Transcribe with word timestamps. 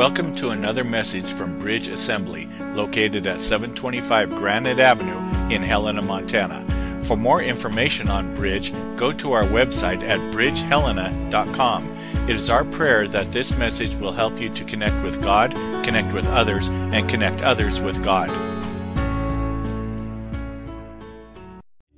Welcome 0.00 0.34
to 0.36 0.48
another 0.48 0.82
message 0.82 1.30
from 1.30 1.58
Bridge 1.58 1.88
Assembly, 1.88 2.48
located 2.72 3.26
at 3.26 3.38
725 3.38 4.30
Granite 4.30 4.80
Avenue 4.80 5.18
in 5.54 5.60
Helena, 5.60 6.00
Montana. 6.00 6.64
For 7.02 7.18
more 7.18 7.42
information 7.42 8.08
on 8.08 8.34
Bridge, 8.34 8.72
go 8.96 9.12
to 9.12 9.32
our 9.32 9.44
website 9.44 10.02
at 10.02 10.18
bridgehelena.com. 10.32 11.90
It 12.30 12.36
is 12.36 12.48
our 12.48 12.64
prayer 12.64 13.08
that 13.08 13.30
this 13.30 13.58
message 13.58 13.94
will 13.96 14.12
help 14.12 14.40
you 14.40 14.48
to 14.48 14.64
connect 14.64 15.04
with 15.04 15.22
God, 15.22 15.50
connect 15.84 16.14
with 16.14 16.26
others, 16.28 16.70
and 16.70 17.06
connect 17.06 17.42
others 17.42 17.82
with 17.82 18.02
God. 18.02 18.30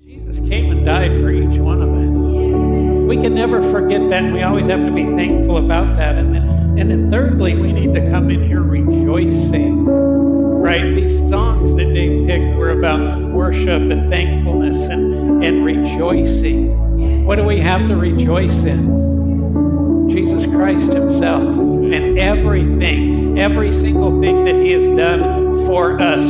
Jesus 0.04 0.40
came 0.40 0.72
and 0.72 0.84
died 0.84 1.12
for 1.22 1.30
each 1.30 1.60
one 1.60 1.80
of 1.80 1.88
us. 1.88 3.08
We 3.08 3.22
can 3.22 3.36
never 3.36 3.62
forget 3.70 4.00
that, 4.10 4.24
and 4.24 4.34
we 4.34 4.42
always 4.42 4.66
have 4.66 4.84
to 4.84 4.90
be 4.92 5.04
thankful 5.04 5.58
about 5.58 5.96
that. 5.98 6.16
And 6.16 6.34
then, 6.34 6.51
and 6.78 6.90
then 6.90 7.10
thirdly, 7.10 7.54
we 7.54 7.70
need 7.70 7.92
to 7.94 8.10
come 8.10 8.30
in 8.30 8.46
here 8.46 8.62
rejoicing. 8.62 9.84
Right? 9.84 10.94
These 10.94 11.18
songs 11.28 11.74
that 11.74 11.92
Dave 11.92 12.26
picked 12.26 12.56
were 12.56 12.70
about 12.70 13.20
worship 13.30 13.82
and 13.82 14.10
thankfulness 14.10 14.86
and, 14.86 15.44
and 15.44 15.64
rejoicing. 15.64 17.24
What 17.26 17.36
do 17.36 17.44
we 17.44 17.60
have 17.60 17.86
to 17.88 17.96
rejoice 17.96 18.62
in? 18.64 20.08
Jesus 20.08 20.46
Christ 20.46 20.92
Himself 20.92 21.42
and 21.42 22.18
everything, 22.18 23.38
every 23.38 23.72
single 23.72 24.20
thing 24.20 24.44
that 24.46 24.54
He 24.54 24.72
has 24.72 24.88
done 24.88 25.66
for 25.66 26.00
us, 26.00 26.22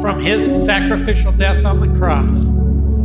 from 0.00 0.22
His 0.22 0.64
sacrificial 0.64 1.32
death 1.32 1.64
on 1.64 1.80
the 1.80 1.98
cross, 1.98 2.38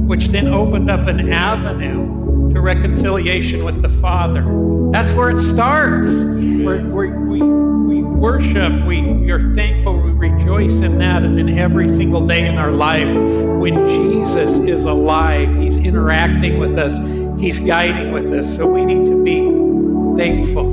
which 0.07 0.27
then 0.29 0.47
opened 0.47 0.89
up 0.89 1.07
an 1.07 1.33
avenue 1.33 2.53
to 2.53 2.61
reconciliation 2.61 3.65
with 3.65 3.81
the 3.81 3.89
Father. 4.01 4.45
That's 4.91 5.11
where 5.13 5.29
it 5.29 5.39
starts. 5.39 6.09
We're, 6.67 7.17
we 7.19 7.41
we 7.87 8.03
worship, 8.03 8.85
we, 8.85 9.01
we 9.01 9.31
are 9.31 9.55
thankful, 9.55 10.01
we 10.01 10.11
rejoice 10.11 10.81
in 10.81 10.97
that, 10.97 11.23
and 11.23 11.37
then 11.37 11.57
every 11.57 11.87
single 11.95 12.27
day 12.27 12.45
in 12.45 12.57
our 12.57 12.71
lives, 12.71 13.17
when 13.17 13.87
Jesus 13.87 14.59
is 14.59 14.83
alive, 14.83 15.55
He's 15.55 15.77
interacting 15.77 16.59
with 16.59 16.77
us, 16.77 16.97
He's 17.39 17.61
guiding 17.61 18.11
with 18.11 18.33
us. 18.33 18.53
So 18.57 18.67
we 18.67 18.83
need 18.83 19.09
to 19.09 19.23
be 19.23 20.21
thankful. 20.21 20.69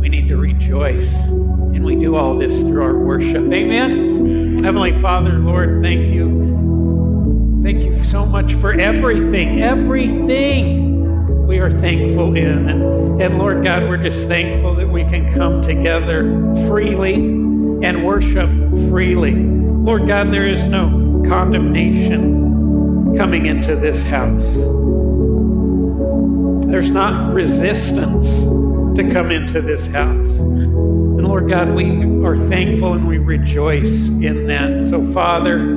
We 0.00 0.08
need 0.08 0.26
to 0.28 0.36
rejoice. 0.36 1.14
And 1.14 1.84
we 1.84 1.94
do 1.94 2.16
all 2.16 2.36
this 2.36 2.58
through 2.58 2.82
our 2.82 2.98
worship. 2.98 3.52
Amen. 3.52 4.58
Heavenly 4.64 5.00
Father, 5.00 5.34
Lord, 5.34 5.82
thank 5.84 6.12
you. 6.12 7.60
Thank 7.62 7.84
you 7.84 8.02
so 8.02 8.26
much 8.26 8.54
for 8.54 8.72
everything, 8.72 9.62
everything 9.62 10.85
we 11.46 11.58
are 11.58 11.70
thankful 11.80 12.36
in. 12.36 12.68
And, 12.68 13.22
and 13.22 13.38
Lord 13.38 13.64
God, 13.64 13.84
we're 13.84 14.02
just 14.02 14.26
thankful 14.26 14.74
that 14.74 14.88
we 14.88 15.04
can 15.04 15.32
come 15.32 15.62
together 15.62 16.22
freely 16.66 17.14
and 17.14 18.04
worship 18.04 18.50
freely. 18.90 19.34
Lord 19.34 20.08
God, 20.08 20.32
there 20.32 20.46
is 20.46 20.66
no 20.66 21.22
condemnation 21.28 23.16
coming 23.16 23.46
into 23.46 23.76
this 23.76 24.02
house. 24.02 24.44
There's 26.66 26.90
not 26.90 27.32
resistance 27.32 28.28
to 28.96 29.08
come 29.12 29.30
into 29.30 29.62
this 29.62 29.86
house. 29.86 30.38
And 30.38 31.22
Lord 31.22 31.48
God, 31.48 31.70
we 31.74 32.02
are 32.24 32.36
thankful 32.48 32.94
and 32.94 33.06
we 33.06 33.18
rejoice 33.18 34.08
in 34.08 34.48
that. 34.48 34.88
So, 34.88 35.12
Father, 35.12 35.75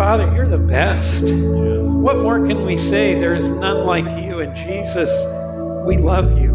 Father, 0.00 0.32
you're 0.34 0.48
the 0.48 0.56
best. 0.56 1.24
What 1.24 2.16
more 2.16 2.38
can 2.46 2.64
we 2.64 2.78
say? 2.78 3.20
There 3.20 3.34
is 3.34 3.50
none 3.50 3.84
like 3.84 4.06
you. 4.24 4.40
And 4.40 4.56
Jesus, 4.56 5.10
we 5.86 5.98
love 5.98 6.38
you. 6.38 6.54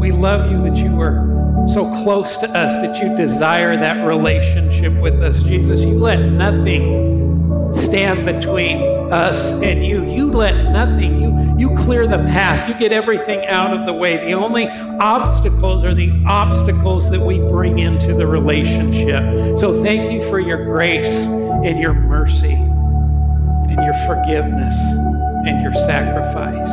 We 0.00 0.10
love 0.10 0.50
you 0.50 0.62
that 0.62 0.78
you 0.78 0.98
are 0.98 1.66
so 1.70 1.92
close 2.02 2.38
to 2.38 2.48
us, 2.48 2.72
that 2.80 2.96
you 2.96 3.14
desire 3.14 3.78
that 3.78 4.06
relationship 4.06 4.94
with 5.02 5.22
us. 5.22 5.42
Jesus, 5.42 5.82
you 5.82 5.98
let 5.98 6.16
nothing 6.16 7.74
stand 7.74 8.24
between 8.24 8.78
us 9.12 9.52
and 9.52 9.84
you. 9.84 10.10
You 10.10 10.32
let 10.32 10.70
nothing, 10.70 11.20
you, 11.20 11.58
you 11.58 11.76
clear 11.76 12.06
the 12.06 12.18
path. 12.18 12.66
You 12.68 12.74
get 12.78 12.92
everything 12.92 13.44
out 13.46 13.76
of 13.76 13.86
the 13.86 13.92
way. 13.92 14.16
The 14.26 14.32
only 14.32 14.68
obstacles 14.68 15.84
are 15.84 15.94
the 15.94 16.10
obstacles 16.26 17.10
that 17.10 17.20
we 17.20 17.38
bring 17.38 17.78
into 17.78 18.14
the 18.14 18.26
relationship. 18.26 19.58
So 19.58 19.82
thank 19.84 20.12
you 20.12 20.28
for 20.30 20.40
your 20.40 20.64
grace 20.64 21.26
and 21.26 21.78
your 21.78 21.92
mercy 21.92 22.54
and 22.54 23.84
your 23.84 23.94
forgiveness 24.06 24.76
and 25.46 25.62
your 25.62 25.74
sacrifice. 25.74 26.70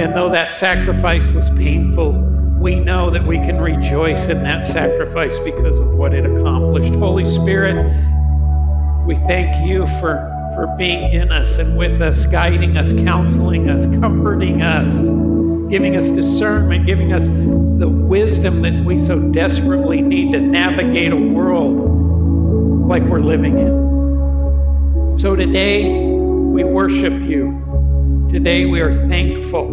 And 0.00 0.16
though 0.16 0.30
that 0.30 0.52
sacrifice 0.52 1.26
was 1.28 1.50
painful, 1.50 2.12
we 2.58 2.76
know 2.76 3.10
that 3.10 3.24
we 3.24 3.36
can 3.36 3.60
rejoice 3.60 4.28
in 4.28 4.42
that 4.44 4.66
sacrifice 4.66 5.38
because 5.40 5.78
of 5.78 5.88
what 5.90 6.14
it 6.14 6.24
accomplished. 6.24 6.94
Holy 6.94 7.30
Spirit, 7.32 7.76
we 9.06 9.16
thank 9.28 9.66
you 9.68 9.86
for, 10.00 10.30
for 10.54 10.66
being 10.78 11.12
in 11.12 11.32
us 11.32 11.58
and 11.58 11.76
with 11.76 12.00
us, 12.00 12.26
guiding 12.26 12.76
us, 12.76 12.92
counseling 12.92 13.68
us, 13.68 13.86
comforting 13.98 14.62
us, 14.62 14.94
giving 15.70 15.96
us 15.96 16.08
discernment, 16.10 16.86
giving 16.86 17.12
us 17.12 17.26
the 17.78 17.88
wisdom 17.88 18.62
that 18.62 18.84
we 18.84 18.98
so 18.98 19.18
desperately 19.18 20.00
need 20.00 20.32
to 20.32 20.40
navigate 20.40 21.12
a 21.12 21.16
world 21.16 22.88
like 22.88 23.02
we're 23.02 23.20
living 23.20 23.58
in. 23.58 25.18
So 25.18 25.34
today, 25.34 25.84
we 25.84 26.64
worship 26.64 27.12
you. 27.12 28.28
Today, 28.30 28.66
we 28.66 28.80
are 28.80 29.08
thankful 29.08 29.68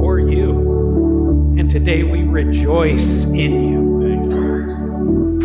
for 0.00 0.20
you. 0.20 1.54
And 1.58 1.70
today, 1.70 2.02
we 2.02 2.22
rejoice 2.22 3.24
in 3.24 3.34
you. 3.34 3.86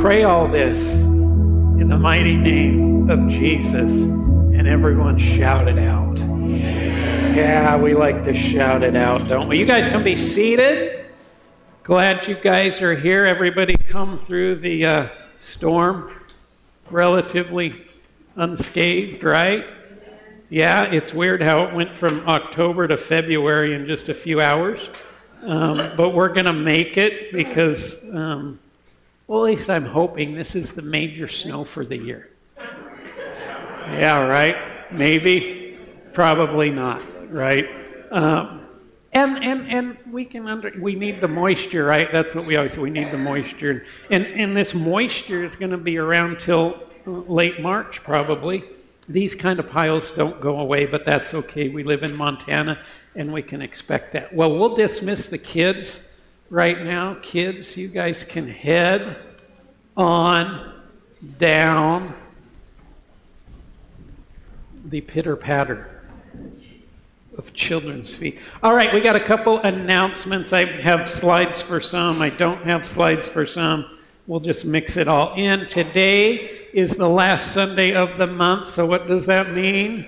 Pray 0.02 0.24
all 0.24 0.48
this 0.48 0.88
in 0.92 1.88
the 1.88 1.98
mighty 1.98 2.36
name 2.36 3.10
of 3.10 3.30
Jesus. 3.30 3.94
And 4.54 4.68
everyone 4.68 5.18
shout 5.18 5.68
it 5.68 5.80
out. 5.80 6.18
Yeah, 6.18 7.78
we 7.78 7.94
like 7.94 8.24
to 8.26 8.34
shout 8.34 8.84
it 8.84 8.96
out, 8.96 9.28
don't 9.28 9.48
we? 9.48 9.58
You 9.58 9.66
guys 9.66 9.86
can 9.86 10.04
be 10.04 10.16
seated. 10.16 11.06
Glad 11.84 12.28
you 12.28 12.36
guys 12.36 12.82
are 12.82 12.96
here. 12.96 13.26
Everybody 13.26 13.76
come 13.90 14.20
through 14.20 14.56
the 14.58 14.86
uh, 14.86 15.14
storm 15.40 16.14
relatively 16.90 17.86
unscathed, 18.36 19.24
right? 19.24 19.66
Yeah, 20.50 20.84
it's 20.84 21.14
weird 21.14 21.42
how 21.42 21.66
it 21.66 21.74
went 21.74 21.96
from 21.98 22.28
October 22.28 22.88
to 22.88 22.98
February 22.98 23.74
in 23.74 23.88
just 23.88 24.10
a 24.10 24.14
few 24.14 24.42
hours. 24.42 24.90
Um, 25.44 25.78
but 25.96 26.10
we're 26.10 26.34
going 26.34 26.46
to 26.46 26.54
make 26.54 26.98
it 26.98 27.32
because, 27.32 27.96
um, 28.14 28.60
well, 29.28 29.46
at 29.46 29.54
least 29.54 29.70
I'm 29.70 29.86
hoping 29.86 30.36
this 30.36 30.56
is 30.56 30.72
the 30.72 30.82
major 30.82 31.28
snow 31.30 31.64
for 31.64 31.86
the 31.86 31.98
year. 31.98 32.31
Yeah, 34.00 34.22
right? 34.26 34.56
Maybe, 34.92 35.78
probably 36.14 36.70
not, 36.70 37.02
right? 37.32 37.68
Um, 38.12 38.62
and, 39.14 39.44
and, 39.44 39.68
and 39.70 39.98
we 40.12 40.24
can 40.24 40.48
under, 40.48 40.72
we 40.80 40.96
need 40.96 41.20
the 41.20 41.28
moisture, 41.28 41.84
right? 41.84 42.12
That's 42.12 42.34
what 42.34 42.46
we 42.46 42.56
always 42.56 42.74
say. 42.74 42.80
We 42.80 42.90
need 42.90 43.12
the 43.12 43.18
moisture. 43.18 43.86
And, 44.10 44.26
and 44.26 44.56
this 44.56 44.74
moisture 44.74 45.44
is 45.44 45.56
going 45.56 45.72
to 45.72 45.78
be 45.78 45.98
around 45.98 46.40
till 46.40 46.82
late 47.06 47.62
March, 47.62 48.02
probably. 48.04 48.64
These 49.10 49.36
kind 49.36 49.60
of 49.60 49.70
piles 49.70 50.12
don't 50.14 50.40
go 50.40 50.60
away, 50.60 50.86
but 50.86 51.06
that's 51.06 51.34
okay. 51.34 51.68
We 51.68 51.84
live 51.84 52.04
in 52.04 52.16
Montana 52.16 52.80
and 53.16 53.34
we 53.34 53.42
can 53.42 53.62
expect 53.62 54.14
that. 54.14 54.34
Well, 54.34 54.58
we'll 54.58 54.76
dismiss 54.76 55.26
the 55.26 55.38
kids 55.38 56.00
right 56.50 56.82
now. 56.82 57.18
Kids, 57.22 57.76
you 57.76 57.90
guys 57.90 58.24
can 58.24 58.48
head 58.48 59.18
on 59.98 60.82
down 61.38 62.16
the 64.92 65.00
pitter 65.00 65.38
patter 65.38 65.88
of 67.38 67.54
children's 67.54 68.14
feet. 68.14 68.38
All 68.62 68.76
right, 68.76 68.94
we 68.94 69.00
got 69.00 69.16
a 69.16 69.26
couple 69.26 69.60
announcements. 69.60 70.52
I 70.52 70.66
have 70.82 71.10
slides 71.10 71.62
for 71.62 71.80
some, 71.80 72.22
I 72.22 72.30
don't 72.30 72.62
have 72.66 72.86
slides 72.86 73.30
for 73.30 73.46
some. 73.46 74.00
We'll 74.28 74.42
just 74.42 74.66
mix 74.66 74.98
it 74.98 75.08
all 75.08 75.34
in. 75.36 75.66
Today 75.70 76.68
is 76.74 76.98
the 76.98 77.08
last 77.08 77.54
Sunday 77.54 77.94
of 77.94 78.18
the 78.18 78.28
month, 78.28 78.68
so 78.68 78.86
what 78.86 79.08
does 79.08 79.26
that 79.28 79.54
mean? 79.54 80.06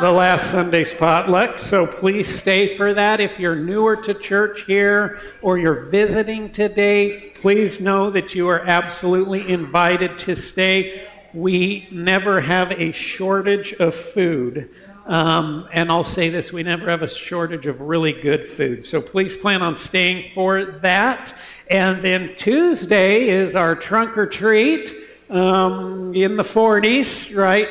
The 0.00 0.10
last 0.10 0.50
Sunday's 0.50 0.92
potluck, 0.92 1.60
so 1.60 1.86
please 1.86 2.28
stay 2.28 2.76
for 2.76 2.92
that. 2.92 3.20
If 3.20 3.38
you're 3.38 3.54
newer 3.54 3.94
to 4.02 4.14
church 4.14 4.64
here 4.66 5.20
or 5.42 5.58
you're 5.58 5.84
visiting 5.84 6.50
today, 6.50 7.32
please 7.36 7.78
know 7.78 8.10
that 8.10 8.34
you 8.34 8.48
are 8.48 8.62
absolutely 8.66 9.48
invited 9.48 10.18
to 10.18 10.34
stay. 10.34 11.08
We 11.34 11.88
never 11.90 12.40
have 12.40 12.70
a 12.70 12.92
shortage 12.92 13.72
of 13.74 13.94
food. 13.94 14.70
Um, 15.06 15.68
and 15.72 15.90
I'll 15.90 16.04
say 16.04 16.30
this 16.30 16.52
we 16.52 16.62
never 16.62 16.88
have 16.88 17.02
a 17.02 17.08
shortage 17.08 17.66
of 17.66 17.80
really 17.80 18.12
good 18.12 18.50
food. 18.56 18.86
So 18.86 19.02
please 19.02 19.36
plan 19.36 19.60
on 19.60 19.76
staying 19.76 20.30
for 20.34 20.78
that. 20.80 21.34
And 21.70 22.02
then 22.02 22.34
Tuesday 22.38 23.28
is 23.28 23.54
our 23.54 23.74
trunk 23.74 24.16
or 24.16 24.26
treat 24.26 24.96
um, 25.28 26.14
in 26.14 26.36
the 26.36 26.42
40s, 26.42 27.36
right? 27.36 27.68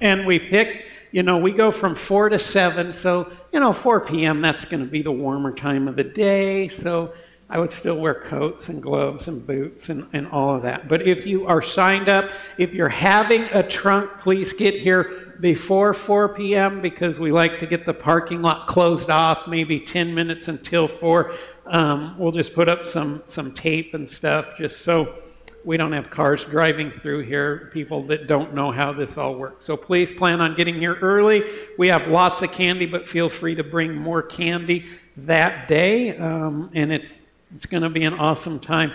And 0.00 0.26
we 0.26 0.38
pick, 0.38 0.86
you 1.12 1.22
know, 1.22 1.36
we 1.36 1.52
go 1.52 1.70
from 1.70 1.94
4 1.94 2.30
to 2.30 2.38
7. 2.38 2.92
So, 2.92 3.30
you 3.52 3.60
know, 3.60 3.72
4 3.72 4.00
p.m., 4.00 4.40
that's 4.40 4.64
going 4.64 4.82
to 4.82 4.90
be 4.90 5.02
the 5.02 5.12
warmer 5.12 5.52
time 5.52 5.86
of 5.86 5.94
the 5.94 6.04
day. 6.04 6.68
So, 6.68 7.14
I 7.50 7.58
would 7.58 7.70
still 7.70 7.96
wear 7.96 8.14
coats 8.14 8.68
and 8.68 8.82
gloves 8.82 9.28
and 9.28 9.46
boots 9.46 9.90
and, 9.90 10.06
and 10.12 10.26
all 10.28 10.56
of 10.56 10.62
that. 10.62 10.88
But 10.88 11.06
if 11.06 11.26
you 11.26 11.46
are 11.46 11.60
signed 11.60 12.08
up, 12.08 12.30
if 12.58 12.72
you're 12.72 12.88
having 12.88 13.42
a 13.52 13.62
trunk, 13.62 14.10
please 14.20 14.52
get 14.52 14.74
here 14.74 15.34
before 15.40 15.92
4 15.92 16.30
p.m. 16.30 16.80
because 16.80 17.18
we 17.18 17.32
like 17.32 17.58
to 17.60 17.66
get 17.66 17.84
the 17.84 17.92
parking 17.92 18.40
lot 18.40 18.66
closed 18.66 19.10
off 19.10 19.46
maybe 19.46 19.78
10 19.78 20.14
minutes 20.14 20.48
until 20.48 20.88
4. 20.88 21.34
Um, 21.66 22.16
we'll 22.18 22.32
just 22.32 22.54
put 22.54 22.68
up 22.68 22.86
some, 22.86 23.22
some 23.26 23.52
tape 23.52 23.94
and 23.94 24.08
stuff 24.08 24.56
just 24.56 24.82
so 24.82 25.18
we 25.64 25.76
don't 25.76 25.92
have 25.92 26.10
cars 26.10 26.44
driving 26.44 26.90
through 26.90 27.22
here, 27.22 27.70
people 27.72 28.06
that 28.06 28.26
don't 28.26 28.54
know 28.54 28.70
how 28.70 28.92
this 28.92 29.16
all 29.16 29.34
works. 29.34 29.64
So 29.64 29.76
please 29.76 30.12
plan 30.12 30.40
on 30.40 30.54
getting 30.54 30.74
here 30.74 30.96
early. 30.96 31.42
We 31.78 31.88
have 31.88 32.08
lots 32.08 32.42
of 32.42 32.52
candy, 32.52 32.86
but 32.86 33.08
feel 33.08 33.30
free 33.30 33.54
to 33.54 33.64
bring 33.64 33.94
more 33.94 34.22
candy 34.22 34.86
that 35.16 35.66
day. 35.68 36.16
Um, 36.18 36.70
and 36.74 36.92
it's 36.92 37.22
it's 37.54 37.66
going 37.66 37.82
to 37.82 37.90
be 37.90 38.04
an 38.04 38.14
awesome 38.14 38.58
time. 38.58 38.92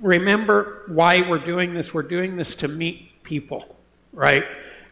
Remember 0.00 0.82
why 0.88 1.22
we're 1.28 1.44
doing 1.44 1.74
this. 1.74 1.92
We're 1.94 2.02
doing 2.02 2.36
this 2.36 2.54
to 2.56 2.68
meet 2.68 3.22
people, 3.22 3.76
right? 4.12 4.44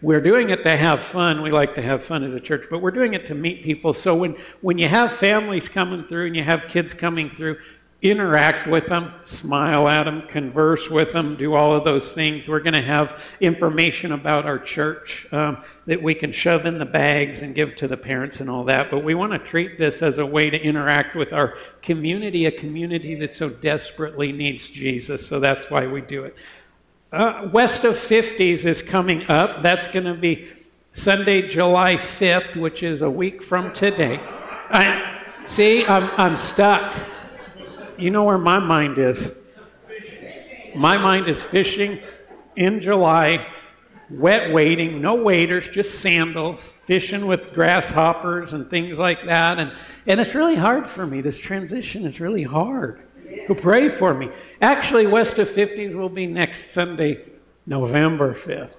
We're 0.02 0.20
doing 0.20 0.50
it 0.50 0.62
to 0.64 0.76
have 0.76 1.02
fun. 1.02 1.40
We 1.40 1.50
like 1.50 1.74
to 1.76 1.82
have 1.82 2.04
fun 2.04 2.24
as 2.24 2.34
a 2.34 2.40
church, 2.40 2.66
but 2.70 2.80
we're 2.80 2.90
doing 2.90 3.14
it 3.14 3.26
to 3.26 3.34
meet 3.34 3.62
people. 3.62 3.94
So 3.94 4.14
when, 4.14 4.36
when 4.60 4.76
you 4.78 4.88
have 4.88 5.16
families 5.16 5.68
coming 5.68 6.04
through 6.04 6.26
and 6.26 6.36
you 6.36 6.42
have 6.42 6.64
kids 6.68 6.92
coming 6.92 7.30
through, 7.30 7.56
interact 8.04 8.68
with 8.68 8.86
them, 8.86 9.10
smile 9.24 9.88
at 9.88 10.04
them, 10.04 10.28
converse 10.28 10.90
with 10.90 11.10
them, 11.14 11.36
do 11.36 11.54
all 11.54 11.72
of 11.72 11.84
those 11.84 12.12
things. 12.12 12.46
We're 12.46 12.60
going 12.60 12.74
to 12.74 12.82
have 12.82 13.18
information 13.40 14.12
about 14.12 14.44
our 14.44 14.58
church 14.58 15.26
um, 15.32 15.64
that 15.86 16.02
we 16.02 16.14
can 16.14 16.30
shove 16.30 16.66
in 16.66 16.78
the 16.78 16.84
bags 16.84 17.40
and 17.40 17.54
give 17.54 17.76
to 17.76 17.88
the 17.88 17.96
parents 17.96 18.40
and 18.40 18.50
all 18.50 18.62
that. 18.64 18.90
But 18.90 19.04
we 19.04 19.14
want 19.14 19.32
to 19.32 19.38
treat 19.38 19.78
this 19.78 20.02
as 20.02 20.18
a 20.18 20.26
way 20.26 20.50
to 20.50 20.60
interact 20.60 21.16
with 21.16 21.32
our 21.32 21.54
community, 21.80 22.44
a 22.44 22.52
community 22.52 23.14
that 23.14 23.34
so 23.34 23.48
desperately 23.48 24.32
needs 24.32 24.68
Jesus. 24.68 25.26
So 25.26 25.40
that's 25.40 25.70
why 25.70 25.86
we 25.86 26.02
do 26.02 26.24
it. 26.24 26.36
Uh, 27.10 27.48
West 27.54 27.84
of 27.84 27.96
50s 27.96 28.66
is 28.66 28.82
coming 28.82 29.26
up. 29.30 29.62
That's 29.62 29.86
going 29.86 30.04
to 30.04 30.14
be 30.14 30.50
Sunday, 30.92 31.48
July 31.48 31.96
5th, 31.96 32.56
which 32.56 32.82
is 32.82 33.00
a 33.00 33.10
week 33.10 33.42
from 33.44 33.72
today. 33.72 34.20
I, 34.20 35.22
see, 35.46 35.86
I'm, 35.86 36.10
I'm 36.18 36.36
stuck. 36.36 36.94
You 37.98 38.10
know 38.10 38.24
where 38.24 38.38
my 38.38 38.58
mind 38.58 38.98
is? 38.98 39.30
My 40.74 40.96
mind 40.96 41.28
is 41.28 41.42
fishing 41.42 42.00
in 42.56 42.80
July, 42.80 43.46
wet 44.10 44.52
wading, 44.52 45.00
no 45.00 45.14
waders, 45.14 45.68
just 45.68 46.00
sandals, 46.00 46.60
fishing 46.86 47.26
with 47.26 47.52
grasshoppers 47.52 48.52
and 48.52 48.68
things 48.68 48.98
like 48.98 49.24
that. 49.26 49.58
And, 49.58 49.72
and 50.06 50.20
it's 50.20 50.34
really 50.34 50.56
hard 50.56 50.90
for 50.90 51.06
me. 51.06 51.20
This 51.20 51.38
transition 51.38 52.04
is 52.04 52.20
really 52.20 52.42
hard. 52.42 53.02
Who 53.46 53.54
pray 53.54 53.88
for 53.88 54.14
me. 54.14 54.30
Actually, 54.60 55.06
West 55.06 55.38
of 55.38 55.48
50s 55.48 55.94
will 55.94 56.08
be 56.08 56.26
next 56.26 56.72
Sunday, 56.72 57.24
November 57.66 58.34
5th. 58.34 58.76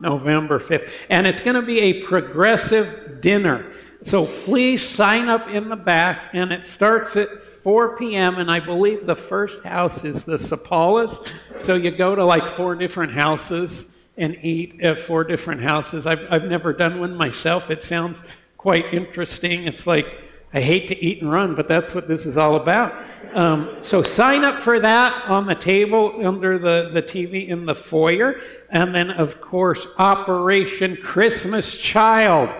November 0.00 0.58
5th. 0.58 0.90
And 1.08 1.26
it's 1.26 1.40
going 1.40 1.56
to 1.56 1.62
be 1.62 1.80
a 1.80 2.02
progressive 2.04 3.20
dinner. 3.20 3.72
So 4.02 4.26
please 4.26 4.86
sign 4.86 5.28
up 5.28 5.48
in 5.48 5.68
the 5.68 5.76
back, 5.76 6.30
and 6.34 6.52
it 6.52 6.66
starts 6.66 7.16
at 7.16 7.28
4 7.64 7.96
p.m., 7.96 8.36
and 8.36 8.50
I 8.50 8.60
believe 8.60 9.06
the 9.06 9.16
first 9.16 9.64
house 9.64 10.04
is 10.04 10.22
the 10.22 10.36
Sapalas. 10.36 11.26
So 11.60 11.74
you 11.74 11.90
go 11.90 12.14
to 12.14 12.22
like 12.22 12.56
four 12.56 12.74
different 12.74 13.12
houses 13.12 13.86
and 14.18 14.36
eat 14.44 14.80
at 14.82 15.00
four 15.00 15.24
different 15.24 15.62
houses. 15.62 16.06
I've, 16.06 16.20
I've 16.30 16.44
never 16.44 16.74
done 16.74 17.00
one 17.00 17.16
myself. 17.16 17.70
It 17.70 17.82
sounds 17.82 18.22
quite 18.58 18.92
interesting. 18.92 19.66
It's 19.66 19.86
like, 19.86 20.06
I 20.52 20.60
hate 20.60 20.86
to 20.88 21.04
eat 21.04 21.22
and 21.22 21.32
run, 21.32 21.54
but 21.54 21.66
that's 21.66 21.94
what 21.94 22.06
this 22.06 22.26
is 22.26 22.36
all 22.36 22.56
about. 22.56 22.92
Um, 23.32 23.78
so 23.80 24.02
sign 24.02 24.44
up 24.44 24.62
for 24.62 24.78
that 24.78 25.24
on 25.24 25.46
the 25.46 25.54
table 25.54 26.20
under 26.24 26.58
the, 26.58 26.90
the 26.92 27.02
TV 27.02 27.48
in 27.48 27.64
the 27.64 27.74
foyer. 27.74 28.42
And 28.70 28.94
then, 28.94 29.10
of 29.10 29.40
course, 29.40 29.86
Operation 29.98 30.98
Christmas 31.02 31.76
Child. 31.76 32.50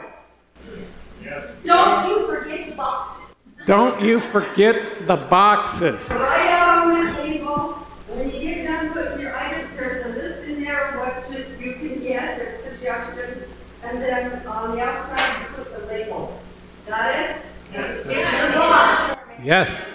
Yes. 1.22 1.56
Don't 1.64 2.08
you 2.08 2.26
forget 2.26 2.70
the 2.70 2.74
box. 2.74 3.13
Don't 3.66 4.02
you 4.02 4.20
forget 4.20 5.06
the 5.06 5.16
boxes. 5.16 6.10
Right 6.10 6.48
out 6.48 6.86
on 6.86 7.06
the 7.06 7.12
table, 7.22 7.72
when 8.08 8.30
you 8.30 8.40
get 8.40 8.66
done 8.66 8.92
putting 8.92 9.20
your 9.20 9.34
items, 9.34 9.74
there's 9.74 10.04
a 10.04 10.08
list 10.10 10.44
in 10.44 10.62
there 10.62 10.88
of 10.88 11.00
what 11.00 11.30
you 11.58 11.72
can 11.72 12.02
get, 12.02 12.38
there's 12.38 12.62
suggestions, 12.62 13.48
and 13.82 14.02
then 14.02 14.46
on 14.46 14.76
the 14.76 14.82
outside, 14.82 15.40
you 15.40 15.46
put 15.56 15.80
the 15.80 15.86
label. 15.86 16.38
Got 16.86 17.14
it? 17.14 17.36
Yes. 17.72 19.16
Yes. 19.42 19.86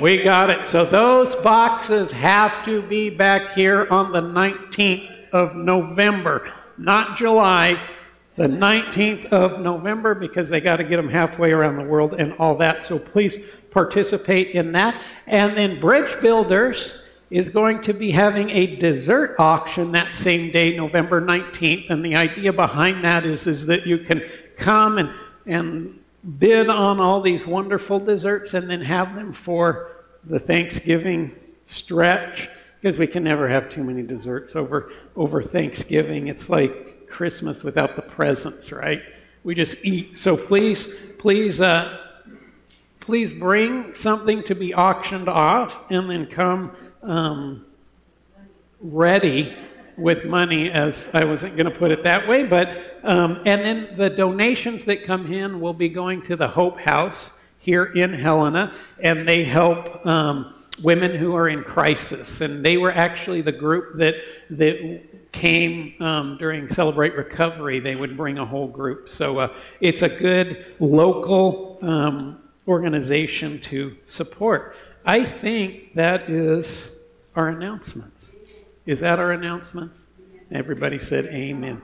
We 0.00 0.22
got 0.22 0.50
it. 0.50 0.64
So 0.64 0.86
those 0.86 1.34
boxes 1.36 2.12
have 2.12 2.64
to 2.66 2.82
be 2.82 3.10
back 3.10 3.52
here 3.54 3.88
on 3.90 4.12
the 4.12 4.22
19th 4.22 5.10
of 5.32 5.56
November, 5.56 6.52
not 6.78 7.18
July 7.18 7.80
the 8.36 8.46
19th 8.46 9.26
of 9.26 9.60
November 9.60 10.14
because 10.14 10.48
they 10.48 10.60
got 10.60 10.76
to 10.76 10.84
get 10.84 10.96
them 10.96 11.08
halfway 11.08 11.52
around 11.52 11.76
the 11.76 11.84
world 11.84 12.14
and 12.14 12.32
all 12.34 12.56
that. 12.56 12.84
So 12.84 12.98
please 12.98 13.34
participate 13.70 14.50
in 14.50 14.72
that. 14.72 15.02
And 15.26 15.56
then 15.56 15.80
Bridge 15.80 16.20
Builders 16.22 16.92
is 17.30 17.48
going 17.48 17.80
to 17.82 17.94
be 17.94 18.10
having 18.10 18.50
a 18.50 18.76
dessert 18.76 19.36
auction 19.38 19.92
that 19.92 20.14
same 20.14 20.50
day, 20.50 20.76
November 20.76 21.20
19th. 21.20 21.90
And 21.90 22.04
the 22.04 22.14
idea 22.14 22.52
behind 22.52 23.04
that 23.04 23.24
is, 23.24 23.46
is 23.46 23.64
that 23.66 23.86
you 23.86 23.98
can 23.98 24.22
come 24.56 24.98
and, 24.98 25.10
and 25.46 25.98
bid 26.38 26.68
on 26.68 27.00
all 27.00 27.20
these 27.20 27.46
wonderful 27.46 27.98
desserts 27.98 28.54
and 28.54 28.68
then 28.68 28.82
have 28.82 29.14
them 29.14 29.32
for 29.32 30.04
the 30.24 30.38
Thanksgiving 30.38 31.32
stretch 31.66 32.48
because 32.80 32.98
we 32.98 33.06
can 33.06 33.24
never 33.24 33.48
have 33.48 33.68
too 33.68 33.82
many 33.82 34.02
desserts 34.02 34.54
over, 34.54 34.92
over 35.16 35.42
Thanksgiving. 35.42 36.28
It's 36.28 36.48
like 36.50 36.91
Christmas 37.12 37.62
without 37.62 37.94
the 37.94 38.02
presents, 38.02 38.72
right? 38.72 39.02
We 39.44 39.54
just 39.54 39.76
eat. 39.82 40.18
So 40.18 40.36
please, 40.36 40.88
please, 41.18 41.60
uh, 41.60 41.98
please 43.00 43.32
bring 43.32 43.94
something 43.94 44.42
to 44.44 44.54
be 44.54 44.74
auctioned 44.74 45.28
off, 45.28 45.76
and 45.90 46.08
then 46.10 46.26
come 46.26 46.74
um, 47.02 47.66
ready 48.80 49.54
with 49.96 50.24
money. 50.24 50.70
As 50.70 51.08
I 51.12 51.24
wasn't 51.24 51.56
going 51.56 51.70
to 51.70 51.78
put 51.78 51.90
it 51.90 52.02
that 52.02 52.26
way, 52.26 52.44
but 52.44 53.00
um, 53.04 53.42
and 53.44 53.60
then 53.60 53.94
the 53.96 54.10
donations 54.10 54.84
that 54.86 55.04
come 55.04 55.32
in 55.32 55.60
will 55.60 55.74
be 55.74 55.88
going 55.88 56.22
to 56.22 56.36
the 56.36 56.48
Hope 56.48 56.80
House 56.80 57.30
here 57.58 57.84
in 57.84 58.12
Helena, 58.12 58.74
and 59.00 59.28
they 59.28 59.44
help. 59.44 60.04
Um, 60.06 60.54
women 60.82 61.14
who 61.14 61.36
are 61.36 61.50
in 61.50 61.62
crisis, 61.62 62.40
and 62.40 62.64
they 62.64 62.78
were 62.78 62.92
actually 62.92 63.42
the 63.42 63.52
group 63.52 63.98
that 63.98 64.14
that 64.50 65.02
came 65.32 65.94
um, 66.00 66.36
during 66.38 66.68
Celebrate 66.68 67.14
Recovery, 67.16 67.80
they 67.80 67.96
would 67.96 68.16
bring 68.16 68.38
a 68.38 68.46
whole 68.46 68.68
group. 68.68 69.08
So 69.08 69.38
uh, 69.38 69.54
it's 69.80 70.02
a 70.02 70.08
good 70.08 70.76
local 70.78 71.78
um, 71.82 72.40
organization 72.68 73.60
to 73.62 73.96
support. 74.06 74.76
I 75.04 75.24
think 75.24 75.94
that 75.94 76.30
is 76.30 76.90
our 77.34 77.48
announcements. 77.48 78.26
Is 78.86 79.00
that 79.00 79.18
our 79.18 79.32
announcements? 79.32 79.98
Everybody 80.52 80.98
said 80.98 81.26
amen. 81.26 81.80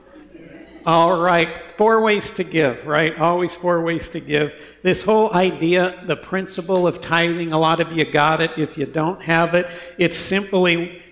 All 0.86 1.20
right, 1.20 1.70
four 1.72 2.00
ways 2.00 2.30
to 2.32 2.44
give, 2.44 2.86
right? 2.86 3.18
Always 3.18 3.52
four 3.54 3.82
ways 3.82 4.08
to 4.10 4.20
give. 4.20 4.52
This 4.82 5.02
whole 5.02 5.34
idea, 5.34 6.02
the 6.06 6.16
principle 6.16 6.86
of 6.86 7.00
tithing, 7.00 7.52
a 7.52 7.58
lot 7.58 7.80
of 7.80 7.92
you 7.92 8.10
got 8.10 8.40
it. 8.40 8.52
If 8.56 8.78
you 8.78 8.86
don't 8.86 9.20
have 9.20 9.54
it, 9.54 9.66
it's 9.98 10.16
simply 10.16 11.02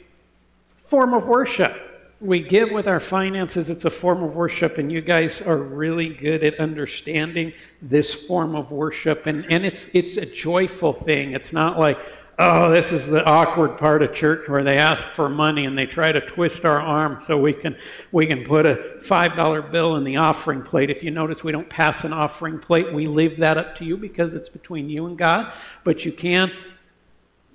form 0.88 1.12
of 1.12 1.26
worship 1.26 1.85
we 2.20 2.40
give 2.40 2.70
with 2.70 2.88
our 2.88 3.00
finances, 3.00 3.68
it's 3.68 3.84
a 3.84 3.90
form 3.90 4.22
of 4.22 4.34
worship, 4.34 4.78
and 4.78 4.90
you 4.90 5.02
guys 5.02 5.42
are 5.42 5.58
really 5.58 6.08
good 6.08 6.42
at 6.42 6.58
understanding 6.58 7.52
this 7.82 8.14
form 8.14 8.56
of 8.56 8.70
worship. 8.70 9.26
And, 9.26 9.44
and 9.52 9.66
it's, 9.66 9.88
it's 9.92 10.16
a 10.16 10.24
joyful 10.24 10.94
thing. 10.94 11.32
It's 11.32 11.52
not 11.52 11.78
like, 11.78 11.98
oh, 12.38 12.70
this 12.70 12.90
is 12.90 13.06
the 13.06 13.22
awkward 13.24 13.76
part 13.76 14.02
of 14.02 14.14
church 14.14 14.48
where 14.48 14.64
they 14.64 14.78
ask 14.78 15.06
for 15.14 15.28
money 15.28 15.66
and 15.66 15.78
they 15.78 15.84
try 15.84 16.10
to 16.10 16.20
twist 16.20 16.64
our 16.64 16.80
arm 16.80 17.18
so 17.22 17.38
we 17.38 17.52
can, 17.52 17.76
we 18.12 18.26
can 18.26 18.44
put 18.44 18.64
a 18.64 18.98
$5 19.02 19.70
bill 19.70 19.96
in 19.96 20.04
the 20.04 20.16
offering 20.16 20.62
plate. 20.62 20.88
If 20.88 21.02
you 21.02 21.10
notice, 21.10 21.44
we 21.44 21.52
don't 21.52 21.68
pass 21.68 22.04
an 22.04 22.14
offering 22.14 22.58
plate. 22.58 22.92
We 22.94 23.08
leave 23.08 23.38
that 23.40 23.58
up 23.58 23.76
to 23.76 23.84
you 23.84 23.96
because 23.98 24.32
it's 24.32 24.48
between 24.48 24.88
you 24.88 25.06
and 25.06 25.18
God. 25.18 25.52
But 25.84 26.06
you 26.06 26.12
can 26.12 26.50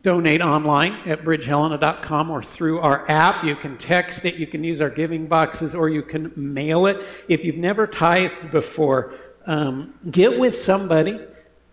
donate 0.04 0.42
online 0.42 0.94
at 1.08 1.24
bridgehelena.com 1.24 2.30
or 2.32 2.44
through 2.44 2.80
our 2.80 3.10
app. 3.10 3.44
You 3.44 3.56
can 3.56 3.78
text 3.78 4.26
it, 4.26 4.36
you 4.36 4.48
can 4.48 4.64
use 4.64 4.82
our 4.82 4.90
giving 4.90 5.28
boxes, 5.28 5.76
or 5.76 5.90
you 5.90 6.02
can 6.02 6.32
mail 6.36 6.88
it. 6.88 6.98
If 7.28 7.44
you've 7.44 7.58
never 7.58 7.86
tithed 7.86 8.52
before, 8.52 9.14
um, 9.46 9.94
get 10.12 10.40
with 10.40 10.60
somebody 10.60 11.20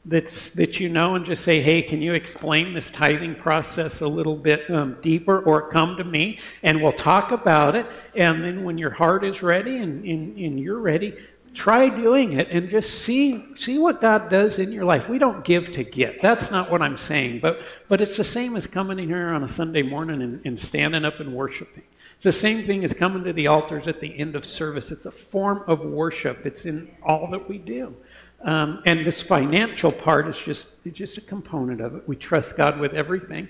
that's, 0.04 0.50
that 0.50 0.80
you 0.80 0.88
know 0.88 1.16
and 1.16 1.24
just 1.24 1.44
say, 1.44 1.62
hey, 1.62 1.82
can 1.82 2.00
you 2.00 2.14
explain 2.14 2.72
this 2.72 2.90
tithing 2.90 3.34
process 3.36 4.00
a 4.00 4.06
little 4.06 4.36
bit 4.36 4.68
um, 4.70 4.96
deeper? 5.02 5.40
Or 5.40 5.70
come 5.70 5.96
to 5.96 6.04
me 6.04 6.38
and 6.62 6.82
we'll 6.82 6.92
talk 6.92 7.30
about 7.30 7.76
it. 7.76 7.86
And 8.14 8.42
then 8.42 8.64
when 8.64 8.78
your 8.78 8.90
heart 8.90 9.24
is 9.24 9.42
ready 9.42 9.78
and, 9.78 10.04
and, 10.04 10.36
and 10.38 10.60
you're 10.60 10.80
ready, 10.80 11.14
try 11.54 11.88
doing 11.88 12.34
it 12.34 12.48
and 12.50 12.68
just 12.70 13.02
see 13.02 13.44
see 13.58 13.78
what 13.78 14.00
God 14.00 14.28
does 14.28 14.58
in 14.58 14.72
your 14.72 14.84
life. 14.84 15.08
We 15.08 15.18
don't 15.18 15.44
give 15.44 15.72
to 15.72 15.84
get. 15.84 16.22
That's 16.22 16.50
not 16.50 16.70
what 16.70 16.82
I'm 16.82 16.96
saying. 16.96 17.40
But 17.40 17.60
but 17.88 18.00
it's 18.00 18.16
the 18.16 18.24
same 18.24 18.56
as 18.56 18.66
coming 18.66 18.98
in 18.98 19.08
here 19.08 19.28
on 19.28 19.44
a 19.44 19.48
Sunday 19.48 19.82
morning 19.82 20.22
and, 20.22 20.40
and 20.44 20.58
standing 20.58 21.04
up 21.04 21.20
and 21.20 21.34
worshiping. 21.34 21.84
It's 22.16 22.24
the 22.24 22.32
same 22.32 22.66
thing 22.66 22.84
as 22.84 22.92
coming 22.92 23.22
to 23.24 23.32
the 23.32 23.46
altars 23.46 23.86
at 23.86 24.00
the 24.00 24.18
end 24.18 24.34
of 24.34 24.44
service. 24.44 24.90
It's 24.90 25.06
a 25.06 25.10
form 25.10 25.62
of 25.66 25.80
worship. 25.80 26.44
It's 26.44 26.64
in 26.64 26.90
all 27.02 27.28
that 27.30 27.48
we 27.48 27.58
do. 27.58 27.94
Um, 28.42 28.82
and 28.86 29.06
this 29.06 29.22
financial 29.22 29.92
part 29.92 30.28
is 30.28 30.36
just 30.36 30.68
it's 30.84 30.96
just 30.96 31.18
a 31.18 31.20
component 31.20 31.80
of 31.80 31.94
it. 31.94 32.08
We 32.08 32.16
trust 32.16 32.56
God 32.56 32.78
with 32.78 32.92
everything. 32.94 33.48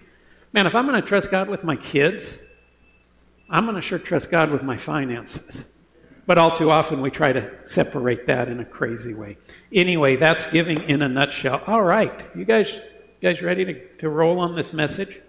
Man, 0.53 0.67
if 0.67 0.75
I'm 0.75 0.87
going 0.87 1.01
to 1.01 1.07
trust 1.07 1.31
God 1.31 1.49
with 1.49 1.65
my 1.65 1.77
kids, 1.77 2.39
I'm 3.51 3.65
going 3.65 3.77
to 3.77 3.83
sure 3.83 3.99
trust 3.99 4.31
God 4.31 4.51
with 4.51 4.63
my 4.63 4.77
finances. 4.77 5.57
But 6.29 6.37
all 6.37 6.55
too 6.55 6.71
often 6.71 7.01
we 7.01 7.11
try 7.11 7.33
to 7.33 7.51
separate 7.65 8.27
that 8.27 8.49
in 8.49 8.61
a 8.61 8.65
crazy 8.65 9.15
way. 9.15 9.39
Anyway, 9.73 10.17
that's 10.17 10.45
giving 10.49 10.79
in 10.83 11.01
a 11.01 11.09
nutshell. 11.09 11.63
All 11.67 11.81
right, 11.81 12.27
you 12.37 12.45
guys, 12.45 12.71
you 12.75 13.33
guys 13.33 13.41
ready 13.41 13.65
to, 13.65 13.89
to 14.01 14.11
roll 14.11 14.39
on 14.39 14.55
this 14.55 14.75
message? 14.75 15.23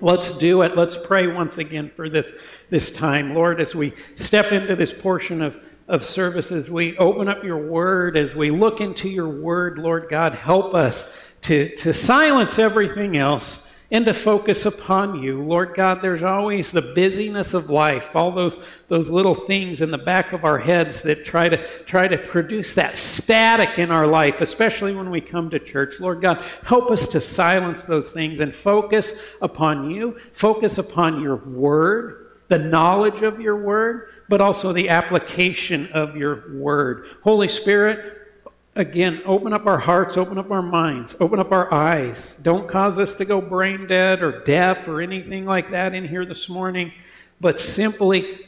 Let's 0.00 0.32
do 0.32 0.62
it. 0.62 0.76
Let's 0.76 0.96
pray 0.96 1.28
once 1.28 1.58
again 1.58 1.92
for 1.94 2.08
this, 2.08 2.32
this 2.70 2.90
time. 2.90 3.36
Lord, 3.36 3.60
as 3.60 3.76
we 3.76 3.94
step 4.16 4.50
into 4.50 4.74
this 4.74 4.92
portion 4.92 5.40
of, 5.40 5.56
of 5.86 6.04
service, 6.04 6.50
as 6.50 6.68
we 6.68 6.98
open 6.98 7.28
up 7.28 7.44
your 7.44 7.70
word, 7.70 8.16
as 8.16 8.34
we 8.34 8.50
look 8.50 8.80
into 8.80 9.08
your 9.08 9.28
word, 9.28 9.78
Lord 9.78 10.08
God, 10.10 10.34
help 10.34 10.74
us 10.74 11.06
to, 11.42 11.72
to 11.76 11.94
silence 11.94 12.58
everything 12.58 13.16
else 13.16 13.60
and 13.90 14.06
to 14.06 14.14
focus 14.14 14.66
upon 14.66 15.22
you. 15.22 15.42
Lord 15.42 15.74
God, 15.74 16.00
there's 16.00 16.22
always 16.22 16.70
the 16.70 16.82
busyness 16.82 17.54
of 17.54 17.70
life, 17.70 18.06
all 18.14 18.32
those, 18.32 18.58
those 18.88 19.08
little 19.08 19.34
things 19.46 19.82
in 19.82 19.90
the 19.90 19.98
back 19.98 20.32
of 20.32 20.44
our 20.44 20.58
heads 20.58 21.02
that 21.02 21.24
try 21.24 21.48
to, 21.48 21.84
try 21.84 22.08
to 22.08 22.16
produce 22.16 22.74
that 22.74 22.98
static 22.98 23.78
in 23.78 23.90
our 23.90 24.06
life, 24.06 24.36
especially 24.40 24.94
when 24.94 25.10
we 25.10 25.20
come 25.20 25.50
to 25.50 25.58
church. 25.58 26.00
Lord 26.00 26.22
God, 26.22 26.44
help 26.64 26.90
us 26.90 27.06
to 27.08 27.20
silence 27.20 27.82
those 27.82 28.10
things 28.10 28.40
and 28.40 28.54
focus 28.54 29.12
upon 29.42 29.90
you, 29.90 30.18
focus 30.32 30.78
upon 30.78 31.20
your 31.20 31.36
word, 31.36 32.38
the 32.48 32.58
knowledge 32.58 33.22
of 33.22 33.40
your 33.40 33.62
word, 33.62 34.08
but 34.28 34.40
also 34.40 34.72
the 34.72 34.88
application 34.88 35.88
of 35.92 36.16
your 36.16 36.58
word. 36.58 37.08
Holy 37.22 37.48
Spirit, 37.48 38.23
Again, 38.76 39.22
open 39.24 39.52
up 39.52 39.66
our 39.66 39.78
hearts, 39.78 40.16
open 40.16 40.36
up 40.36 40.50
our 40.50 40.62
minds, 40.62 41.14
open 41.20 41.38
up 41.38 41.52
our 41.52 41.72
eyes. 41.72 42.36
Don't 42.42 42.68
cause 42.68 42.98
us 42.98 43.14
to 43.14 43.24
go 43.24 43.40
brain 43.40 43.86
dead 43.86 44.20
or 44.20 44.42
deaf 44.42 44.88
or 44.88 45.00
anything 45.00 45.44
like 45.44 45.70
that 45.70 45.94
in 45.94 46.08
here 46.08 46.24
this 46.26 46.48
morning, 46.48 46.92
but 47.40 47.60
simply 47.60 48.40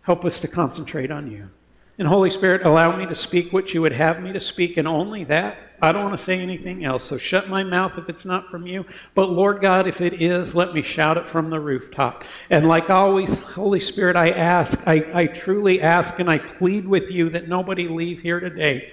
help 0.00 0.24
us 0.24 0.40
to 0.40 0.48
concentrate 0.48 1.10
on 1.10 1.30
you. 1.30 1.50
And 1.98 2.08
Holy 2.08 2.30
Spirit, 2.30 2.64
allow 2.64 2.96
me 2.96 3.04
to 3.06 3.14
speak 3.14 3.52
what 3.52 3.74
you 3.74 3.82
would 3.82 3.92
have 3.92 4.22
me 4.22 4.32
to 4.32 4.40
speak, 4.40 4.78
and 4.78 4.88
only 4.88 5.24
that. 5.24 5.58
I 5.82 5.92
don't 5.92 6.04
want 6.04 6.16
to 6.16 6.24
say 6.24 6.38
anything 6.38 6.84
else, 6.86 7.04
so 7.04 7.18
shut 7.18 7.50
my 7.50 7.62
mouth 7.62 7.92
if 7.98 8.08
it's 8.08 8.24
not 8.24 8.48
from 8.50 8.66
you. 8.66 8.86
But 9.14 9.30
Lord 9.30 9.60
God, 9.60 9.86
if 9.86 10.00
it 10.00 10.22
is, 10.22 10.54
let 10.54 10.72
me 10.72 10.80
shout 10.80 11.18
it 11.18 11.28
from 11.28 11.50
the 11.50 11.60
rooftop. 11.60 12.24
And 12.48 12.68
like 12.68 12.88
always, 12.88 13.36
Holy 13.40 13.80
Spirit, 13.80 14.16
I 14.16 14.30
ask, 14.30 14.78
I, 14.86 15.04
I 15.12 15.26
truly 15.26 15.82
ask, 15.82 16.18
and 16.20 16.30
I 16.30 16.38
plead 16.38 16.88
with 16.88 17.10
you 17.10 17.28
that 17.30 17.48
nobody 17.48 17.86
leave 17.86 18.20
here 18.20 18.40
today 18.40 18.92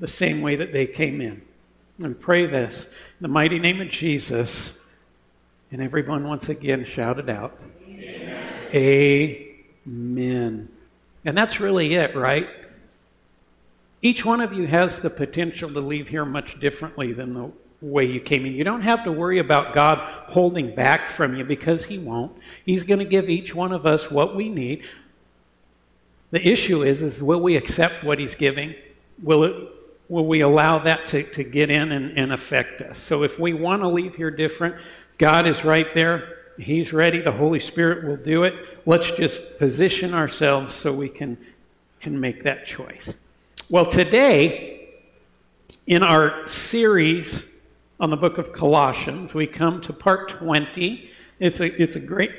the 0.00 0.06
same 0.06 0.42
way 0.42 0.56
that 0.56 0.72
they 0.72 0.86
came 0.86 1.20
in. 1.20 1.42
And 2.02 2.18
pray 2.18 2.46
this 2.46 2.84
in 2.84 2.90
the 3.20 3.28
mighty 3.28 3.58
name 3.58 3.80
of 3.80 3.88
Jesus. 3.88 4.74
And 5.72 5.82
everyone 5.82 6.26
once 6.28 6.48
again 6.48 6.84
shouted 6.84 7.30
out, 7.30 7.58
Amen. 7.88 9.56
Amen. 9.86 10.68
And 11.24 11.36
that's 11.36 11.58
really 11.58 11.94
it, 11.94 12.14
right? 12.14 12.48
Each 14.02 14.24
one 14.24 14.40
of 14.40 14.52
you 14.52 14.66
has 14.66 15.00
the 15.00 15.10
potential 15.10 15.72
to 15.72 15.80
leave 15.80 16.08
here 16.08 16.24
much 16.24 16.60
differently 16.60 17.12
than 17.12 17.34
the 17.34 17.50
way 17.80 18.04
you 18.04 18.20
came 18.20 18.46
in. 18.46 18.52
You 18.52 18.64
don't 18.64 18.82
have 18.82 19.04
to 19.04 19.12
worry 19.12 19.38
about 19.38 19.74
God 19.74 19.98
holding 20.28 20.74
back 20.74 21.12
from 21.12 21.34
you 21.34 21.44
because 21.44 21.84
He 21.84 21.98
won't. 21.98 22.32
He's 22.64 22.84
going 22.84 22.98
to 22.98 23.04
give 23.04 23.28
each 23.28 23.54
one 23.54 23.72
of 23.72 23.86
us 23.86 24.10
what 24.10 24.36
we 24.36 24.48
need. 24.48 24.84
The 26.30 26.46
issue 26.46 26.82
is, 26.82 27.02
is 27.02 27.22
will 27.22 27.40
we 27.40 27.56
accept 27.56 28.04
what 28.04 28.18
He's 28.18 28.34
giving? 28.34 28.74
Will 29.22 29.44
it 29.44 29.68
will 30.08 30.26
we 30.26 30.40
allow 30.40 30.78
that 30.78 31.06
to, 31.08 31.22
to 31.32 31.44
get 31.44 31.70
in 31.70 31.92
and, 31.92 32.16
and 32.18 32.32
affect 32.32 32.80
us? 32.80 32.98
So 32.98 33.22
if 33.22 33.38
we 33.38 33.52
want 33.52 33.82
to 33.82 33.88
leave 33.88 34.14
here 34.14 34.30
different, 34.30 34.76
God 35.18 35.46
is 35.46 35.64
right 35.64 35.86
there. 35.94 36.38
He's 36.58 36.92
ready. 36.92 37.20
The 37.20 37.32
Holy 37.32 37.60
Spirit 37.60 38.06
will 38.06 38.16
do 38.16 38.44
it. 38.44 38.54
Let's 38.86 39.10
just 39.12 39.42
position 39.58 40.14
ourselves 40.14 40.74
so 40.74 40.92
we 40.92 41.08
can, 41.08 41.36
can 42.00 42.18
make 42.18 42.44
that 42.44 42.66
choice. 42.66 43.12
Well, 43.68 43.86
today, 43.86 44.88
in 45.86 46.02
our 46.02 46.46
series 46.48 47.44
on 48.00 48.10
the 48.10 48.16
book 48.16 48.38
of 48.38 48.52
Colossians, 48.52 49.34
we 49.34 49.46
come 49.46 49.80
to 49.82 49.92
part 49.92 50.28
20. 50.28 51.10
It's 51.40 51.60
a, 51.60 51.82
it's 51.82 51.96
a 51.96 52.00
great 52.00 52.32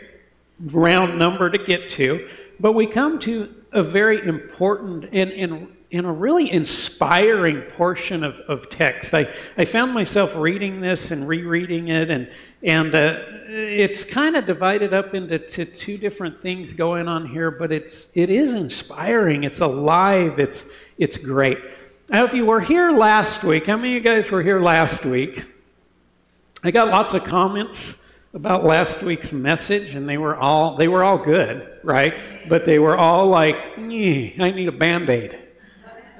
round 0.71 1.19
number 1.19 1.49
to 1.49 1.57
get 1.57 1.89
to, 1.91 2.27
but 2.59 2.73
we 2.73 2.87
come 2.87 3.19
to 3.19 3.53
a 3.73 3.83
very 3.83 4.25
important 4.27 5.05
and, 5.13 5.31
and 5.31 5.76
in 5.91 6.03
a 6.03 6.11
really 6.11 6.51
inspiring 6.51 7.61
portion 7.77 8.23
of, 8.23 8.35
of 8.49 8.69
text. 8.69 9.13
I, 9.13 9.33
I 9.57 9.63
found 9.63 9.93
myself 9.93 10.31
reading 10.35 10.81
this 10.81 11.11
and 11.11 11.25
rereading 11.25 11.87
it, 11.87 12.09
and, 12.09 12.29
and 12.63 12.93
uh, 12.93 13.19
it's 13.47 14.03
kind 14.03 14.35
of 14.35 14.45
divided 14.45 14.93
up 14.93 15.13
into 15.13 15.39
two 15.65 15.97
different 15.97 16.41
things 16.41 16.73
going 16.73 17.07
on 17.07 17.25
here, 17.25 17.51
but 17.51 17.71
it's, 17.71 18.09
it 18.15 18.29
is 18.29 18.53
inspiring. 18.53 19.45
It's 19.45 19.61
alive. 19.61 20.39
It's, 20.39 20.65
it's 20.97 21.15
great. 21.15 21.57
Now, 22.09 22.25
if 22.25 22.33
you 22.33 22.45
were 22.45 22.61
here 22.61 22.91
last 22.91 23.43
week, 23.43 23.67
how 23.67 23.77
many 23.77 23.95
of 23.95 23.95
you 23.95 24.01
guys 24.01 24.29
were 24.29 24.43
here 24.43 24.59
last 24.59 25.05
week? 25.05 25.45
I 26.63 26.71
got 26.71 26.89
lots 26.89 27.13
of 27.13 27.23
comments 27.23 27.95
about 28.33 28.65
last 28.65 29.01
week's 29.03 29.31
message, 29.31 29.95
and 29.95 30.07
they 30.07 30.17
were 30.17 30.35
all 30.35 30.75
they 30.75 30.87
were 30.87 31.03
all 31.03 31.17
good, 31.17 31.79
right? 31.83 32.13
But 32.49 32.65
they 32.65 32.79
were 32.79 32.97
all 32.97 33.27
like, 33.27 33.55
I 33.77 33.81
need 33.81 34.67
a 34.67 34.71
band 34.71 35.09
aid 35.09 35.46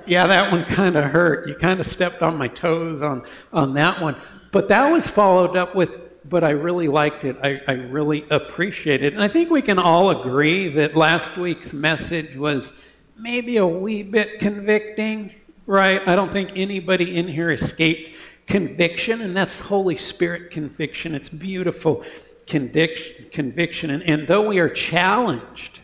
yeah, 0.07 0.27
that 0.27 0.51
one 0.51 0.65
kind 0.65 0.95
of 0.95 1.05
hurt. 1.05 1.47
You 1.47 1.55
kind 1.55 1.79
of 1.79 1.85
stepped 1.85 2.21
on 2.21 2.37
my 2.37 2.47
toes 2.47 3.01
on, 3.01 3.23
on 3.51 3.73
that 3.73 4.01
one. 4.01 4.15
But 4.51 4.67
that 4.69 4.89
was 4.89 5.05
followed 5.05 5.57
up 5.57 5.75
with, 5.75 5.89
but 6.29 6.43
I 6.43 6.51
really 6.51 6.87
liked 6.87 7.25
it. 7.25 7.37
I, 7.43 7.61
I 7.67 7.73
really 7.73 8.25
appreciate 8.29 9.03
it. 9.03 9.13
And 9.13 9.21
I 9.21 9.27
think 9.27 9.49
we 9.49 9.61
can 9.61 9.77
all 9.77 10.21
agree 10.21 10.69
that 10.69 10.95
last 10.95 11.37
week's 11.37 11.73
message 11.73 12.35
was 12.35 12.73
maybe 13.17 13.57
a 13.57 13.67
wee 13.67 14.03
bit 14.03 14.39
convicting, 14.39 15.33
right? 15.65 16.01
I 16.07 16.15
don't 16.15 16.31
think 16.31 16.51
anybody 16.55 17.17
in 17.17 17.27
here 17.27 17.51
escaped 17.51 18.15
conviction, 18.47 19.21
and 19.21 19.35
that's 19.35 19.59
Holy 19.59 19.97
Spirit 19.97 20.51
conviction. 20.51 21.13
It's 21.13 21.29
beautiful 21.29 22.03
conviction. 22.47 23.27
conviction. 23.31 23.89
And, 23.89 24.03
and 24.03 24.27
though 24.27 24.47
we 24.47 24.59
are 24.59 24.69
challenged, 24.69 25.81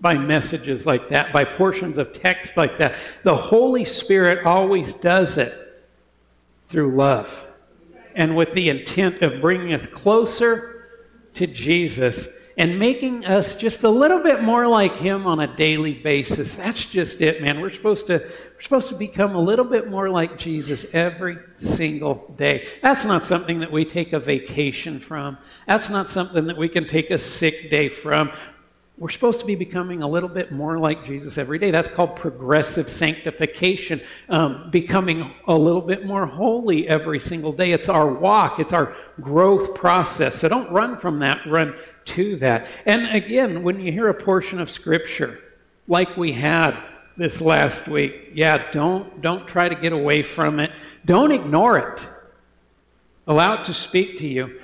by 0.00 0.14
messages 0.14 0.86
like 0.86 1.08
that, 1.10 1.32
by 1.32 1.44
portions 1.44 1.98
of 1.98 2.12
text 2.12 2.56
like 2.56 2.78
that. 2.78 2.98
The 3.22 3.36
Holy 3.36 3.84
Spirit 3.84 4.46
always 4.46 4.94
does 4.94 5.36
it 5.36 5.84
through 6.68 6.96
love 6.96 7.28
and 8.14 8.34
with 8.36 8.52
the 8.54 8.68
intent 8.68 9.22
of 9.22 9.40
bringing 9.40 9.72
us 9.74 9.86
closer 9.86 10.88
to 11.34 11.46
Jesus 11.46 12.28
and 12.58 12.78
making 12.78 13.24
us 13.24 13.56
just 13.56 13.84
a 13.84 13.88
little 13.88 14.22
bit 14.22 14.42
more 14.42 14.66
like 14.66 14.94
him 14.96 15.26
on 15.26 15.40
a 15.40 15.56
daily 15.56 15.94
basis. 15.94 16.56
That's 16.56 16.84
just 16.84 17.20
it, 17.20 17.40
man. 17.40 17.60
We're 17.60 17.72
supposed 17.72 18.06
to 18.08 18.18
we're 18.18 18.62
supposed 18.62 18.88
to 18.88 18.96
become 18.96 19.34
a 19.34 19.40
little 19.40 19.64
bit 19.64 19.88
more 19.88 20.10
like 20.10 20.38
Jesus 20.38 20.84
every 20.92 21.38
single 21.58 22.34
day. 22.36 22.68
That's 22.82 23.04
not 23.04 23.24
something 23.24 23.60
that 23.60 23.72
we 23.72 23.84
take 23.84 24.12
a 24.12 24.20
vacation 24.20 25.00
from. 25.00 25.38
That's 25.66 25.88
not 25.88 26.10
something 26.10 26.46
that 26.46 26.56
we 26.58 26.68
can 26.68 26.86
take 26.86 27.10
a 27.10 27.18
sick 27.18 27.70
day 27.70 27.88
from 27.88 28.30
we're 29.00 29.08
supposed 29.08 29.40
to 29.40 29.46
be 29.46 29.54
becoming 29.54 30.02
a 30.02 30.06
little 30.06 30.28
bit 30.28 30.52
more 30.52 30.78
like 30.78 31.06
Jesus 31.06 31.38
every 31.38 31.58
day. 31.58 31.70
That's 31.70 31.88
called 31.88 32.16
progressive 32.16 32.90
sanctification, 32.90 34.02
um, 34.28 34.68
becoming 34.70 35.32
a 35.46 35.54
little 35.54 35.80
bit 35.80 36.04
more 36.04 36.26
holy 36.26 36.86
every 36.86 37.18
single 37.18 37.50
day. 37.50 37.72
It's 37.72 37.88
our 37.88 38.12
walk, 38.12 38.60
it's 38.60 38.74
our 38.74 38.94
growth 39.22 39.74
process. 39.74 40.38
So 40.38 40.48
don't 40.48 40.70
run 40.70 40.98
from 40.98 41.18
that, 41.20 41.38
run 41.46 41.76
to 42.04 42.36
that. 42.36 42.68
And 42.84 43.06
again, 43.16 43.62
when 43.62 43.80
you 43.80 43.90
hear 43.90 44.08
a 44.08 44.14
portion 44.14 44.60
of 44.60 44.70
Scripture, 44.70 45.38
like 45.88 46.18
we 46.18 46.30
had 46.30 46.78
this 47.16 47.40
last 47.40 47.88
week, 47.88 48.32
yeah, 48.34 48.70
don't, 48.70 49.22
don't 49.22 49.48
try 49.48 49.70
to 49.70 49.76
get 49.76 49.94
away 49.94 50.22
from 50.22 50.60
it. 50.60 50.72
Don't 51.06 51.32
ignore 51.32 51.78
it. 51.78 52.06
Allow 53.26 53.62
it 53.62 53.64
to 53.64 53.72
speak 53.72 54.18
to 54.18 54.28
you. 54.28 54.60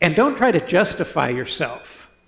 And 0.00 0.14
don't 0.14 0.36
try 0.36 0.52
to 0.52 0.64
justify 0.64 1.30
yourself 1.30 1.82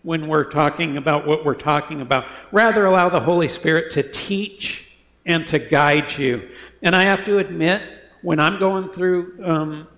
when 0.06 0.28
we're 0.28 0.44
talking 0.44 0.98
about 0.98 1.26
what 1.26 1.44
we're 1.44 1.52
talking 1.52 2.00
about. 2.00 2.26
Rather, 2.52 2.86
allow 2.86 3.08
the 3.08 3.18
Holy 3.18 3.48
Spirit 3.48 3.90
to 3.90 4.04
teach 4.04 4.84
and 5.26 5.44
to 5.48 5.58
guide 5.58 6.16
you. 6.16 6.48
And 6.82 6.94
I 6.94 7.02
have 7.02 7.24
to 7.24 7.38
admit, 7.38 7.82
when 8.22 8.38
I'm 8.38 8.60
going 8.60 8.88
through 8.90 9.44
um, 9.44 9.88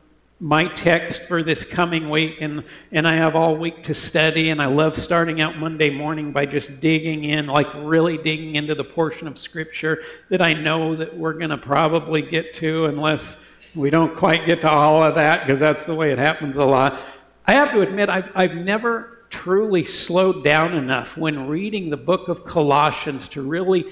my 0.40 0.64
text 0.72 1.24
for 1.24 1.42
this 1.42 1.62
coming 1.62 2.08
week, 2.08 2.36
and, 2.40 2.64
and 2.90 3.06
I 3.06 3.16
have 3.16 3.36
all 3.36 3.54
week 3.54 3.82
to 3.82 3.92
study, 3.92 4.48
and 4.48 4.62
I 4.62 4.64
love 4.64 4.96
starting 4.96 5.42
out 5.42 5.58
Monday 5.58 5.90
morning 5.90 6.32
by 6.32 6.46
just 6.46 6.80
digging 6.80 7.24
in, 7.24 7.46
like 7.46 7.66
really 7.74 8.16
digging 8.16 8.56
into 8.56 8.74
the 8.74 8.84
portion 8.84 9.26
of 9.26 9.38
Scripture 9.38 10.02
that 10.30 10.40
I 10.40 10.54
know 10.54 10.96
that 10.96 11.14
we're 11.14 11.34
going 11.34 11.50
to 11.50 11.58
probably 11.58 12.22
get 12.22 12.54
to, 12.54 12.86
unless 12.86 13.36
we 13.74 13.90
don't 13.90 14.16
quite 14.16 14.46
get 14.46 14.62
to 14.62 14.70
all 14.70 15.04
of 15.04 15.16
that, 15.16 15.46
because 15.46 15.60
that's 15.60 15.84
the 15.84 15.94
way 15.94 16.12
it 16.12 16.18
happens 16.18 16.56
a 16.56 16.64
lot. 16.64 16.98
I 17.46 17.52
have 17.52 17.72
to 17.72 17.82
admit, 17.82 18.08
I've, 18.08 18.30
I've 18.34 18.54
never 18.54 19.17
truly 19.30 19.84
slowed 19.84 20.44
down 20.44 20.74
enough 20.74 21.16
when 21.16 21.48
reading 21.48 21.90
the 21.90 21.96
book 21.96 22.28
of 22.28 22.44
Colossians 22.44 23.28
to 23.30 23.42
really 23.42 23.84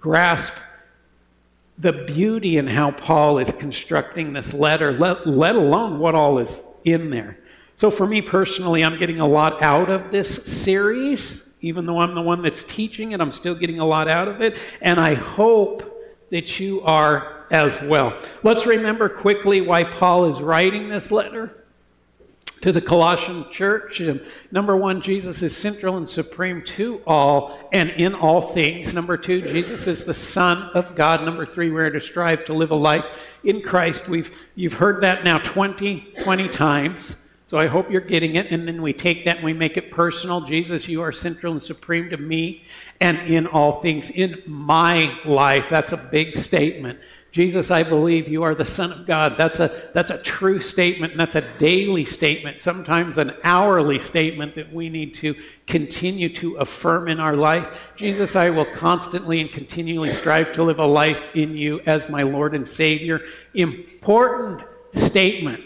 grasp 0.00 0.52
the 1.78 1.92
beauty 1.92 2.56
in 2.56 2.66
how 2.66 2.90
Paul 2.90 3.38
is 3.38 3.52
constructing 3.52 4.32
this 4.32 4.52
letter, 4.52 4.92
let, 4.92 5.26
let 5.26 5.54
alone 5.54 5.98
what 5.98 6.14
all 6.14 6.38
is 6.38 6.62
in 6.84 7.10
there. 7.10 7.38
So, 7.76 7.90
for 7.90 8.06
me 8.06 8.20
personally, 8.20 8.82
I'm 8.82 8.98
getting 8.98 9.20
a 9.20 9.26
lot 9.26 9.62
out 9.62 9.88
of 9.88 10.10
this 10.10 10.40
series. 10.44 11.42
Even 11.60 11.86
though 11.86 12.00
I'm 12.00 12.14
the 12.14 12.22
one 12.22 12.42
that's 12.42 12.64
teaching 12.64 13.12
it, 13.12 13.20
I'm 13.20 13.32
still 13.32 13.54
getting 13.54 13.78
a 13.78 13.86
lot 13.86 14.08
out 14.08 14.26
of 14.26 14.40
it. 14.40 14.58
And 14.80 14.98
I 14.98 15.14
hope 15.14 15.84
that 16.30 16.58
you 16.58 16.80
are 16.82 17.46
as 17.50 17.80
well. 17.82 18.20
Let's 18.42 18.66
remember 18.66 19.08
quickly 19.08 19.60
why 19.60 19.84
Paul 19.84 20.26
is 20.26 20.40
writing 20.40 20.88
this 20.88 21.10
letter 21.10 21.64
to 22.60 22.72
the 22.72 22.80
Colossian 22.80 23.46
church. 23.50 24.02
Number 24.50 24.76
one, 24.76 25.00
Jesus 25.00 25.42
is 25.42 25.56
central 25.56 25.96
and 25.96 26.08
supreme 26.08 26.62
to 26.64 27.00
all 27.06 27.58
and 27.72 27.90
in 27.90 28.14
all 28.14 28.52
things. 28.52 28.92
Number 28.92 29.16
two, 29.16 29.40
Jesus 29.40 29.86
is 29.86 30.04
the 30.04 30.14
Son 30.14 30.70
of 30.74 30.94
God. 30.94 31.22
Number 31.24 31.46
three, 31.46 31.70
we're 31.70 31.90
to 31.90 32.00
strive 32.00 32.44
to 32.46 32.54
live 32.54 32.70
a 32.70 32.76
life 32.76 33.04
in 33.44 33.62
Christ. 33.62 34.08
We've, 34.08 34.30
you've 34.54 34.72
heard 34.72 35.02
that 35.02 35.24
now 35.24 35.38
20, 35.38 36.14
20 36.22 36.48
times. 36.48 37.16
So 37.48 37.56
I 37.56 37.66
hope 37.66 37.90
you're 37.90 38.02
getting 38.02 38.36
it. 38.36 38.50
And 38.50 38.68
then 38.68 38.82
we 38.82 38.92
take 38.92 39.24
that 39.24 39.36
and 39.36 39.44
we 39.44 39.54
make 39.54 39.78
it 39.78 39.90
personal. 39.90 40.42
Jesus, 40.42 40.86
you 40.86 41.00
are 41.00 41.12
central 41.12 41.54
and 41.54 41.62
supreme 41.62 42.10
to 42.10 42.18
me 42.18 42.64
and 43.00 43.18
in 43.20 43.46
all 43.46 43.80
things 43.80 44.10
in 44.10 44.42
my 44.46 45.18
life. 45.24 45.64
That's 45.70 45.92
a 45.92 45.96
big 45.96 46.36
statement. 46.36 46.98
Jesus, 47.38 47.70
I 47.70 47.84
believe 47.84 48.26
you 48.26 48.42
are 48.42 48.56
the 48.56 48.64
Son 48.64 48.90
of 48.90 49.06
God. 49.06 49.36
That's 49.38 49.60
a, 49.60 49.90
that's 49.94 50.10
a 50.10 50.18
true 50.18 50.58
statement, 50.60 51.12
and 51.12 51.20
that's 51.20 51.36
a 51.36 51.48
daily 51.60 52.04
statement, 52.04 52.60
sometimes 52.60 53.16
an 53.16 53.32
hourly 53.44 54.00
statement 54.00 54.56
that 54.56 54.74
we 54.74 54.88
need 54.88 55.14
to 55.14 55.36
continue 55.68 56.34
to 56.34 56.56
affirm 56.56 57.06
in 57.06 57.20
our 57.20 57.36
life. 57.36 57.78
Jesus, 57.94 58.34
I 58.34 58.50
will 58.50 58.64
constantly 58.74 59.40
and 59.40 59.52
continually 59.52 60.12
strive 60.14 60.52
to 60.54 60.64
live 60.64 60.80
a 60.80 60.84
life 60.84 61.22
in 61.36 61.56
you 61.56 61.78
as 61.86 62.08
my 62.08 62.22
Lord 62.22 62.56
and 62.56 62.66
Savior. 62.66 63.20
Important 63.54 64.62
statement 64.94 65.62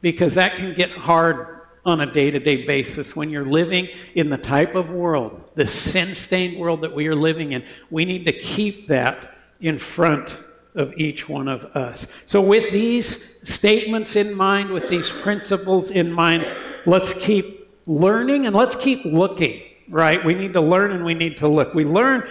because 0.00 0.34
that 0.34 0.56
can 0.56 0.74
get 0.74 0.90
hard 0.90 1.60
on 1.86 2.00
a 2.00 2.12
day 2.12 2.32
to 2.32 2.40
day 2.40 2.66
basis 2.66 3.14
when 3.14 3.30
you're 3.30 3.46
living 3.46 3.86
in 4.16 4.30
the 4.30 4.36
type 4.36 4.74
of 4.74 4.90
world, 4.90 5.48
the 5.54 5.64
sin 5.68 6.12
stained 6.12 6.58
world 6.58 6.80
that 6.80 6.92
we 6.92 7.06
are 7.06 7.14
living 7.14 7.52
in. 7.52 7.64
We 7.88 8.04
need 8.04 8.26
to 8.26 8.32
keep 8.32 8.88
that 8.88 9.36
in 9.60 9.78
front 9.78 10.38
of 10.74 10.92
each 10.94 11.28
one 11.28 11.48
of 11.48 11.64
us. 11.76 12.06
So, 12.26 12.40
with 12.40 12.72
these 12.72 13.22
statements 13.44 14.16
in 14.16 14.34
mind, 14.34 14.70
with 14.70 14.88
these 14.88 15.10
principles 15.10 15.90
in 15.90 16.12
mind, 16.12 16.46
let's 16.86 17.14
keep 17.14 17.70
learning 17.86 18.46
and 18.46 18.56
let's 18.56 18.74
keep 18.74 19.04
looking, 19.04 19.62
right? 19.88 20.24
We 20.24 20.34
need 20.34 20.52
to 20.54 20.60
learn 20.60 20.92
and 20.92 21.04
we 21.04 21.14
need 21.14 21.36
to 21.38 21.48
look. 21.48 21.74
We 21.74 21.84
learn 21.84 22.26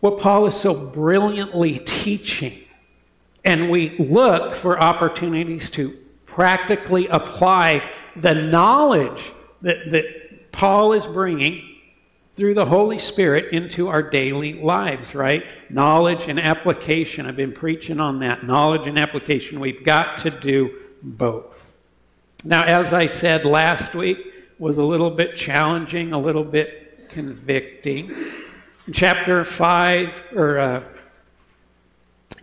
what 0.00 0.18
Paul 0.18 0.46
is 0.46 0.56
so 0.56 0.74
brilliantly 0.74 1.78
teaching, 1.80 2.64
and 3.44 3.70
we 3.70 3.96
look 3.98 4.56
for 4.56 4.80
opportunities 4.80 5.70
to 5.72 5.98
practically 6.26 7.06
apply 7.08 7.88
the 8.16 8.34
knowledge 8.34 9.32
that, 9.60 9.76
that 9.92 10.50
Paul 10.50 10.92
is 10.92 11.06
bringing 11.06 11.71
through 12.36 12.54
the 12.54 12.64
Holy 12.64 12.98
Spirit 12.98 13.52
into 13.52 13.88
our 13.88 14.02
daily 14.02 14.54
lives, 14.54 15.14
right? 15.14 15.44
Knowledge 15.68 16.28
and 16.28 16.40
application. 16.40 17.26
I've 17.26 17.36
been 17.36 17.52
preaching 17.52 18.00
on 18.00 18.20
that. 18.20 18.44
Knowledge 18.44 18.86
and 18.86 18.98
application. 18.98 19.60
We've 19.60 19.84
got 19.84 20.18
to 20.18 20.30
do 20.30 20.78
both. 21.02 21.54
Now, 22.44 22.64
as 22.64 22.92
I 22.92 23.06
said 23.06 23.44
last 23.44 23.94
week, 23.94 24.18
was 24.58 24.78
a 24.78 24.82
little 24.82 25.10
bit 25.10 25.36
challenging, 25.36 26.12
a 26.12 26.18
little 26.18 26.44
bit 26.44 27.08
convicting. 27.10 28.14
Chapter 28.92 29.44
5, 29.44 30.08
or 30.34 30.58
uh, 30.58 30.82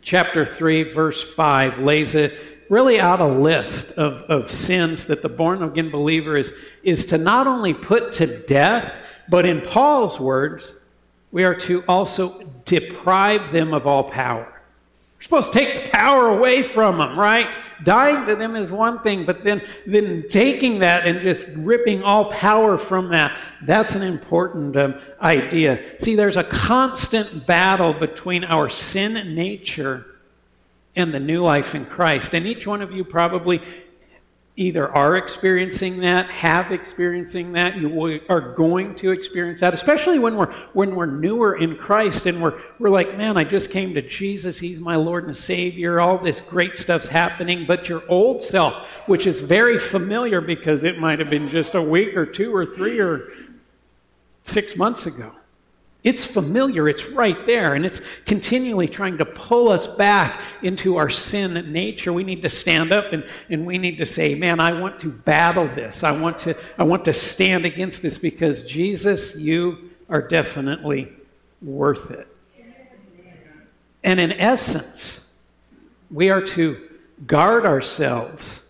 chapter 0.02 0.46
3, 0.46 0.94
verse 0.94 1.22
5, 1.34 1.80
lays 1.80 2.16
a, 2.16 2.38
really 2.70 3.00
out 3.00 3.20
a 3.20 3.28
list 3.28 3.92
of, 3.94 4.14
of 4.30 4.50
sins 4.50 5.06
that 5.06 5.22
the 5.22 5.30
born 5.30 5.64
again 5.64 5.90
believer 5.90 6.38
is, 6.38 6.54
is 6.84 7.06
to 7.06 7.18
not 7.18 7.48
only 7.48 7.74
put 7.74 8.14
to 8.14 8.46
death, 8.46 8.94
but 9.30 9.46
in 9.46 9.62
Paul's 9.62 10.20
words, 10.20 10.74
we 11.32 11.44
are 11.44 11.56
to 11.56 11.84
also 11.84 12.42
deprive 12.66 13.52
them 13.52 13.74
of 13.74 13.86
all 13.86 14.10
power. 14.10 14.60
We're 15.18 15.24
supposed 15.24 15.52
to 15.52 15.60
take 15.60 15.84
the 15.84 15.90
power 15.92 16.30
away 16.30 16.64
from 16.64 16.98
them, 16.98 17.20
right? 17.20 17.48
Dying 17.84 18.26
to 18.28 18.36
them 18.36 18.56
is 18.56 18.72
one 18.72 19.00
thing, 19.04 19.26
but 19.26 19.44
then, 19.44 19.62
then 19.86 20.24
taking 20.30 20.80
that 20.80 21.06
and 21.06 21.20
just 21.22 21.46
ripping 21.58 22.02
all 22.04 22.32
power 22.32 22.78
from 22.78 23.10
that, 23.10 23.38
that's 23.64 23.96
an 23.96 24.02
important 24.02 24.78
um, 24.78 24.96
idea. 25.22 25.84
See, 26.00 26.16
there's 26.16 26.38
a 26.38 26.46
constant 26.46 27.46
battle 27.46 27.94
between 27.94 28.46
our 28.46 28.70
sin 28.70 29.14
nature 29.36 30.06
and 30.96 31.14
the 31.14 31.20
new 31.20 31.44
life 31.44 31.76
in 31.76 31.86
Christ. 31.86 32.34
And 32.34 32.48
each 32.48 32.66
one 32.66 32.82
of 32.82 32.94
you 32.94 33.04
probably 33.04 33.62
either 34.60 34.94
are 34.94 35.16
experiencing 35.16 36.02
that, 36.02 36.30
have 36.30 36.74
experiencing 36.74 37.54
that, 37.54 37.78
you 37.78 38.20
are 38.28 38.54
going 38.54 38.94
to 38.96 39.12
experience 39.12 39.62
that, 39.62 39.74
especially 39.74 40.20
when 40.20 40.36
we're 40.36 40.54
when 40.74 40.96
we're 40.96 41.06
newer 41.06 41.56
in 41.56 41.78
Christ 41.78 42.26
and 42.26 42.42
we're 42.42 42.60
we're 42.78 42.90
like, 42.90 43.18
man, 43.18 43.38
I 43.38 43.46
just 43.46 43.72
came 43.72 43.94
to 43.94 44.02
Jesus, 44.02 44.60
He's 44.60 44.80
my 44.80 44.98
Lord 44.98 45.26
and 45.26 45.36
Savior, 45.36 46.02
all 46.02 46.18
this 46.18 46.42
great 46.42 46.78
stuff's 46.78 47.08
happening, 47.08 47.66
but 47.66 47.88
your 47.88 48.04
old 48.10 48.44
self, 48.44 48.88
which 49.08 49.28
is 49.28 49.40
very 49.40 49.80
familiar 49.80 50.42
because 50.42 50.84
it 50.84 51.00
might 51.00 51.20
have 51.20 51.30
been 51.30 51.50
just 51.50 51.76
a 51.76 51.82
week 51.82 52.18
or 52.18 52.26
two 52.26 52.54
or 52.54 52.66
three 52.66 53.00
or 53.00 53.30
six 54.44 54.76
months 54.76 55.06
ago. 55.06 55.32
It's 56.02 56.26
familiar, 56.26 56.88
it's 56.88 57.08
right 57.08 57.46
there, 57.46 57.74
and 57.74 57.86
it's 57.86 58.00
continually 58.26 58.88
trying 58.88 59.18
to 59.18 59.26
pull 59.26 59.68
us 59.68 59.86
back 59.86 60.42
into 60.62 60.96
our 60.96 61.10
sin 61.10 61.54
nature. 61.74 62.14
We 62.14 62.24
need 62.24 62.42
to 62.44 62.50
stand 62.50 62.94
up 62.94 63.12
and, 63.12 63.26
and 63.50 63.66
we 63.66 63.78
need 63.78 63.98
to 63.98 64.06
say, 64.06 64.34
Man, 64.34 64.62
I 64.62 64.72
want 64.80 64.98
to 65.02 65.10
battle 65.10 65.68
this. 65.68 66.04
I 66.04 66.12
want 66.12 66.40
to, 66.40 66.56
I 66.78 66.84
want 66.84 67.04
to 67.06 67.14
stand 67.14 67.66
against 67.66 68.02
this 68.02 68.18
because 68.18 68.64
Jesus, 68.64 69.36
you 69.36 69.90
are 70.08 70.22
definitely 70.22 71.12
worth 71.62 72.12
it. 72.12 72.28
And 74.04 74.22
in 74.22 74.32
essence, 74.32 75.20
we 76.10 76.30
are 76.30 76.42
to 76.42 76.90
guard 77.28 77.66
ourselves 77.66 78.62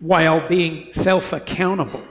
while 0.00 0.46
being 0.46 0.92
self 0.92 1.32
accountable. 1.32 2.04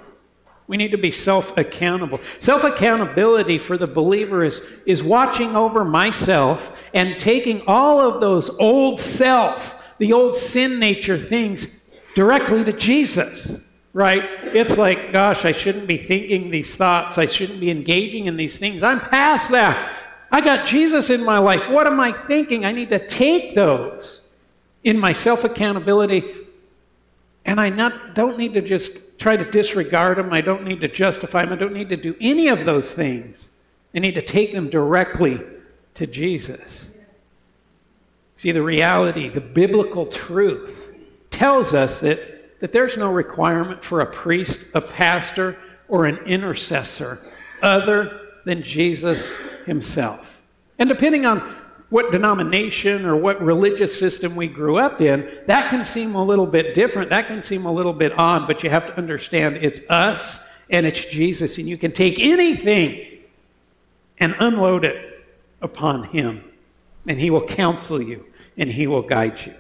We 0.72 0.78
need 0.78 0.92
to 0.92 0.98
be 0.98 1.12
self 1.12 1.58
accountable. 1.58 2.22
Self 2.40 2.64
accountability 2.64 3.58
for 3.58 3.78
the 3.78 3.88
believer 3.88 4.46
is, 4.46 4.62
is 4.86 5.04
watching 5.04 5.54
over 5.54 5.84
myself 5.84 6.62
and 6.94 7.20
taking 7.20 7.62
all 7.68 8.00
of 8.00 8.22
those 8.22 8.50
old 8.52 8.98
self, 8.98 9.76
the 9.98 10.14
old 10.14 10.34
sin 10.34 10.80
nature 10.80 11.20
things, 11.20 11.68
directly 12.16 12.64
to 12.64 12.72
Jesus. 12.72 13.52
Right? 13.92 14.24
It's 14.44 14.78
like, 14.78 15.12
gosh, 15.12 15.44
I 15.44 15.52
shouldn't 15.52 15.90
be 15.90 15.98
thinking 15.98 16.50
these 16.50 16.74
thoughts. 16.74 17.18
I 17.18 17.26
shouldn't 17.26 17.60
be 17.60 17.70
engaging 17.70 18.28
in 18.28 18.38
these 18.38 18.58
things. 18.58 18.82
I'm 18.82 19.02
past 19.02 19.52
that. 19.52 19.92
I 20.32 20.40
got 20.40 20.66
Jesus 20.66 21.10
in 21.10 21.26
my 21.26 21.38
life. 21.38 21.70
What 21.70 21.86
am 21.86 22.00
I 22.00 22.14
thinking? 22.28 22.64
I 22.64 22.72
need 22.72 22.92
to 22.92 23.08
take 23.10 23.56
those 23.56 24.22
in 24.86 24.98
my 24.98 25.12
self 25.12 25.44
accountability. 25.44 26.24
And 27.44 27.60
I 27.60 27.68
not, 27.68 28.16
don't 28.16 28.38
need 28.38 28.54
to 28.54 28.62
just 28.62 28.92
try 29.22 29.38
to 29.38 29.50
disregard 29.50 30.18
them. 30.18 30.34
I 30.34 30.42
don't 30.42 30.64
need 30.64 30.82
to 30.82 30.88
justify 30.88 31.44
them. 31.44 31.54
I 31.54 31.56
don't 31.56 31.74
need 31.74 31.90
to 31.90 31.96
do 31.96 32.16
any 32.20 32.48
of 32.48 32.66
those 32.66 32.92
things. 32.92 33.50
I 33.94 34.00
need 34.00 34.16
to 34.16 34.22
take 34.22 34.52
them 34.52 34.70
directly 34.70 35.40
to 35.94 36.08
Jesus. 36.08 36.88
See, 38.38 38.52
the 38.52 38.64
reality, 38.64 39.30
the 39.30 39.40
biblical 39.40 40.08
truth 40.08 40.76
tells 41.30 41.76
us 41.76 42.00
that, 42.00 42.60
that 42.62 42.72
there's 42.72 42.98
no 42.98 43.12
requirement 43.12 43.86
for 43.86 44.00
a 44.00 44.06
priest, 44.08 44.60
a 44.74 44.82
pastor, 44.82 45.58
or 45.88 46.06
an 46.06 46.18
intercessor 46.26 47.20
other 47.62 48.22
than 48.46 48.64
Jesus 48.64 49.32
himself. 49.68 50.26
And 50.80 50.90
depending 50.90 51.28
on 51.28 51.56
what 51.92 52.10
denomination 52.10 53.06
or 53.06 53.18
what 53.18 53.40
religious 53.42 54.00
system 54.00 54.34
we 54.34 54.48
grew 54.48 54.78
up 54.78 55.02
in, 55.02 55.30
that 55.46 55.70
can 55.70 55.84
seem 55.84 56.16
a 56.16 56.24
little 56.24 56.48
bit 56.48 56.74
different. 56.74 57.10
That 57.10 57.28
can 57.28 57.44
seem 57.44 57.66
a 57.66 57.72
little 57.72 57.92
bit 57.92 58.18
odd, 58.18 58.48
but 58.48 58.64
you 58.64 58.70
have 58.70 58.88
to 58.88 58.98
understand 58.98 59.58
it's 59.58 59.82
us 59.90 60.40
and 60.70 60.86
it's 60.86 61.04
Jesus, 61.06 61.58
and 61.58 61.68
you 61.68 61.78
can 61.78 61.92
take 61.92 62.18
anything 62.18 63.20
and 64.20 64.34
unload 64.40 64.86
it 64.86 65.26
upon 65.62 66.06
Him, 66.06 66.46
and 67.08 67.20
He 67.20 67.30
will 67.30 67.46
counsel 67.46 68.02
you 68.02 68.26
and 68.58 68.72
He 68.72 68.88
will 68.88 69.02
guide 69.02 69.38
you. 69.46 69.54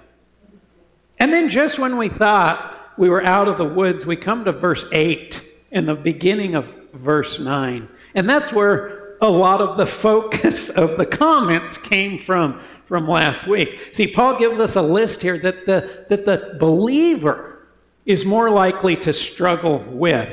And 1.19 1.33
then 1.33 1.49
just 1.49 1.79
when 1.79 1.97
we 1.97 2.07
thought 2.07 2.97
we 2.97 3.09
were 3.09 3.25
out 3.25 3.49
of 3.49 3.57
the 3.57 3.65
woods, 3.65 4.05
we 4.05 4.15
come 4.15 4.45
to 4.45 4.53
verse 4.53 4.85
8 4.93 5.43
and 5.73 5.85
the 5.85 5.95
beginning 5.95 6.55
of 6.55 6.65
verse 6.93 7.39
9. 7.39 7.89
And 8.15 8.29
that's 8.29 8.53
where 8.53 9.00
a 9.21 9.29
lot 9.29 9.61
of 9.61 9.77
the 9.77 9.85
focus 9.85 10.69
of 10.75 10.97
the 10.97 11.05
comments 11.05 11.77
came 11.77 12.23
from 12.23 12.61
from 12.91 13.07
last 13.07 13.47
week. 13.47 13.91
See, 13.93 14.07
Paul 14.07 14.37
gives 14.37 14.59
us 14.59 14.75
a 14.75 14.81
list 14.81 15.21
here 15.21 15.39
that 15.39 15.65
the, 15.65 16.05
that 16.09 16.25
the 16.25 16.57
believer 16.59 17.69
is 18.05 18.25
more 18.25 18.49
likely 18.49 18.97
to 18.97 19.13
struggle 19.13 19.79
with. 19.79 20.27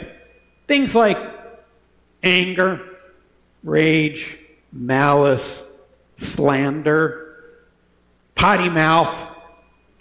Things 0.66 0.92
like 0.92 1.16
anger, 2.24 2.96
rage, 3.62 4.38
malice, 4.72 5.62
slander, 6.16 7.60
potty 8.34 8.68
mouth, 8.68 9.14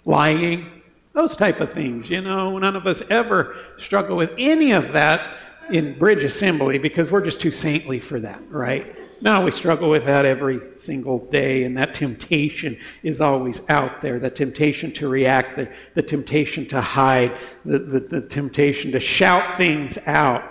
lying, 0.04 0.82
those 1.12 1.36
type 1.36 1.60
of 1.60 1.72
things. 1.72 2.10
You 2.10 2.22
know, 2.22 2.58
none 2.58 2.74
of 2.74 2.88
us 2.88 3.02
ever 3.08 3.54
struggle 3.78 4.16
with 4.16 4.30
any 4.36 4.72
of 4.72 4.92
that 4.94 5.36
in 5.70 5.98
Bridge 5.98 6.24
Assembly 6.24 6.78
because 6.78 7.10
we're 7.10 7.24
just 7.24 7.40
too 7.40 7.50
saintly 7.50 8.00
for 8.00 8.20
that, 8.20 8.40
right? 8.50 8.94
No, 9.20 9.40
we 9.40 9.50
struggle 9.50 9.90
with 9.90 10.04
that 10.04 10.24
every 10.24 10.60
single 10.78 11.18
day, 11.26 11.64
and 11.64 11.76
that 11.76 11.92
temptation 11.92 12.78
is 13.02 13.20
always 13.20 13.60
out 13.68 14.00
there. 14.00 14.20
The 14.20 14.30
temptation 14.30 14.92
to 14.92 15.08
react, 15.08 15.56
the, 15.56 15.68
the 15.94 16.02
temptation 16.02 16.68
to 16.68 16.80
hide, 16.80 17.36
the, 17.64 17.80
the, 17.80 18.00
the 18.00 18.20
temptation 18.20 18.92
to 18.92 19.00
shout 19.00 19.58
things 19.58 19.98
out. 20.06 20.44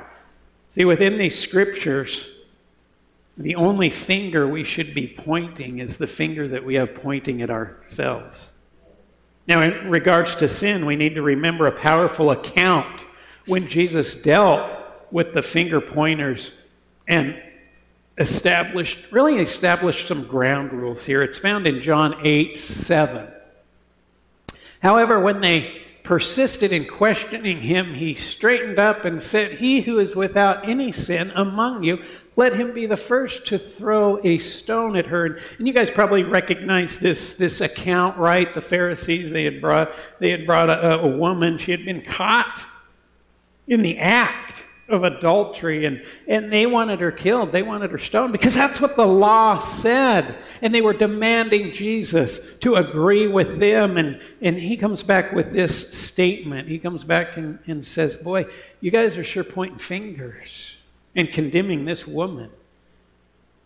See, 0.72 0.84
within 0.84 1.18
these 1.18 1.40
scriptures, 1.40 2.28
the 3.38 3.56
only 3.56 3.90
finger 3.90 4.48
we 4.48 4.66
should 4.66 4.94
be 4.94 5.08
pointing 5.08 5.80
is 5.80 5.96
the 5.96 6.08
finger 6.08 6.48
that 6.50 6.66
we 6.66 6.76
have 6.76 6.94
pointing 6.96 7.42
at 7.42 7.50
ourselves. 7.50 8.50
Now, 9.48 9.62
in 9.62 9.90
regards 9.90 10.36
to 10.36 10.50
sin, 10.50 10.86
we 10.86 10.98
need 10.98 11.16
to 11.16 11.22
remember 11.22 11.68
a 11.68 11.72
powerful 11.72 12.32
account 12.32 13.02
when 13.46 13.70
Jesus 13.70 14.14
dealt 14.14 14.77
with 15.12 15.34
the 15.34 15.42
finger 15.42 15.80
pointers 15.82 16.52
and 17.08 17.42
established, 18.18 18.98
really 19.12 19.38
established 19.38 20.08
some 20.08 20.26
ground 20.28 20.74
rules 20.74 21.04
here. 21.06 21.22
It's 21.22 21.38
found 21.38 21.68
in 21.68 21.82
John 21.82 22.16
8 22.24 22.58
7. 22.58 23.28
However, 24.82 25.20
when 25.20 25.42
they 25.42 25.82
persisted 26.04 26.72
in 26.72 26.88
questioning 26.88 27.62
him, 27.62 27.94
he 27.94 28.16
straightened 28.16 28.80
up 28.80 29.06
and 29.06 29.22
said, 29.22 29.54
He 29.54 29.82
who 29.82 30.00
is 30.00 30.16
without 30.16 30.68
any 30.68 30.92
sin 30.92 31.32
among 31.36 31.84
you, 31.84 32.02
let 32.36 32.54
him 32.54 32.74
be 32.74 32.86
the 32.86 32.98
first 32.98 33.46
to 33.48 33.60
throw 33.60 34.20
a 34.24 34.40
stone 34.40 34.96
at 34.96 35.06
her. 35.08 35.40
And 35.58 35.68
you 35.68 35.74
guys 35.74 35.90
probably 35.90 36.24
recognize 36.24 36.98
this, 36.98 37.34
this 37.34 37.62
account, 37.62 38.18
right? 38.18 38.54
The 38.54 38.62
Pharisees, 38.62 39.32
they 39.32 39.44
had 39.44 39.60
brought, 39.60 39.92
they 40.20 40.32
had 40.32 40.46
brought 40.46 40.70
a, 40.70 41.00
a 41.00 41.08
woman, 41.08 41.58
she 41.58 41.72
had 41.72 41.84
been 41.84 42.04
caught 42.04 42.64
in 43.68 43.82
the 43.82 43.98
act 43.98 44.64
of 44.90 45.04
adultery 45.04 45.86
and, 45.86 46.04
and 46.28 46.52
they 46.52 46.66
wanted 46.66 47.00
her 47.00 47.12
killed. 47.12 47.52
They 47.52 47.62
wanted 47.62 47.92
her 47.92 47.98
stoned 47.98 48.32
because 48.32 48.54
that's 48.54 48.80
what 48.80 48.96
the 48.96 49.06
law 49.06 49.60
said. 49.60 50.38
And 50.62 50.74
they 50.74 50.82
were 50.82 50.94
demanding 50.94 51.74
Jesus 51.74 52.40
to 52.62 52.76
agree 52.76 53.28
with 53.28 53.60
them. 53.60 53.98
And, 53.98 54.22
and 54.42 54.58
he 54.58 54.78
comes 54.78 55.04
back 55.04 55.34
with 55.34 55.52
this 55.52 55.88
statement. 55.92 56.68
He 56.68 56.80
comes 56.80 57.04
back 57.04 57.38
and, 57.38 57.60
and 57.68 57.86
says, 57.86 58.16
Boy, 58.16 58.46
you 58.80 58.92
guys 58.92 59.18
are 59.18 59.24
sure 59.24 59.44
pointing 59.44 59.80
fingers 59.80 60.76
and 61.16 61.32
condemning 61.32 61.84
this 61.84 62.08
woman. 62.08 62.50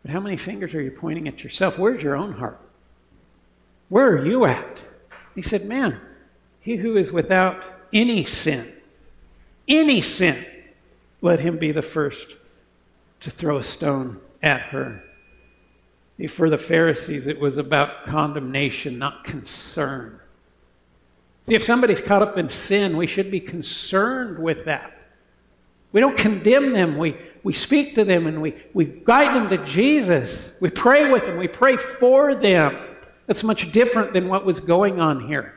But 0.02 0.12
how 0.12 0.20
many 0.20 0.38
fingers 0.38 0.74
are 0.74 0.82
you 0.82 0.92
pointing 0.92 1.28
at 1.28 1.44
yourself? 1.44 1.78
Where's 1.78 2.02
your 2.02 2.16
own 2.16 2.34
heart? 2.34 2.60
Where 3.90 4.08
are 4.08 4.26
you 4.26 4.46
at? 4.46 4.80
He 5.36 5.42
said, 5.42 5.66
Man, 5.66 6.00
he 6.62 6.78
who 6.78 6.96
is 6.96 7.12
without 7.12 7.62
any 7.94 8.26
sin, 8.26 8.72
any 9.68 10.02
sin, 10.02 10.46
let 11.22 11.40
him 11.40 11.58
be 11.58 11.72
the 11.72 11.82
first 11.82 12.28
to 13.22 13.30
throw 13.30 13.58
a 13.58 13.64
stone 13.64 14.20
at 14.42 14.62
her. 14.62 15.04
For 16.30 16.50
the 16.50 16.58
Pharisees, 16.58 17.28
it 17.28 17.40
was 17.40 17.58
about 17.58 18.06
condemnation, 18.06 19.00
not 19.00 19.24
concern. 19.24 20.20
See, 21.48 21.56
if 21.56 21.64
somebody's 21.64 22.02
caught 22.02 22.22
up 22.22 22.38
in 22.38 22.48
sin, 22.50 22.96
we 22.96 23.08
should 23.08 23.32
be 23.32 23.40
concerned 23.40 24.38
with 24.38 24.66
that. 24.66 24.98
We 25.92 26.00
don't 26.00 26.18
condemn 26.18 26.74
them. 26.74 26.98
We, 26.98 27.18
we 27.44 27.54
speak 27.54 27.96
to 27.96 28.06
them 28.06 28.28
and 28.28 28.42
we, 28.42 28.56
we 28.74 28.86
guide 28.86 29.36
them 29.36 29.50
to 29.50 29.66
Jesus. 29.66 30.50
We 30.60 30.70
pray 30.70 31.12
with 31.12 31.24
them. 31.24 31.38
We 31.38 31.48
pray 31.48 31.78
for 31.78 32.36
them. 32.36 32.78
That's 33.26 33.44
much 33.44 33.72
different 33.72 34.14
than 34.14 34.28
what 34.28 34.46
was 34.46 34.60
going 34.60 35.00
on 35.00 35.28
here. 35.28 35.56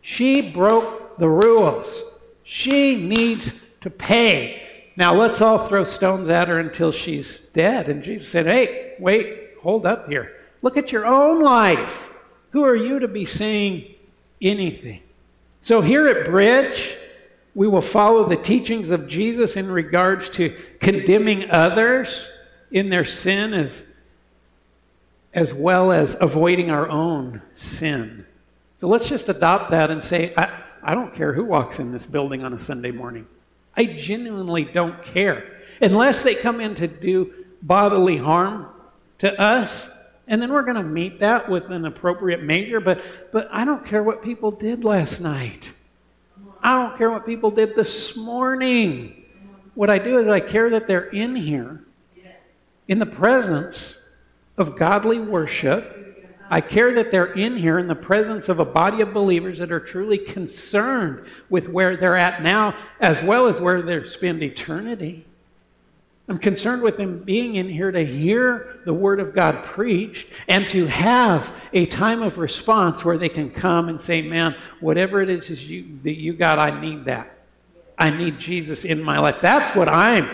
She 0.00 0.52
broke 0.52 1.18
the 1.18 1.28
rules. 1.28 2.02
She 2.44 2.96
needs 2.96 3.52
to 3.82 3.90
pay. 3.90 4.65
Now 4.96 5.14
let's 5.14 5.40
all 5.40 5.66
throw 5.66 5.84
stones 5.84 6.30
at 6.30 6.48
her 6.48 6.58
until 6.58 6.90
she's 6.90 7.40
dead. 7.52 7.88
And 7.88 8.02
Jesus 8.02 8.28
said, 8.28 8.46
Hey, 8.46 8.94
wait, 8.98 9.50
hold 9.60 9.86
up 9.86 10.08
here. 10.08 10.32
Look 10.62 10.76
at 10.76 10.90
your 10.90 11.06
own 11.06 11.42
life. 11.42 11.92
Who 12.50 12.64
are 12.64 12.76
you 12.76 12.98
to 13.00 13.08
be 13.08 13.26
saying 13.26 13.94
anything? 14.40 15.02
So 15.60 15.82
here 15.82 16.08
at 16.08 16.26
Bridge, 16.26 16.96
we 17.54 17.68
will 17.68 17.82
follow 17.82 18.28
the 18.28 18.36
teachings 18.36 18.90
of 18.90 19.06
Jesus 19.08 19.56
in 19.56 19.70
regards 19.70 20.30
to 20.30 20.56
condemning 20.80 21.50
others 21.50 22.26
in 22.70 22.88
their 22.88 23.04
sin 23.04 23.52
as, 23.52 23.82
as 25.34 25.52
well 25.52 25.92
as 25.92 26.16
avoiding 26.20 26.70
our 26.70 26.88
own 26.88 27.42
sin. 27.54 28.24
So 28.76 28.88
let's 28.88 29.08
just 29.08 29.28
adopt 29.28 29.70
that 29.70 29.90
and 29.90 30.02
say, 30.02 30.34
I, 30.36 30.62
I 30.82 30.94
don't 30.94 31.14
care 31.14 31.32
who 31.32 31.44
walks 31.44 31.78
in 31.78 31.92
this 31.92 32.06
building 32.06 32.44
on 32.44 32.52
a 32.52 32.58
Sunday 32.58 32.90
morning. 32.90 33.26
I 33.76 33.84
genuinely 33.84 34.64
don't 34.64 35.02
care. 35.04 35.60
Unless 35.80 36.22
they 36.22 36.34
come 36.34 36.60
in 36.60 36.74
to 36.76 36.86
do 36.86 37.44
bodily 37.62 38.16
harm 38.16 38.68
to 39.18 39.40
us, 39.40 39.88
and 40.28 40.40
then 40.40 40.52
we're 40.52 40.62
going 40.62 40.76
to 40.76 40.82
meet 40.82 41.20
that 41.20 41.48
with 41.48 41.70
an 41.70 41.84
appropriate 41.84 42.42
measure. 42.42 42.80
But, 42.80 43.02
but 43.32 43.48
I 43.52 43.64
don't 43.64 43.84
care 43.84 44.02
what 44.02 44.22
people 44.22 44.50
did 44.50 44.84
last 44.84 45.20
night. 45.20 45.72
I 46.62 46.74
don't 46.74 46.98
care 46.98 47.10
what 47.10 47.24
people 47.26 47.50
did 47.50 47.76
this 47.76 48.16
morning. 48.16 49.24
What 49.74 49.90
I 49.90 49.98
do 49.98 50.18
is 50.18 50.28
I 50.28 50.40
care 50.40 50.70
that 50.70 50.88
they're 50.88 51.10
in 51.10 51.36
here 51.36 51.84
in 52.88 52.98
the 52.98 53.06
presence 53.06 53.96
of 54.56 54.78
godly 54.78 55.20
worship 55.20 55.95
I 56.50 56.60
care 56.60 56.94
that 56.94 57.10
they're 57.10 57.32
in 57.32 57.56
here 57.56 57.78
in 57.78 57.88
the 57.88 57.94
presence 57.94 58.48
of 58.48 58.58
a 58.58 58.64
body 58.64 59.00
of 59.00 59.12
believers 59.12 59.58
that 59.58 59.72
are 59.72 59.80
truly 59.80 60.18
concerned 60.18 61.26
with 61.50 61.68
where 61.68 61.96
they're 61.96 62.16
at 62.16 62.42
now 62.42 62.74
as 63.00 63.22
well 63.22 63.46
as 63.46 63.60
where 63.60 63.82
they'll 63.82 64.04
spend 64.04 64.42
eternity. 64.42 65.26
I'm 66.28 66.38
concerned 66.38 66.82
with 66.82 66.96
them 66.96 67.20
being 67.20 67.54
in 67.54 67.68
here 67.68 67.92
to 67.92 68.04
hear 68.04 68.80
the 68.84 68.92
Word 68.92 69.20
of 69.20 69.34
God 69.34 69.64
preached 69.64 70.26
and 70.48 70.68
to 70.70 70.86
have 70.86 71.48
a 71.72 71.86
time 71.86 72.22
of 72.22 72.38
response 72.38 73.04
where 73.04 73.16
they 73.16 73.28
can 73.28 73.50
come 73.50 73.88
and 73.88 74.00
say, 74.00 74.22
Man, 74.22 74.56
whatever 74.80 75.22
it 75.22 75.30
is, 75.30 75.48
you, 75.50 75.98
that 76.02 76.16
you 76.16 76.32
got, 76.32 76.58
I 76.58 76.80
need 76.80 77.04
that. 77.04 77.38
I 77.96 78.10
need 78.10 78.40
Jesus 78.40 78.84
in 78.84 79.00
my 79.02 79.18
life. 79.18 79.36
That's 79.40 79.74
what 79.76 79.88
I'm 79.88 80.28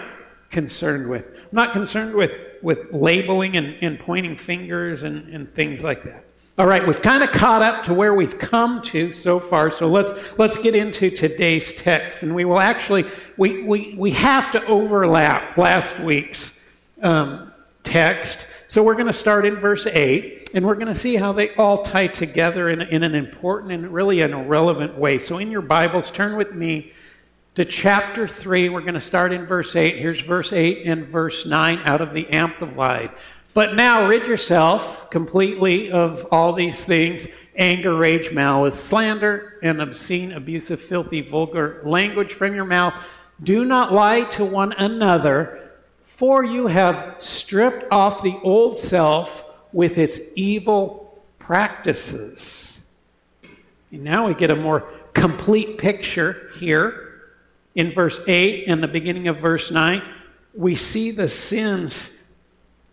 concerned 0.51 1.09
with. 1.09 1.25
I'm 1.27 1.49
not 1.53 1.73
concerned 1.73 2.15
with 2.15 2.33
with 2.63 2.93
labeling 2.93 3.57
and, 3.57 3.77
and 3.83 3.99
pointing 3.99 4.37
fingers 4.37 5.03
and, 5.03 5.29
and 5.29 5.53
things 5.55 5.83
like 5.83 6.05
that. 6.05 6.25
All 6.59 6.67
right, 6.67 6.87
we've 6.87 7.01
kind 7.01 7.25
of 7.25 7.31
caught 7.31 7.63
up 7.63 7.83
to 7.85 7.95
where 7.95 8.13
we've 8.13 8.39
come 8.39 8.83
to 8.83 9.11
so 9.11 9.41
far, 9.41 9.71
so 9.71 9.89
let's 9.89 10.13
let's 10.39 10.59
get 10.59 10.75
into 10.75 11.11
today's 11.11 11.73
text, 11.73 12.23
and 12.23 12.35
we 12.35 12.45
will 12.45 12.61
actually 12.61 13.07
we 13.39 13.63
we, 13.63 13.95
we 13.99 14.11
have 14.11 14.53
to 14.53 14.65
overlap 14.67 15.57
last 15.57 15.99
week's 16.01 16.53
um, 17.03 17.51
text, 17.85 18.47
so 18.69 18.83
we're 18.83 18.95
going 18.95 19.07
to 19.07 19.15
start 19.15 19.47
in 19.47 19.57
verse 19.57 19.87
eight, 19.87 20.51
and 20.53 20.65
we're 20.65 20.75
going 20.75 20.87
to 20.87 20.95
see 20.95 21.17
how 21.17 21.33
they 21.33 21.55
all 21.57 21.83
tie 21.83 22.07
together 22.07 22.69
in, 22.69 22.83
in 22.83 23.03
an 23.03 23.15
important 23.15 23.73
and 23.73 23.93
really 23.93 24.21
an 24.21 24.35
irrelevant 24.35 24.97
way. 24.97 25.19
So, 25.19 25.39
in 25.39 25.51
your 25.51 25.63
Bibles, 25.63 26.11
turn 26.11 26.37
with 26.37 26.55
me 26.55 26.93
to 27.55 27.65
chapter 27.67 28.27
3. 28.27 28.71
We're 28.71 28.81
going 28.81 28.95
to 28.95 29.01
start 29.01 29.33
in 29.33 29.45
verse 29.45 29.77
8. 29.77 29.99
Here's 29.99 30.21
verse 30.23 30.53
8 30.53 30.87
and 30.87 31.07
verse 31.09 31.45
9 31.45 31.81
out 31.85 32.01
of 32.01 32.15
the 32.15 32.27
Amplified. 32.31 33.11
But 33.55 33.75
now 33.75 34.07
rid 34.07 34.27
yourself 34.27 35.11
completely 35.11 35.91
of 35.91 36.27
all 36.31 36.55
these 36.55 36.85
things 36.85 37.27
anger, 37.57 37.95
rage, 37.97 38.33
malice, 38.33 38.83
slander, 38.83 39.59
and 39.63 39.83
obscene, 39.83 40.33
abusive, 40.33 40.81
filthy, 40.81 41.21
vulgar 41.21 41.83
language 41.85 42.33
from 42.33 42.55
your 42.55 42.65
mouth. 42.65 42.95
Do 43.43 43.67
not 43.67 43.93
lie 43.93 44.23
to 44.31 44.45
one 44.47 44.73
another, 44.73 45.73
for 46.17 46.45
you 46.45 46.67
have 46.67 47.17
stripped 47.19 47.85
off 47.93 48.23
the 48.23 48.39
old 48.43 48.79
self 48.79 49.29
with 49.75 49.99
its 49.99 50.19
evil 50.35 51.23
practices. 51.39 52.79
And 53.91 54.03
now 54.03 54.27
we 54.27 54.33
get 54.33 54.51
a 54.51 54.57
more 54.57 54.89
complete 55.13 55.77
picture 55.77 56.49
here 56.59 57.02
in 57.75 57.93
verse 57.95 58.21
8 58.27 58.65
and 58.69 58.83
the 58.83 58.89
beginning 58.89 59.29
of 59.29 59.39
verse 59.39 59.71
9, 59.71 60.03
we 60.55 60.77
see 60.77 61.11
the 61.11 61.29
sins 61.29 62.11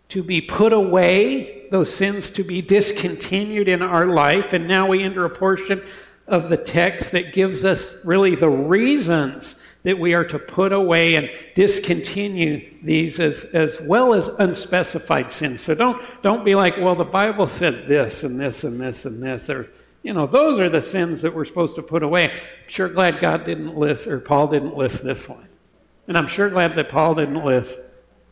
to 0.09 0.23
be 0.23 0.41
put 0.41 0.73
away, 0.73 1.67
those 1.71 1.93
sins 1.93 2.31
to 2.31 2.43
be 2.43 2.61
discontinued 2.61 3.67
in 3.67 3.81
our 3.81 4.07
life. 4.07 4.53
And 4.53 4.67
now 4.67 4.87
we 4.87 5.03
enter 5.03 5.25
a 5.25 5.29
portion 5.29 5.83
of 6.27 6.49
the 6.49 6.57
text 6.57 7.11
that 7.11 7.33
gives 7.33 7.65
us 7.65 7.95
really 8.03 8.35
the 8.35 8.49
reasons 8.49 9.55
that 9.83 9.97
we 9.97 10.13
are 10.13 10.25
to 10.25 10.37
put 10.37 10.71
away 10.71 11.15
and 11.15 11.29
discontinue 11.55 12.73
these 12.83 13.19
as, 13.19 13.45
as 13.45 13.79
well 13.81 14.13
as 14.13 14.27
unspecified 14.39 15.31
sins. 15.31 15.61
So 15.61 15.73
don't, 15.73 16.01
don't 16.21 16.45
be 16.45 16.55
like, 16.55 16.75
well, 16.77 16.95
the 16.95 17.03
Bible 17.03 17.47
said 17.47 17.87
this 17.87 18.23
and 18.23 18.39
this 18.39 18.63
and 18.63 18.79
this 18.79 19.05
and 19.05 19.21
this. 19.21 19.45
There's, 19.45 19.67
you 20.03 20.13
know, 20.13 20.27
those 20.27 20.59
are 20.59 20.69
the 20.69 20.81
sins 20.81 21.21
that 21.21 21.33
we're 21.33 21.45
supposed 21.45 21.75
to 21.75 21.81
put 21.81 22.03
away. 22.03 22.31
I'm 22.31 22.38
sure 22.67 22.88
glad 22.88 23.19
God 23.19 23.45
didn't 23.45 23.77
list, 23.77 24.07
or 24.07 24.19
Paul 24.19 24.47
didn't 24.47 24.77
list 24.77 25.03
this 25.03 25.27
one. 25.27 25.47
And 26.07 26.17
I'm 26.17 26.27
sure 26.27 26.49
glad 26.49 26.75
that 26.75 26.89
Paul 26.89 27.15
didn't 27.15 27.43
list 27.43 27.79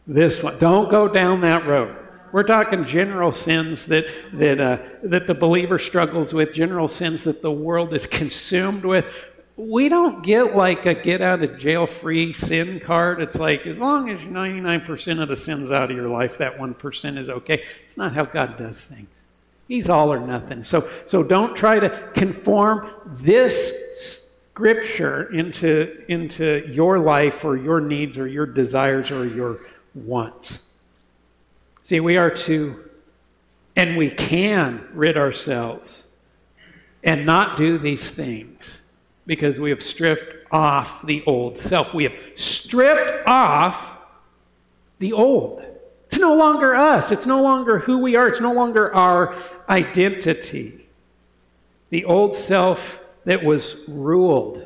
this 0.08 0.41
one. 0.41 0.58
Don't 0.58 0.89
go 0.89 1.08
down 1.08 1.41
that 1.41 1.67
road. 1.67 1.95
We're 2.32 2.43
talking 2.43 2.86
general 2.86 3.32
sins 3.32 3.86
that, 3.86 4.06
that, 4.34 4.60
uh, 4.60 4.77
that 5.03 5.27
the 5.27 5.34
believer 5.34 5.80
struggles 5.80 6.34
with, 6.34 6.53
general 6.53 6.88
sins 6.88 7.23
that 7.25 7.41
the 7.41 7.51
world 7.51 7.93
is 7.93 8.08
consumed 8.08 8.84
with. 8.86 9.06
We 9.56 9.89
don't 9.89 10.23
get 10.23 10.56
like 10.56 10.86
a 10.86 10.93
get 10.93 11.21
out 11.21 11.41
of 11.41 11.60
jail 11.60 11.88
free 11.88 12.32
sin 12.34 12.80
card. 12.80 13.21
It's 13.21 13.38
like, 13.38 13.65
as 13.65 13.80
long 13.80 14.10
as 14.10 14.19
99% 14.19 15.21
of 15.21 15.30
the 15.30 15.36
sins 15.36 15.71
out 15.71 15.89
of 15.89 15.97
your 15.97 16.10
life, 16.10 16.38
that 16.38 16.58
1% 16.58 17.17
is 17.17 17.30
okay. 17.30 17.63
It's 17.88 17.97
not 17.97 18.13
how 18.13 18.25
God 18.25 18.58
does 18.58 18.82
things. 18.82 19.08
He's 19.67 19.89
all 19.89 20.13
or 20.13 20.19
nothing. 20.19 20.63
So, 20.63 20.89
so 21.06 21.23
don't 21.23 21.56
try 21.56 21.80
to 21.80 22.10
conform 22.13 22.89
this 23.19 23.71
scripture 23.95 25.32
into, 25.34 26.03
into 26.08 26.67
your 26.71 26.99
life 26.99 27.43
or 27.43 27.58
your 27.58 27.82
needs 27.82 28.17
or 28.17 28.27
your 28.27 28.45
desires 28.45 29.12
or 29.12 29.27
your 29.27 29.60
wants. 29.93 30.60
See, 31.84 31.99
we 31.99 32.17
are 32.17 32.32
to, 32.32 32.89
and 33.75 33.97
we 33.97 34.10
can 34.10 34.88
rid 34.93 35.17
ourselves 35.17 36.06
and 37.03 37.25
not 37.25 37.58
do 37.58 37.77
these 37.77 38.10
things 38.10 38.82
because 39.25 39.60
we 39.60 39.69
have 39.69 39.84
stripped 39.84 40.51
off 40.51 41.06
the 41.06 41.23
old 41.25 41.58
self. 41.58 41.93
We 41.93 42.06
have 42.06 42.15
stripped 42.36 43.27
off 43.27 43.75
the 44.99 45.13
old. 45.13 45.63
It's 46.17 46.23
no 46.23 46.34
longer 46.34 46.73
us. 46.73 47.12
It's 47.12 47.27
no 47.27 47.43
longer 47.43 47.77
who 47.77 47.99
we 47.99 48.15
are. 48.15 48.27
It's 48.27 48.41
no 48.41 48.51
longer 48.51 48.91
our 48.95 49.36
identity. 49.69 50.88
The 51.91 52.06
old 52.06 52.36
self 52.36 52.99
that 53.25 53.43
was 53.43 53.75
ruled 53.88 54.65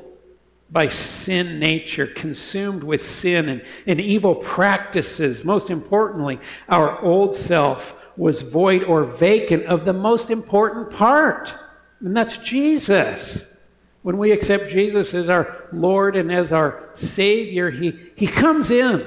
by 0.70 0.88
sin 0.88 1.60
nature, 1.60 2.08
consumed 2.08 2.86
with 2.86 3.06
sin 3.06 3.50
and, 3.50 3.66
and 3.86 4.00
evil 4.00 4.34
practices. 4.34 5.44
Most 5.44 5.70
importantly, 5.70 6.40
our 6.70 7.02
old 7.02 7.36
self 7.36 7.96
was 8.16 8.40
void 8.44 8.84
or 8.84 9.04
vacant 9.04 9.66
of 9.66 9.84
the 9.84 9.92
most 9.92 10.30
important 10.30 10.90
part, 10.90 11.54
and 12.00 12.16
that's 12.16 12.38
Jesus. 12.38 13.44
When 14.04 14.18
we 14.18 14.32
accept 14.32 14.70
Jesus 14.70 15.14
as 15.14 15.28
our 15.28 15.66
Lord 15.74 16.16
and 16.16 16.32
as 16.32 16.54
our 16.54 16.92
Savior, 16.96 17.70
He, 17.70 18.00
he 18.16 18.26
comes 18.26 18.72
in 18.72 19.06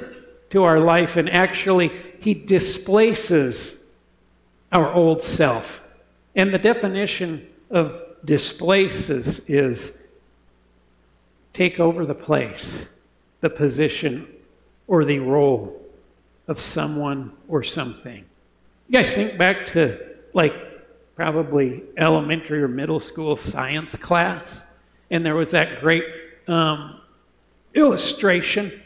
to 0.50 0.62
our 0.62 0.78
life 0.78 1.16
and 1.16 1.28
actually 1.30 1.90
He 2.24 2.32
displaces 2.32 3.74
our 4.72 4.90
old 4.90 5.22
self. 5.22 5.82
And 6.34 6.54
the 6.54 6.58
definition 6.58 7.46
of 7.70 8.00
displaces 8.24 9.42
is 9.46 9.92
take 11.52 11.78
over 11.78 12.06
the 12.06 12.14
place, 12.14 12.86
the 13.42 13.50
position, 13.50 14.26
or 14.86 15.04
the 15.04 15.18
role 15.18 15.78
of 16.48 16.62
someone 16.62 17.30
or 17.46 17.62
something. 17.62 18.24
You 18.88 18.92
guys 18.92 19.12
think 19.12 19.36
back 19.36 19.66
to 19.66 20.14
like 20.32 20.54
probably 21.16 21.82
elementary 21.98 22.62
or 22.62 22.68
middle 22.68 23.00
school 23.00 23.36
science 23.36 23.96
class, 23.96 24.62
and 25.10 25.26
there 25.26 25.34
was 25.34 25.50
that 25.50 25.82
great 25.82 26.04
um, 26.48 27.02
illustration. 27.74 28.80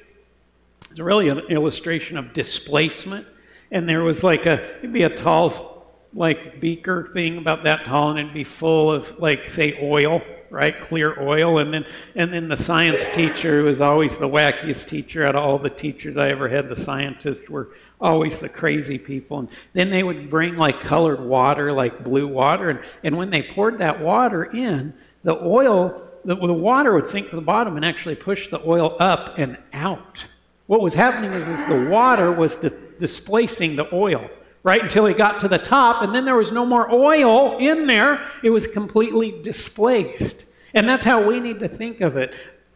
It's 0.98 1.04
really 1.04 1.28
an 1.28 1.38
illustration 1.48 2.16
of 2.18 2.32
displacement, 2.32 3.24
and 3.70 3.88
there 3.88 4.02
was 4.02 4.24
like 4.24 4.46
a 4.46 4.78
it'd 4.78 4.92
be 4.92 5.04
a 5.04 5.08
tall 5.08 5.86
like 6.12 6.60
beaker 6.60 7.10
thing 7.12 7.38
about 7.38 7.62
that 7.62 7.84
tall, 7.84 8.10
and 8.10 8.18
it'd 8.18 8.34
be 8.34 8.42
full 8.42 8.90
of 8.90 9.16
like 9.20 9.46
say 9.46 9.78
oil 9.80 10.20
right? 10.50 10.80
Clear 10.80 11.22
oil. 11.22 11.58
And 11.58 11.72
then, 11.72 11.86
and 12.16 12.32
then 12.32 12.48
the 12.48 12.56
science 12.56 13.06
teacher 13.14 13.62
was 13.62 13.80
always 13.80 14.18
the 14.18 14.28
wackiest 14.28 14.88
teacher 14.88 15.24
out 15.24 15.36
of 15.36 15.44
all 15.44 15.58
the 15.58 15.70
teachers 15.70 16.16
I 16.16 16.30
ever 16.30 16.48
had. 16.48 16.68
The 16.68 16.74
scientists 16.74 17.48
were 17.48 17.68
always 18.00 18.40
the 18.40 18.48
crazy 18.48 18.98
people. 18.98 19.40
And 19.40 19.48
then 19.74 19.90
they 19.90 20.02
would 20.02 20.30
bring 20.30 20.56
like 20.56 20.80
colored 20.80 21.20
water, 21.20 21.70
like 21.70 22.02
blue 22.02 22.26
water. 22.26 22.70
And, 22.70 22.80
and 23.04 23.16
when 23.16 23.28
they 23.30 23.42
poured 23.42 23.78
that 23.78 24.00
water 24.00 24.44
in, 24.44 24.94
the 25.22 25.36
oil, 25.36 26.02
the, 26.24 26.34
the 26.34 26.52
water 26.52 26.94
would 26.94 27.10
sink 27.10 27.28
to 27.28 27.36
the 27.36 27.42
bottom 27.42 27.76
and 27.76 27.84
actually 27.84 28.16
push 28.16 28.50
the 28.50 28.66
oil 28.66 28.96
up 28.98 29.34
and 29.36 29.58
out. 29.74 30.24
What 30.68 30.82
was 30.82 30.94
happening 30.94 31.32
is, 31.32 31.48
is 31.48 31.66
the 31.66 31.88
water 31.90 32.30
was 32.30 32.56
di- 32.56 32.70
displacing 33.00 33.74
the 33.74 33.92
oil 33.92 34.28
right 34.62 34.82
until 34.82 35.06
he 35.06 35.14
got 35.14 35.40
to 35.40 35.48
the 35.48 35.58
top, 35.58 36.02
and 36.02 36.14
then 36.14 36.26
there 36.26 36.36
was 36.36 36.52
no 36.52 36.66
more 36.66 36.92
oil 36.92 37.56
in 37.58 37.86
there. 37.86 38.28
It 38.42 38.50
was 38.50 38.66
completely 38.66 39.40
displaced. 39.42 40.44
And 40.74 40.86
that's 40.86 41.06
how 41.06 41.26
we 41.26 41.40
need 41.40 41.58
to 41.60 41.68
think 41.68 42.02
of 42.02 42.18
it. 42.18 42.34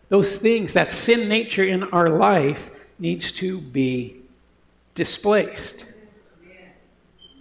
Those 0.08 0.36
things, 0.36 0.72
that 0.72 0.92
sin 0.94 1.28
nature 1.28 1.64
in 1.64 1.82
our 1.84 2.08
life, 2.08 2.58
needs 2.98 3.30
to 3.32 3.60
be 3.60 4.22
displaced. 4.94 5.84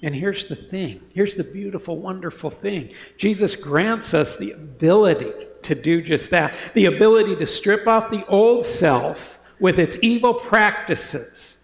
And 0.04 0.14
here's 0.14 0.46
the 0.46 0.56
thing 0.56 1.00
here's 1.14 1.36
the 1.36 1.44
beautiful, 1.44 1.98
wonderful 1.98 2.50
thing 2.50 2.94
Jesus 3.18 3.56
grants 3.56 4.14
us 4.14 4.36
the 4.36 4.52
ability 4.52 5.32
to 5.62 5.76
do 5.76 6.02
just 6.02 6.30
that 6.32 6.58
the 6.74 6.86
ability 6.86 7.36
to 7.36 7.48
strip 7.48 7.88
off 7.88 8.10
the 8.10 8.26
old 8.26 8.66
self 8.66 9.38
with 9.62 9.80
its 9.80 9.96
evil 10.02 10.34
practices. 10.34 11.56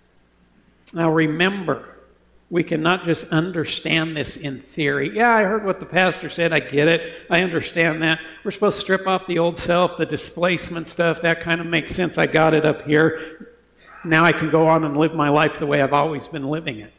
Now 0.94 1.12
remember, 1.12 1.96
we 2.50 2.64
can 2.64 2.82
not 2.82 3.04
just 3.04 3.26
understand 3.26 4.16
this 4.16 4.38
in 4.38 4.62
theory. 4.62 5.14
Yeah, 5.14 5.36
I 5.36 5.44
heard 5.44 5.66
what 5.66 5.82
the 5.82 5.86
pastor 5.86 6.30
said. 6.30 6.54
I 6.54 6.62
get 6.62 6.88
it. 6.88 7.26
I 7.30 7.44
understand 7.44 8.02
that. 8.04 8.22
We're 8.46 8.52
supposed 8.52 8.78
to 8.78 8.82
strip 8.82 9.06
off 9.06 9.28
the 9.28 9.40
old 9.40 9.58
self, 9.58 9.98
the 9.98 10.06
displacement 10.06 10.88
stuff. 10.88 11.22
That 11.22 11.42
kind 11.42 11.60
of 11.60 11.68
makes 11.68 11.94
sense. 11.94 12.18
I 12.18 12.28
got 12.28 12.54
it 12.54 12.66
up 12.66 12.84
here. 12.84 13.50
Now 14.06 14.24
I 14.24 14.32
can 14.32 14.50
go 14.50 14.66
on 14.68 14.86
and 14.86 14.96
live 14.96 15.14
my 15.14 15.28
life 15.28 15.60
the 15.60 15.66
way 15.66 15.82
I've 15.82 15.92
always 15.92 16.28
been 16.28 16.48
living 16.48 16.80
it. 16.80 16.94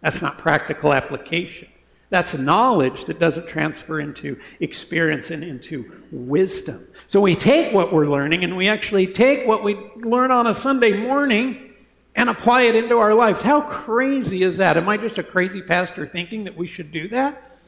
That's 0.00 0.22
not 0.22 0.38
practical 0.38 0.94
application. 0.94 1.68
That's 2.10 2.34
knowledge 2.34 3.06
that 3.06 3.18
doesn't 3.18 3.48
transfer 3.48 4.00
into 4.00 4.38
experience 4.60 5.30
and 5.30 5.42
into 5.42 6.00
wisdom. 6.12 6.86
So 7.06 7.20
we 7.20 7.36
take 7.36 7.72
what 7.74 7.92
we're 7.92 8.08
learning 8.08 8.44
and 8.44 8.56
we 8.56 8.68
actually 8.68 9.06
take 9.06 9.46
what 9.46 9.62
we 9.62 9.74
learn 9.96 10.30
on 10.30 10.46
a 10.46 10.54
Sunday 10.54 10.92
morning 10.92 11.72
and 12.16 12.30
apply 12.30 12.62
it 12.62 12.74
into 12.74 12.96
our 12.96 13.14
lives. 13.14 13.40
How 13.40 13.60
crazy 13.60 14.42
is 14.42 14.56
that? 14.56 14.76
Am 14.76 14.88
I 14.88 14.96
just 14.96 15.18
a 15.18 15.22
crazy 15.22 15.60
pastor 15.60 16.06
thinking 16.06 16.44
that 16.44 16.56
we 16.56 16.66
should 16.66 16.92
do 16.92 17.08
that? 17.08 17.58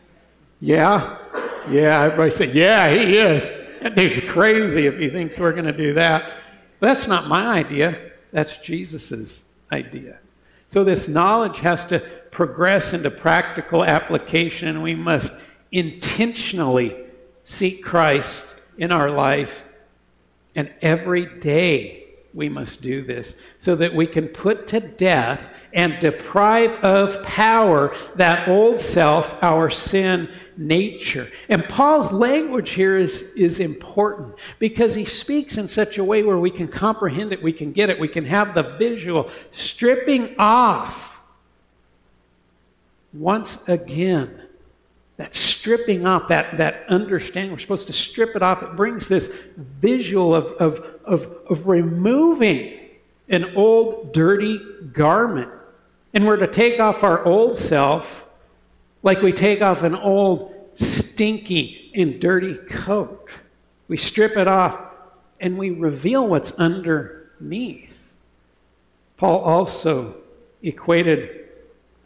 Yeah. 0.61 1.19
Yeah. 1.71 2.03
Everybody 2.03 2.31
say, 2.31 2.53
yeah, 2.53 2.91
he 2.91 3.19
is. 3.19 3.51
That 3.83 3.95
dude's 3.95 4.21
crazy 4.31 4.87
if 4.87 4.99
he 4.99 5.11
thinks 5.11 5.39
we're 5.39 5.53
going 5.53 5.67
to 5.67 5.77
do 5.77 5.93
that. 5.95 6.41
That's 6.81 7.07
not 7.07 7.29
my 7.29 7.47
idea. 7.47 8.13
That's 8.33 8.59
Jesus's 8.59 9.43
idea. 9.73 10.19
So 10.69 10.83
this 10.83 11.09
knowledge 11.09 11.59
has 11.59 11.85
to 11.87 12.01
progress 12.31 12.93
into 12.93 13.11
practical 13.11 13.85
application, 13.85 14.69
and 14.69 14.83
we 14.83 14.95
must 14.95 15.33
intentionally 15.73 16.97
seek 17.45 17.85
Christ 17.85 18.47
in 18.79 18.93
our 18.93 19.11
life. 19.11 19.51
And 20.55 20.73
every 20.83 21.39
day 21.41 22.05
we 22.33 22.49
must 22.49 22.83
do 22.83 23.05
this 23.05 23.35
so 23.59 23.75
that 23.77 23.95
we 23.95 24.07
can 24.07 24.29
put 24.29 24.67
to 24.69 24.81
death 24.81 25.41
and 25.73 25.99
deprive 26.01 26.71
of 26.83 27.23
power 27.25 27.95
that 28.15 28.49
old 28.49 28.81
self, 28.81 29.37
our 29.43 29.71
sin 29.71 30.29
nature. 30.57 31.31
And 31.49 31.65
Paul's 31.69 32.13
language 32.13 32.71
here 32.71 32.97
is, 32.97 33.25
is 33.37 33.61
important 33.61 34.35
because 34.59 34.95
he 34.95 35.05
speaks 35.05 35.59
in 35.59 35.69
such 35.69 35.99
a 35.99 36.05
way 36.05 36.23
where 36.23 36.39
we 36.39 36.51
can 36.51 36.69
comprehend 36.69 37.33
it, 37.33 37.43
we 37.43 37.53
can 37.53 37.73
get 37.73 37.91
it, 37.91 38.01
we 38.01 38.09
can 38.09 38.25
have 38.25 38.55
the 38.55 38.77
visual 38.79 39.31
stripping 39.53 40.35
off 40.39 40.97
once 43.13 43.59
again 43.67 44.46
that 45.17 45.35
stripping 45.35 46.07
off, 46.07 46.29
that, 46.29 46.59
that 46.59 46.85
understanding, 46.89 47.51
we're 47.51 47.59
supposed 47.59 47.87
to 47.87 47.93
strip 47.93 48.37
it 48.37 48.43
off. 48.43 48.63
It 48.63 48.77
brings 48.77 49.09
this 49.09 49.31
visual 49.57 50.35
of, 50.35 50.47
of, 50.59 50.85
of, 51.05 51.37
of 51.49 51.67
removing 51.67 52.91
an 53.29 53.57
old, 53.57 54.13
dirty 54.13 54.61
garment. 54.93 55.51
And 56.13 56.27
we're 56.27 56.37
to 56.37 56.47
take 56.47 56.81
off 56.81 57.03
our 57.03 57.25
old 57.25 57.57
self 57.57 58.07
like 59.03 59.23
we 59.23 59.33
take 59.33 59.63
off 59.63 59.83
an 59.83 59.95
old, 59.95 60.55
stinky, 60.77 61.93
and 61.95 62.21
dirty 62.21 62.55
coat. 62.55 63.31
We 63.89 63.97
strip 63.97 64.37
it 64.37 64.49
off 64.49 64.79
and 65.41 65.57
we 65.57 65.71
reveal 65.71 66.27
what's 66.27 66.53
underneath. 66.53 67.91
Paul 69.17 69.41
also 69.41 70.17
equated 70.63 71.49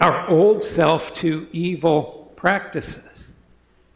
our 0.01 0.29
old 0.29 0.63
self 0.63 1.13
to 1.15 1.49
evil 1.53 2.20
practices. 2.41 3.05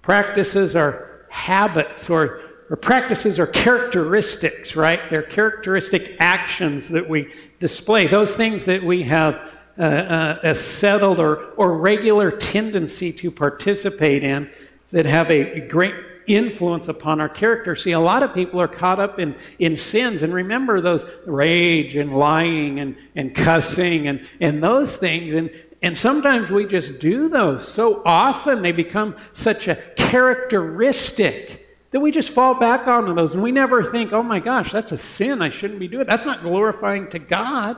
Practices 0.03 0.77
are 0.77 1.27
habits 1.31 2.11
or, 2.11 2.41
or 2.69 2.77
practices 2.77 3.39
are 3.39 3.47
characteristics, 3.47 4.77
right? 4.77 5.01
They're 5.09 5.23
characteristic 5.23 6.17
actions 6.21 6.89
that 6.91 7.09
we 7.09 7.33
display, 7.59 8.07
those 8.07 8.37
things 8.37 8.67
that 8.67 8.83
we 8.83 9.03
have 9.05 9.51
uh, 9.79 9.83
uh, 9.83 10.39
a 10.43 10.55
settled 10.55 11.19
or, 11.19 11.53
or 11.57 11.79
regular 11.79 12.31
tendency 12.31 13.13
to 13.15 13.31
participate 13.31 14.23
in 14.23 14.51
that 14.93 15.07
have 15.07 15.31
a 15.31 15.61
great 15.61 15.95
influence 16.27 16.89
upon 16.89 17.21
our 17.21 17.29
character. 17.29 17.77
See, 17.77 17.93
a 17.93 18.01
lot 18.01 18.23
of 18.23 18.35
people 18.35 18.61
are 18.61 18.69
caught 18.69 19.01
up 19.01 19.19
in, 19.19 19.35
in 19.59 19.77
sins. 19.77 20.23
And 20.23 20.33
remember 20.33 20.81
those 20.81 21.07
rage 21.27 21.97
and 21.97 22.15
lying 22.15 22.81
and, 22.81 22.97
and 23.17 23.35
cussing 23.35 24.09
and, 24.09 24.27
and 24.41 24.63
those 24.63 24.97
things. 24.97 25.35
And, 25.35 25.51
and 25.85 25.99
sometimes 25.99 26.51
we 26.51 26.65
just 26.65 26.99
do 26.99 27.29
those 27.29 27.69
so 27.69 28.01
often, 28.07 28.63
they 28.63 28.73
become 28.73 29.15
such 29.35 29.69
a 29.69 29.77
characteristic 29.99 31.67
that 31.91 32.01
we 32.01 32.11
just 32.11 32.31
fall 32.31 32.55
back 32.55 32.87
onto 32.87 33.15
those. 33.15 33.35
And 33.35 33.43
we 33.43 33.53
never 33.53 33.93
think, 33.93 34.15
oh 34.15 34.23
my 34.23 34.41
gosh, 34.41 34.73
that's 34.73 34.93
a 34.93 34.97
sin. 34.97 35.43
I 35.43 35.51
shouldn't 35.51 35.79
be 35.79 35.87
doing 35.87 36.07
That's 36.07 36.25
not 36.25 36.41
glorifying 36.41 37.11
to 37.11 37.19
God. 37.19 37.77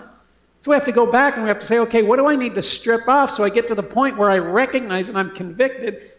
So 0.62 0.71
we 0.71 0.75
have 0.75 0.85
to 0.85 0.92
go 0.92 1.11
back 1.11 1.35
and 1.35 1.42
we 1.42 1.49
have 1.49 1.59
to 1.59 1.66
say, 1.66 1.81
okay, 1.81 2.05
what 2.05 2.21
do 2.21 2.29
I 2.29 2.37
need 2.37 2.55
to 2.55 2.62
strip 2.62 3.09
off 3.09 3.35
so 3.35 3.42
I 3.42 3.49
get 3.49 3.66
to 3.66 3.75
the 3.75 3.83
point 3.83 4.16
where 4.16 4.31
I 4.31 4.38
recognize 4.38 5.09
and 5.09 5.19
I'm 5.19 5.35
convicted 5.35 6.12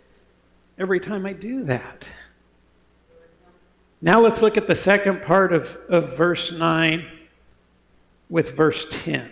every 0.77 0.99
time 0.99 1.25
I 1.25 1.31
do 1.31 1.63
that? 1.63 2.03
Now 4.01 4.19
let's 4.19 4.41
look 4.41 4.57
at 4.57 4.67
the 4.67 4.75
second 4.75 5.21
part 5.21 5.53
of, 5.53 5.73
of 5.87 6.17
verse 6.17 6.51
9 6.51 7.07
with 8.29 8.57
verse 8.57 8.85
10. 8.89 9.31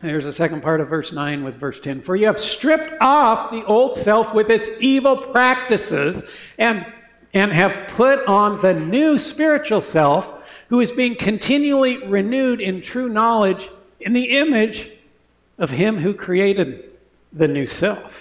There's 0.00 0.24
a 0.24 0.32
second 0.32 0.62
part 0.62 0.80
of 0.80 0.88
verse 0.88 1.12
9 1.12 1.44
with 1.44 1.56
verse 1.56 1.78
10. 1.80 2.02
For 2.02 2.16
you 2.16 2.26
have 2.26 2.40
stripped 2.40 3.00
off 3.00 3.50
the 3.50 3.64
old 3.64 3.96
self 3.96 4.34
with 4.34 4.50
its 4.50 4.68
evil 4.80 5.16
practices 5.16 6.22
and, 6.58 6.84
and 7.32 7.52
have 7.52 7.88
put 7.88 8.26
on 8.26 8.60
the 8.60 8.74
new 8.74 9.18
spiritual 9.18 9.80
self 9.80 10.42
who 10.68 10.80
is 10.80 10.92
being 10.92 11.16
continually 11.16 12.06
renewed 12.06 12.60
in 12.60 12.82
true 12.82 13.08
knowledge 13.08 13.68
in 14.00 14.12
the 14.12 14.38
image 14.38 14.90
of 15.58 15.70
him 15.70 15.96
who 15.96 16.12
created 16.12 16.90
the 17.32 17.48
new 17.48 17.66
self. 17.66 18.12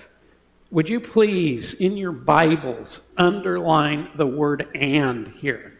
Would 0.71 0.89
you 0.89 0.99
please, 0.99 1.73
in 1.75 1.97
your 1.97 2.12
Bibles, 2.12 3.01
underline 3.17 4.09
the 4.15 4.25
word 4.25 4.67
and 4.73 5.27
here? 5.27 5.73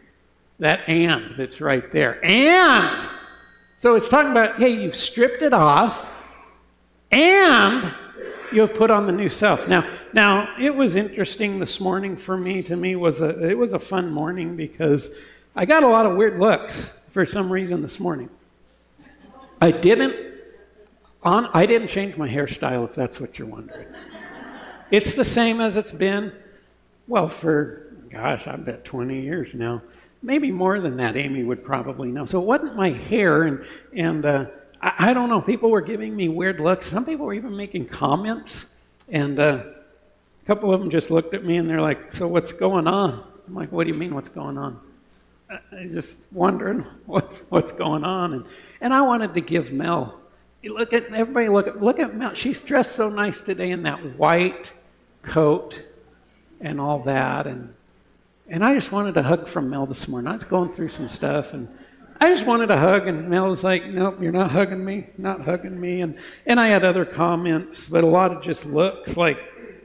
That 0.60 0.88
and 0.88 1.34
that's 1.36 1.60
right 1.60 1.92
there. 1.92 2.24
And! 2.24 3.10
So 3.84 3.96
it's 3.96 4.08
talking 4.08 4.30
about, 4.30 4.58
hey, 4.58 4.70
you've 4.70 4.96
stripped 4.96 5.42
it 5.42 5.52
off 5.52 6.06
and 7.12 7.94
you 8.50 8.62
have 8.62 8.74
put 8.76 8.90
on 8.90 9.04
the 9.04 9.12
new 9.12 9.28
self. 9.28 9.68
Now, 9.68 9.86
now 10.14 10.56
it 10.58 10.74
was 10.74 10.96
interesting 10.96 11.58
this 11.58 11.80
morning 11.80 12.16
for 12.16 12.38
me. 12.38 12.62
To 12.62 12.76
me, 12.76 12.96
was 12.96 13.20
a 13.20 13.46
it 13.46 13.58
was 13.58 13.74
a 13.74 13.78
fun 13.78 14.10
morning 14.10 14.56
because 14.56 15.10
I 15.54 15.66
got 15.66 15.82
a 15.82 15.86
lot 15.86 16.06
of 16.06 16.16
weird 16.16 16.40
looks 16.40 16.86
for 17.12 17.26
some 17.26 17.52
reason 17.52 17.82
this 17.82 18.00
morning. 18.00 18.30
I 19.60 19.70
didn't 19.70 20.16
on 21.22 21.50
I 21.52 21.66
didn't 21.66 21.88
change 21.88 22.16
my 22.16 22.26
hairstyle 22.26 22.88
if 22.88 22.94
that's 22.94 23.20
what 23.20 23.38
you're 23.38 23.48
wondering. 23.48 23.88
It's 24.92 25.12
the 25.12 25.26
same 25.26 25.60
as 25.60 25.76
it's 25.76 25.92
been, 25.92 26.32
well, 27.06 27.28
for, 27.28 27.92
gosh, 28.10 28.46
I 28.46 28.56
bet 28.56 28.86
20 28.86 29.20
years 29.20 29.52
now. 29.52 29.82
Maybe 30.24 30.50
more 30.50 30.80
than 30.80 30.96
that, 30.96 31.18
Amy 31.18 31.44
would 31.44 31.62
probably 31.62 32.10
know. 32.10 32.24
So 32.24 32.40
it 32.40 32.46
wasn't 32.46 32.76
my 32.76 32.90
hair, 32.90 33.42
and, 33.42 33.62
and 33.94 34.24
uh, 34.24 34.46
I, 34.80 35.10
I, 35.10 35.14
don't 35.14 35.28
know, 35.28 35.42
people 35.42 35.70
were 35.70 35.82
giving 35.82 36.16
me 36.16 36.30
weird 36.30 36.60
looks. 36.60 36.86
Some 36.86 37.04
people 37.04 37.26
were 37.26 37.34
even 37.34 37.54
making 37.54 37.88
comments, 37.88 38.64
and 39.10 39.38
uh, 39.38 39.64
a 40.42 40.46
couple 40.46 40.72
of 40.72 40.80
them 40.80 40.90
just 40.90 41.10
looked 41.10 41.34
at 41.34 41.44
me 41.44 41.58
and 41.58 41.68
they're 41.68 41.82
like, 41.82 42.10
So 42.10 42.26
what's 42.26 42.54
going 42.54 42.86
on? 42.86 43.22
I'm 43.46 43.54
like, 43.54 43.70
What 43.70 43.84
do 43.84 43.92
you 43.92 43.98
mean, 43.98 44.14
what's 44.14 44.30
going 44.30 44.56
on? 44.56 44.80
I 45.50 45.86
just 45.92 46.16
wondering 46.32 46.86
what's 47.06 47.40
what's 47.50 47.72
going 47.72 48.02
on, 48.02 48.32
and 48.32 48.46
and 48.80 48.94
I 48.94 49.02
wanted 49.02 49.34
to 49.34 49.42
give 49.42 49.72
Mel. 49.72 50.20
Look 50.64 50.94
at 50.94 51.12
everybody. 51.12 51.48
Look 51.48 51.66
at 51.66 51.82
look 51.82 51.98
at 51.98 52.16
Mel. 52.16 52.32
She's 52.32 52.62
dressed 52.62 52.96
so 52.96 53.10
nice 53.10 53.42
today 53.42 53.72
in 53.72 53.82
that 53.82 54.16
white 54.16 54.72
coat 55.22 55.78
and 56.60 56.80
all 56.80 57.00
that. 57.00 57.46
And, 57.46 57.74
and 58.48 58.64
I 58.64 58.74
just 58.74 58.92
wanted 58.92 59.16
a 59.16 59.22
hug 59.22 59.48
from 59.48 59.70
Mel 59.70 59.86
this 59.86 60.06
morning. 60.06 60.30
I 60.30 60.34
was 60.34 60.44
going 60.44 60.72
through 60.74 60.90
some 60.90 61.08
stuff 61.08 61.54
and 61.54 61.68
I 62.20 62.28
just 62.28 62.46
wanted 62.46 62.70
a 62.70 62.78
hug. 62.78 63.08
And 63.08 63.28
Mel 63.28 63.48
was 63.48 63.64
like, 63.64 63.86
Nope, 63.86 64.18
you're 64.20 64.32
not 64.32 64.50
hugging 64.50 64.84
me, 64.84 65.08
not 65.16 65.40
hugging 65.40 65.80
me. 65.80 66.02
And, 66.02 66.18
and 66.46 66.60
I 66.60 66.66
had 66.66 66.84
other 66.84 67.04
comments, 67.04 67.88
but 67.88 68.04
a 68.04 68.06
lot 68.06 68.32
of 68.32 68.42
just 68.42 68.66
looks 68.66 69.16
like, 69.16 69.38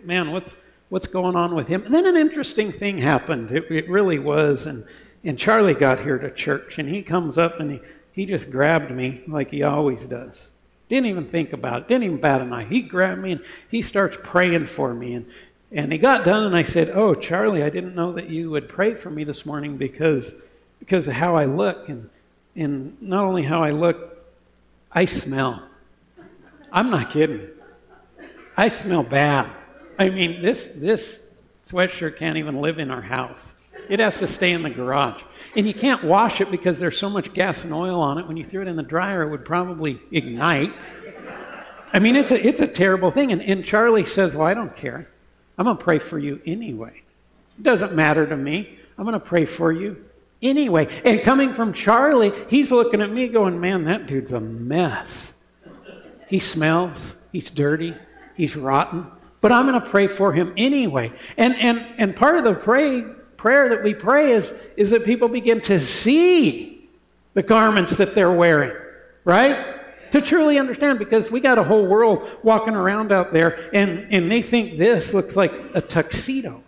Man, 0.03 0.31
what's, 0.31 0.55
what's 0.89 1.07
going 1.07 1.35
on 1.35 1.55
with 1.55 1.67
him? 1.67 1.83
And 1.85 1.93
then 1.93 2.05
an 2.05 2.17
interesting 2.17 2.73
thing 2.73 2.97
happened. 2.97 3.51
It, 3.51 3.71
it 3.71 3.89
really 3.89 4.19
was. 4.19 4.65
And, 4.65 4.85
and 5.23 5.37
Charlie 5.37 5.73
got 5.73 6.01
here 6.01 6.17
to 6.17 6.31
church 6.31 6.79
and 6.79 6.87
he 6.87 7.01
comes 7.01 7.37
up 7.37 7.59
and 7.59 7.71
he, 7.71 7.81
he 8.11 8.25
just 8.25 8.51
grabbed 8.51 8.91
me 8.91 9.21
like 9.27 9.51
he 9.51 9.63
always 9.63 10.03
does. 10.03 10.49
Didn't 10.89 11.05
even 11.05 11.27
think 11.27 11.53
about 11.53 11.83
it. 11.83 11.87
Didn't 11.87 12.03
even 12.03 12.19
bat 12.19 12.41
an 12.41 12.51
eye. 12.51 12.65
He 12.65 12.81
grabbed 12.81 13.21
me 13.21 13.33
and 13.33 13.41
he 13.69 13.81
starts 13.81 14.17
praying 14.23 14.67
for 14.67 14.93
me. 14.93 15.13
And, 15.13 15.25
and 15.71 15.91
he 15.91 15.97
got 15.97 16.25
done 16.25 16.45
and 16.45 16.55
I 16.55 16.63
said, 16.63 16.89
Oh, 16.89 17.13
Charlie, 17.13 17.63
I 17.63 17.69
didn't 17.69 17.95
know 17.95 18.11
that 18.13 18.29
you 18.29 18.49
would 18.49 18.67
pray 18.67 18.95
for 18.95 19.09
me 19.09 19.23
this 19.23 19.45
morning 19.45 19.77
because, 19.77 20.33
because 20.79 21.07
of 21.07 21.13
how 21.13 21.35
I 21.35 21.45
look. 21.45 21.89
And, 21.89 22.09
and 22.55 22.99
not 23.01 23.23
only 23.23 23.43
how 23.43 23.63
I 23.63 23.71
look, 23.71 24.17
I 24.91 25.05
smell. 25.05 25.63
I'm 26.71 26.89
not 26.89 27.11
kidding. 27.11 27.47
I 28.57 28.67
smell 28.67 29.03
bad. 29.03 29.49
I 29.99 30.09
mean, 30.09 30.41
this, 30.41 30.69
this 30.75 31.19
sweatshirt 31.69 32.17
can't 32.17 32.37
even 32.37 32.61
live 32.61 32.79
in 32.79 32.89
our 32.89 33.01
house. 33.01 33.51
It 33.89 33.99
has 33.99 34.17
to 34.19 34.27
stay 34.27 34.51
in 34.51 34.63
the 34.63 34.69
garage. 34.69 35.21
And 35.55 35.67
you 35.67 35.73
can't 35.73 36.03
wash 36.03 36.41
it 36.41 36.51
because 36.51 36.79
there's 36.79 36.97
so 36.97 37.09
much 37.09 37.33
gas 37.33 37.63
and 37.63 37.73
oil 37.73 38.01
on 38.01 38.17
it. 38.17 38.27
When 38.27 38.37
you 38.37 38.45
threw 38.45 38.61
it 38.61 38.67
in 38.67 38.75
the 38.75 38.83
dryer, 38.83 39.23
it 39.23 39.29
would 39.29 39.45
probably 39.45 39.99
ignite. 40.11 40.73
I 41.93 41.99
mean, 41.99 42.15
it's 42.15 42.31
a, 42.31 42.45
it's 42.45 42.59
a 42.59 42.67
terrible 42.67 43.11
thing. 43.11 43.31
And, 43.31 43.41
and 43.41 43.65
Charlie 43.65 44.05
says, 44.05 44.33
Well, 44.33 44.45
I 44.45 44.53
don't 44.53 44.75
care. 44.75 45.07
I'm 45.59 45.65
going 45.65 45.77
to 45.77 45.83
pray 45.83 45.99
for 45.99 46.17
you 46.17 46.41
anyway. 46.45 47.03
It 47.57 47.63
doesn't 47.63 47.93
matter 47.93 48.25
to 48.25 48.37
me. 48.37 48.79
I'm 48.97 49.03
going 49.03 49.13
to 49.13 49.19
pray 49.19 49.45
for 49.45 49.73
you 49.73 50.05
anyway. 50.41 51.01
And 51.03 51.21
coming 51.23 51.53
from 51.53 51.73
Charlie, 51.73 52.31
he's 52.47 52.71
looking 52.71 53.01
at 53.01 53.11
me 53.11 53.27
going, 53.27 53.59
Man, 53.59 53.83
that 53.83 54.07
dude's 54.07 54.31
a 54.31 54.39
mess. 54.39 55.33
He 56.27 56.39
smells, 56.39 57.13
he's 57.33 57.51
dirty, 57.51 57.93
he's 58.35 58.55
rotten. 58.55 59.05
But 59.41 59.51
I'm 59.51 59.67
going 59.67 59.81
to 59.81 59.89
pray 59.89 60.07
for 60.07 60.31
him 60.31 60.53
anyway. 60.55 61.11
And, 61.37 61.55
and, 61.55 61.79
and 61.97 62.15
part 62.15 62.37
of 62.37 62.45
the 62.45 62.53
pray, 62.53 63.01
prayer 63.35 63.67
that 63.69 63.83
we 63.83 63.93
pray 63.93 64.33
is, 64.33 64.53
is 64.77 64.91
that 64.91 65.03
people 65.03 65.27
begin 65.27 65.59
to 65.61 65.85
see 65.85 66.89
the 67.33 67.43
garments 67.43 67.95
that 67.97 68.15
they're 68.15 68.31
wearing, 68.31 68.77
right? 69.25 69.78
To 70.11 70.21
truly 70.21 70.57
understand, 70.57 70.99
because 70.99 71.31
we 71.31 71.39
got 71.39 71.57
a 71.57 71.63
whole 71.63 71.85
world 71.85 72.29
walking 72.43 72.75
around 72.75 73.11
out 73.11 73.33
there 73.33 73.69
and, 73.73 74.07
and 74.11 74.31
they 74.31 74.41
think 74.41 74.77
this 74.77 75.13
looks 75.13 75.35
like 75.35 75.53
a 75.73 75.81
tuxedo. 75.81 76.63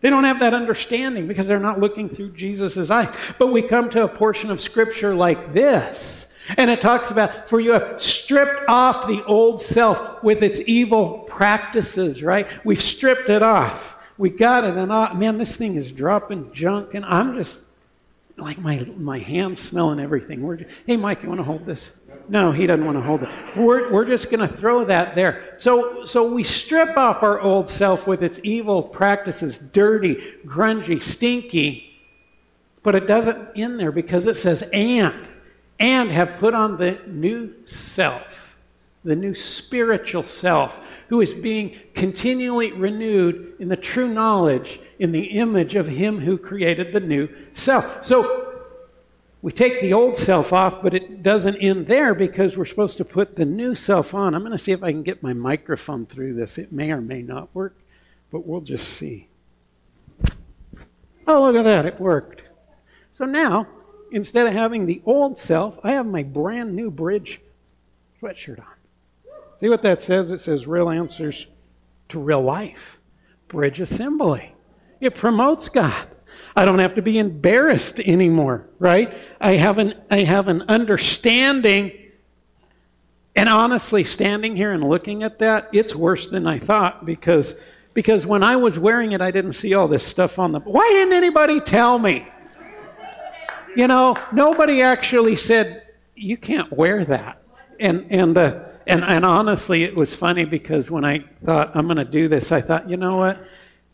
They 0.00 0.10
don't 0.10 0.24
have 0.24 0.40
that 0.40 0.52
understanding 0.52 1.26
because 1.26 1.46
they're 1.46 1.58
not 1.58 1.80
looking 1.80 2.08
through 2.08 2.32
Jesus' 2.32 2.90
eyes. 2.90 3.14
But 3.38 3.48
we 3.48 3.62
come 3.62 3.88
to 3.90 4.04
a 4.04 4.08
portion 4.08 4.50
of 4.50 4.60
Scripture 4.60 5.14
like 5.14 5.54
this, 5.54 6.26
and 6.58 6.70
it 6.70 6.82
talks 6.82 7.10
about, 7.10 7.48
for 7.48 7.58
you 7.58 7.72
have 7.72 8.02
stripped 8.02 8.68
off 8.68 9.06
the 9.06 9.24
old 9.24 9.62
self 9.62 10.22
with 10.22 10.42
its 10.42 10.60
evil 10.66 11.20
practices, 11.20 12.22
right? 12.22 12.46
We've 12.64 12.82
stripped 12.82 13.30
it 13.30 13.42
off 13.42 13.94
we 14.16 14.30
got 14.30 14.64
it, 14.64 14.76
and 14.76 14.92
I, 14.92 15.12
man, 15.14 15.38
this 15.38 15.56
thing 15.56 15.76
is 15.76 15.90
dropping 15.90 16.52
junk, 16.52 16.94
and 16.94 17.04
I'm 17.04 17.36
just 17.36 17.58
like 18.36 18.58
my 18.58 18.84
my 18.96 19.18
hands 19.18 19.60
smelling 19.60 20.00
everything. 20.00 20.56
Just, 20.56 20.70
hey, 20.86 20.96
Mike, 20.96 21.22
you 21.22 21.28
want 21.28 21.40
to 21.40 21.44
hold 21.44 21.66
this? 21.66 21.84
No, 22.28 22.52
he 22.52 22.66
doesn't 22.66 22.84
want 22.84 22.96
to 22.96 23.02
hold 23.02 23.22
it. 23.22 23.28
We're, 23.56 23.92
we're 23.92 24.04
just 24.04 24.30
going 24.30 24.48
to 24.48 24.56
throw 24.56 24.84
that 24.86 25.14
there. 25.14 25.54
So, 25.58 26.06
so 26.06 26.26
we 26.26 26.42
strip 26.42 26.96
off 26.96 27.22
our 27.22 27.40
old 27.40 27.68
self 27.68 28.06
with 28.06 28.22
its 28.22 28.40
evil 28.42 28.82
practices, 28.82 29.58
dirty, 29.58 30.34
grungy, 30.46 31.02
stinky, 31.02 32.00
but 32.82 32.94
it 32.94 33.06
doesn't 33.06 33.50
end 33.56 33.78
there 33.78 33.92
because 33.92 34.26
it 34.26 34.36
says, 34.36 34.62
and, 34.72 35.28
and 35.80 36.10
have 36.10 36.38
put 36.38 36.54
on 36.54 36.76
the 36.76 36.98
new 37.06 37.52
self, 37.66 38.22
the 39.04 39.16
new 39.16 39.34
spiritual 39.34 40.22
self, 40.22 40.72
who 41.08 41.20
is 41.20 41.32
being 41.32 41.78
continually 41.94 42.72
renewed 42.72 43.54
in 43.58 43.68
the 43.68 43.76
true 43.76 44.08
knowledge, 44.08 44.80
in 44.98 45.12
the 45.12 45.24
image 45.24 45.74
of 45.74 45.86
Him 45.86 46.18
who 46.18 46.38
created 46.38 46.92
the 46.92 47.00
new 47.00 47.28
self. 47.54 48.04
So 48.04 48.53
we 49.44 49.52
take 49.52 49.82
the 49.82 49.92
old 49.92 50.16
self 50.16 50.54
off, 50.54 50.82
but 50.82 50.94
it 50.94 51.22
doesn't 51.22 51.56
end 51.56 51.86
there 51.86 52.14
because 52.14 52.56
we're 52.56 52.64
supposed 52.64 52.96
to 52.96 53.04
put 53.04 53.36
the 53.36 53.44
new 53.44 53.74
self 53.74 54.14
on. 54.14 54.34
I'm 54.34 54.40
going 54.40 54.52
to 54.52 54.58
see 54.58 54.72
if 54.72 54.82
I 54.82 54.90
can 54.90 55.02
get 55.02 55.22
my 55.22 55.34
microphone 55.34 56.06
through 56.06 56.32
this. 56.32 56.56
It 56.56 56.72
may 56.72 56.90
or 56.90 57.02
may 57.02 57.20
not 57.20 57.54
work, 57.54 57.76
but 58.32 58.46
we'll 58.46 58.62
just 58.62 58.88
see. 58.88 59.28
Oh, 61.26 61.42
look 61.42 61.56
at 61.56 61.64
that, 61.64 61.84
it 61.84 62.00
worked. 62.00 62.40
So 63.12 63.26
now, 63.26 63.66
instead 64.12 64.46
of 64.46 64.54
having 64.54 64.86
the 64.86 65.02
old 65.04 65.36
self, 65.36 65.74
I 65.84 65.92
have 65.92 66.06
my 66.06 66.22
brand 66.22 66.74
new 66.74 66.90
bridge 66.90 67.38
sweatshirt 68.22 68.60
on. 68.60 68.66
See 69.60 69.68
what 69.68 69.82
that 69.82 70.02
says? 70.02 70.30
It 70.30 70.40
says 70.40 70.66
real 70.66 70.88
answers 70.88 71.46
to 72.08 72.18
real 72.18 72.40
life. 72.40 72.96
Bridge 73.48 73.80
assembly. 73.80 74.54
It 75.02 75.14
promotes 75.14 75.68
God. 75.68 76.08
I 76.56 76.64
don't 76.64 76.78
have 76.78 76.94
to 76.94 77.02
be 77.02 77.18
embarrassed 77.18 78.00
anymore, 78.00 78.66
right? 78.78 79.14
I 79.40 79.52
have 79.52 79.78
an, 79.78 79.94
I 80.10 80.22
have 80.24 80.48
an 80.48 80.62
understanding. 80.68 81.92
And 83.36 83.48
honestly, 83.48 84.04
standing 84.04 84.56
here 84.56 84.72
and 84.72 84.88
looking 84.88 85.22
at 85.22 85.38
that, 85.40 85.68
it's 85.72 85.94
worse 85.94 86.28
than 86.28 86.46
I 86.46 86.58
thought 86.58 87.04
because, 87.04 87.54
because 87.92 88.26
when 88.26 88.42
I 88.42 88.56
was 88.56 88.78
wearing 88.78 89.12
it, 89.12 89.20
I 89.20 89.30
didn't 89.30 89.54
see 89.54 89.74
all 89.74 89.88
this 89.88 90.06
stuff 90.06 90.38
on 90.38 90.52
the. 90.52 90.60
Why 90.60 90.88
didn't 90.92 91.14
anybody 91.14 91.60
tell 91.60 91.98
me? 91.98 92.28
You 93.76 93.88
know, 93.88 94.16
nobody 94.32 94.82
actually 94.82 95.34
said, 95.34 95.82
you 96.14 96.36
can't 96.36 96.72
wear 96.72 97.04
that. 97.06 97.42
And, 97.80 98.06
and, 98.10 98.38
uh, 98.38 98.60
and, 98.86 99.02
and 99.02 99.24
honestly, 99.24 99.82
it 99.82 99.96
was 99.96 100.14
funny 100.14 100.44
because 100.44 100.90
when 100.90 101.04
I 101.04 101.24
thought, 101.44 101.72
I'm 101.74 101.86
going 101.86 101.96
to 101.96 102.04
do 102.04 102.28
this, 102.28 102.52
I 102.52 102.60
thought, 102.60 102.88
you 102.88 102.96
know 102.96 103.16
what? 103.16 103.44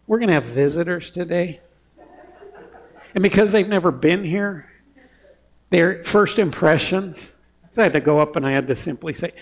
We're 0.07 0.19
going 0.19 0.29
to 0.29 0.35
have 0.35 0.45
visitors 0.45 1.11
today. 1.11 1.61
And 3.15 3.23
because 3.23 3.53
they've 3.53 3.69
never 3.69 3.91
been 3.91 4.25
here, 4.25 4.71
their 5.71 6.05
first 6.05 6.39
impressions, 6.39 7.31
so 7.73 7.83
I 7.83 7.85
had 7.85 7.93
to 7.93 8.01
go 8.01 8.19
up 8.19 8.37
and 8.37 8.47
I 8.47 8.51
had 8.51 8.67
to 8.69 8.77
simply 8.77 9.15
say, 9.15 9.33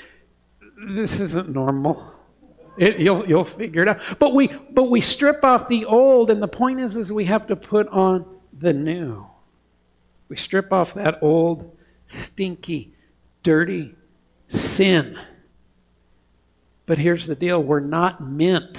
this 0.86 1.20
isn't 1.20 1.48
normal. 1.48 2.12
It, 2.76 2.98
you'll, 2.98 3.28
you'll 3.28 3.44
figure 3.44 3.82
it 3.82 3.88
out. 3.88 4.00
But 4.18 4.34
we, 4.34 4.48
but 4.70 4.84
we 4.84 5.00
strip 5.00 5.42
off 5.42 5.68
the 5.68 5.84
old, 5.84 6.30
and 6.30 6.40
the 6.40 6.48
point 6.48 6.78
is, 6.80 6.96
is 6.96 7.12
we 7.12 7.24
have 7.24 7.46
to 7.48 7.56
put 7.56 7.88
on 7.88 8.24
the 8.60 8.72
new. 8.72 9.26
We 10.28 10.36
strip 10.36 10.72
off 10.72 10.94
that 10.94 11.18
old, 11.22 11.76
stinky, 12.06 12.92
dirty 13.42 13.94
sin. 14.48 15.18
But 16.86 16.98
here's 16.98 17.26
the 17.26 17.34
deal 17.34 17.62
we're 17.62 17.80
not 17.80 18.22
meant 18.22 18.78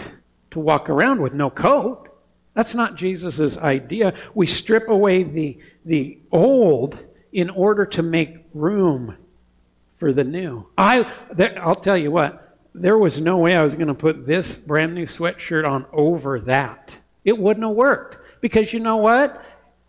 to 0.51 0.59
walk 0.59 0.89
around 0.89 1.21
with 1.21 1.33
no 1.33 1.49
coat. 1.49 2.08
That's 2.53 2.75
not 2.75 2.95
Jesus' 2.95 3.57
idea. 3.57 4.13
We 4.33 4.47
strip 4.47 4.89
away 4.89 5.23
the, 5.23 5.57
the 5.85 6.17
old 6.31 6.97
in 7.31 7.49
order 7.49 7.85
to 7.85 8.01
make 8.01 8.37
room 8.53 9.15
for 9.97 10.13
the 10.13 10.23
new. 10.23 10.65
I, 10.77 11.11
there, 11.33 11.57
I'll 11.61 11.75
tell 11.75 11.97
you 11.97 12.11
what, 12.11 12.57
there 12.73 12.97
was 12.97 13.19
no 13.19 13.37
way 13.37 13.55
I 13.55 13.63
was 13.63 13.75
going 13.75 13.87
to 13.87 13.93
put 13.93 14.25
this 14.25 14.55
brand 14.55 14.95
new 14.95 15.05
sweatshirt 15.05 15.67
on 15.67 15.85
over 15.91 16.39
that. 16.41 16.95
It 17.23 17.37
wouldn't 17.37 17.65
have 17.65 17.75
worked. 17.75 18.17
Because 18.41 18.71
you 18.73 18.79
know 18.79 18.97
what? 18.97 19.43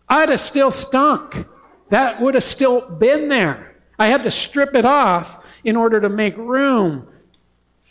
I'd 0.09 0.29
have 0.29 0.41
still 0.41 0.71
stunk. 0.71 1.45
That 1.89 2.21
would 2.21 2.33
have 2.33 2.43
still 2.43 2.81
been 2.81 3.29
there. 3.29 3.75
I 3.97 4.07
had 4.07 4.23
to 4.23 4.31
strip 4.31 4.75
it 4.75 4.85
off 4.85 5.43
in 5.63 5.75
order 5.75 6.01
to 6.01 6.09
make 6.09 6.35
room 6.37 7.07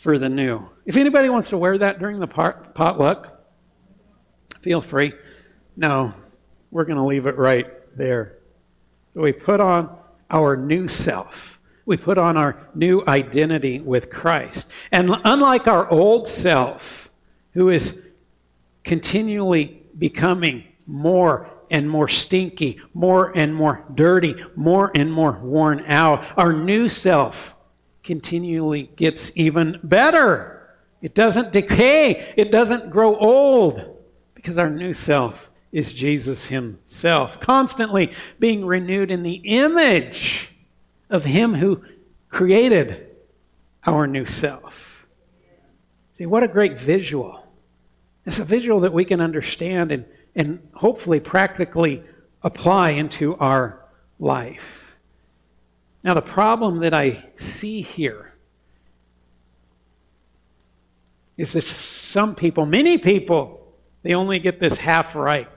for 0.03 0.19
the 0.19 0.29
new. 0.29 0.69
If 0.85 0.97
anybody 0.97 1.29
wants 1.29 1.51
to 1.51 1.59
wear 1.59 1.79
that 1.79 1.99
during 1.99 2.19
the 2.19 2.27
potluck, 2.27 3.40
feel 4.63 4.81
free. 4.81 5.13
No, 5.77 6.15
we're 6.71 6.85
going 6.85 6.99
to 6.99 7.05
leave 7.05 7.27
it 7.27 7.37
right 7.37 7.67
there. 7.97 8.39
We 9.15 9.33
put 9.33 9.61
on 9.61 9.97
our 10.31 10.57
new 10.57 10.89
self. 10.89 11.59
We 11.87 11.97
put 11.97 12.19
on 12.19 12.37
our 12.37 12.69
new 12.75 13.03
identity 13.09 13.81
with 13.81 14.11
Christ. 14.11 14.67
And 14.93 15.17
unlike 15.25 15.67
our 15.67 15.91
old 15.91 16.29
self, 16.29 17.09
who 17.53 17.71
is 17.71 17.95
continually 18.85 19.83
becoming 19.99 20.65
more 20.87 21.51
and 21.71 21.89
more 21.89 22.09
stinky, 22.09 22.81
more 22.95 23.37
and 23.37 23.55
more 23.55 23.85
dirty, 23.95 24.37
more 24.55 24.93
and 24.95 25.13
more 25.13 25.33
worn 25.33 25.85
out, 25.87 26.25
our 26.37 26.53
new 26.53 26.89
self 26.89 27.55
continually 28.05 28.91
gets 28.97 29.33
even 29.35 29.79
better. 29.83 30.77
It 31.03 31.15
doesn't 31.15 31.53
decay, 31.53 32.35
it 32.37 32.53
doesn't 32.53 32.91
grow 32.91 33.17
old 33.17 34.00
because 34.41 34.57
our 34.57 34.71
new 34.71 34.95
self 34.95 35.51
is 35.71 35.93
Jesus 35.93 36.47
Himself, 36.47 37.39
constantly 37.41 38.15
being 38.39 38.65
renewed 38.65 39.11
in 39.11 39.23
the 39.23 39.35
image 39.35 40.49
of 41.11 41.27
Him 41.27 41.53
who 41.53 41.85
created 42.31 43.09
our 43.85 44.07
new 44.07 44.25
self. 44.25 44.75
See, 46.17 46.25
what 46.25 46.43
a 46.43 46.49
great 46.49 46.81
visual. 46.81 47.47
It's 48.25 48.39
a 48.39 48.45
visual 48.45 48.81
that 48.81 48.95
we 48.95 49.05
can 49.05 49.21
understand 49.21 49.93
and, 49.93 50.07
and 50.35 50.67
hopefully 50.73 51.21
practically 51.21 52.03
apply 52.43 52.91
into 52.93 53.37
our 53.37 53.85
life. 54.19 54.63
Now, 56.03 56.15
the 56.15 56.23
problem 56.23 56.81
that 56.81 56.95
I 56.95 57.27
see 57.37 57.83
here 57.83 58.33
is 61.37 61.53
that 61.53 61.65
some 61.65 62.35
people, 62.35 62.65
many 62.65 62.97
people, 62.97 63.60
they 64.03 64.15
only 64.15 64.39
get 64.39 64.61
this 64.61 64.77
half 64.77 65.15
right. 65.15 65.49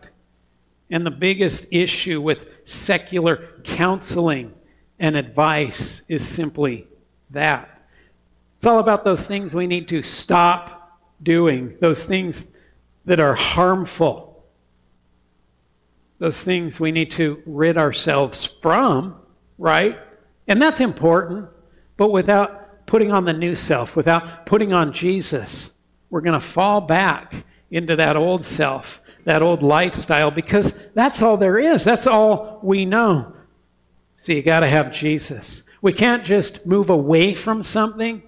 And 0.89 1.05
the 1.05 1.11
biggest 1.11 1.65
issue 1.71 2.21
with 2.21 2.47
secular 2.65 3.49
counseling 3.63 4.53
and 4.99 5.15
advice 5.15 6.01
is 6.07 6.27
simply 6.27 6.87
that. 7.31 7.69
It's 8.57 8.65
all 8.65 8.79
about 8.79 9.03
those 9.03 9.25
things 9.25 9.53
we 9.53 9.67
need 9.67 9.87
to 9.89 10.03
stop 10.03 10.99
doing, 11.23 11.75
those 11.81 12.03
things 12.03 12.45
that 13.05 13.19
are 13.19 13.35
harmful, 13.35 14.45
those 16.19 16.41
things 16.41 16.79
we 16.79 16.91
need 16.91 17.11
to 17.11 17.41
rid 17.45 17.77
ourselves 17.77 18.45
from, 18.61 19.15
right? 19.57 19.97
And 20.47 20.61
that's 20.61 20.79
important, 20.79 21.47
but 21.97 22.11
without 22.11 22.85
putting 22.85 23.11
on 23.11 23.25
the 23.25 23.33
new 23.33 23.55
self, 23.55 23.95
without 23.95 24.45
putting 24.45 24.73
on 24.73 24.93
Jesus, 24.93 25.69
we're 26.09 26.21
going 26.21 26.39
to 26.39 26.45
fall 26.45 26.79
back 26.79 27.33
into 27.73 27.95
that 27.95 28.15
old 28.15 28.45
self, 28.45 29.01
that 29.25 29.41
old 29.41 29.63
lifestyle, 29.63 30.29
because 30.29 30.73
that's 30.93 31.21
all 31.23 31.37
there 31.37 31.57
is. 31.57 31.83
That's 31.83 32.05
all 32.05 32.59
we 32.61 32.85
know. 32.85 33.33
See, 34.17 34.35
you 34.35 34.43
got 34.43 34.59
to 34.59 34.67
have 34.67 34.93
Jesus. 34.93 35.63
We 35.81 35.91
can't 35.91 36.23
just 36.23 36.65
move 36.65 36.91
away 36.91 37.33
from 37.33 37.61
something, 37.63 38.23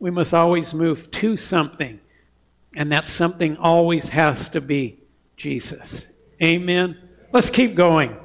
we 0.00 0.10
must 0.10 0.32
always 0.32 0.74
move 0.74 1.10
to 1.12 1.36
something. 1.36 2.00
And 2.74 2.90
that 2.92 3.06
something 3.06 3.56
always 3.56 4.08
has 4.08 4.48
to 4.50 4.60
be 4.60 4.98
Jesus. 5.36 6.06
Amen. 6.42 6.96
Let's 7.32 7.50
keep 7.50 7.74
going. 7.74 8.16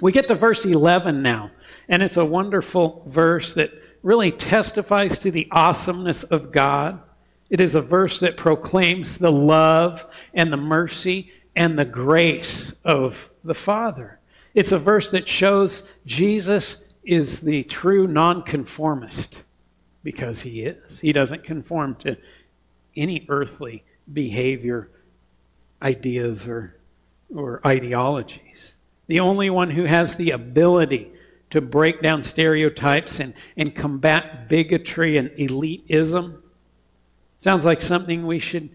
We 0.00 0.12
get 0.12 0.28
to 0.28 0.34
verse 0.34 0.64
11 0.64 1.22
now. 1.22 1.50
And 1.88 2.02
it's 2.02 2.16
a 2.16 2.24
wonderful 2.24 3.04
verse 3.08 3.54
that 3.54 3.70
really 4.02 4.32
testifies 4.32 5.18
to 5.20 5.30
the 5.30 5.48
awesomeness 5.52 6.24
of 6.24 6.52
God. 6.52 7.00
It 7.52 7.60
is 7.60 7.74
a 7.74 7.82
verse 7.82 8.18
that 8.20 8.38
proclaims 8.38 9.18
the 9.18 9.30
love 9.30 10.06
and 10.32 10.50
the 10.50 10.56
mercy 10.56 11.30
and 11.54 11.78
the 11.78 11.84
grace 11.84 12.72
of 12.82 13.14
the 13.44 13.54
Father. 13.54 14.18
It's 14.54 14.72
a 14.72 14.78
verse 14.78 15.10
that 15.10 15.28
shows 15.28 15.82
Jesus 16.06 16.78
is 17.04 17.40
the 17.40 17.62
true 17.64 18.06
nonconformist 18.06 19.44
because 20.02 20.40
he 20.40 20.62
is. 20.62 20.98
He 20.98 21.12
doesn't 21.12 21.44
conform 21.44 21.96
to 21.96 22.16
any 22.96 23.26
earthly 23.28 23.84
behavior, 24.14 24.88
ideas, 25.82 26.48
or, 26.48 26.78
or 27.34 27.60
ideologies. 27.66 28.72
The 29.08 29.20
only 29.20 29.50
one 29.50 29.68
who 29.70 29.84
has 29.84 30.14
the 30.14 30.30
ability 30.30 31.12
to 31.50 31.60
break 31.60 32.00
down 32.00 32.22
stereotypes 32.22 33.20
and, 33.20 33.34
and 33.58 33.74
combat 33.74 34.48
bigotry 34.48 35.18
and 35.18 35.28
elitism. 35.32 36.38
Sounds 37.42 37.64
like 37.64 37.82
something 37.82 38.24
we 38.24 38.38
should 38.38 38.70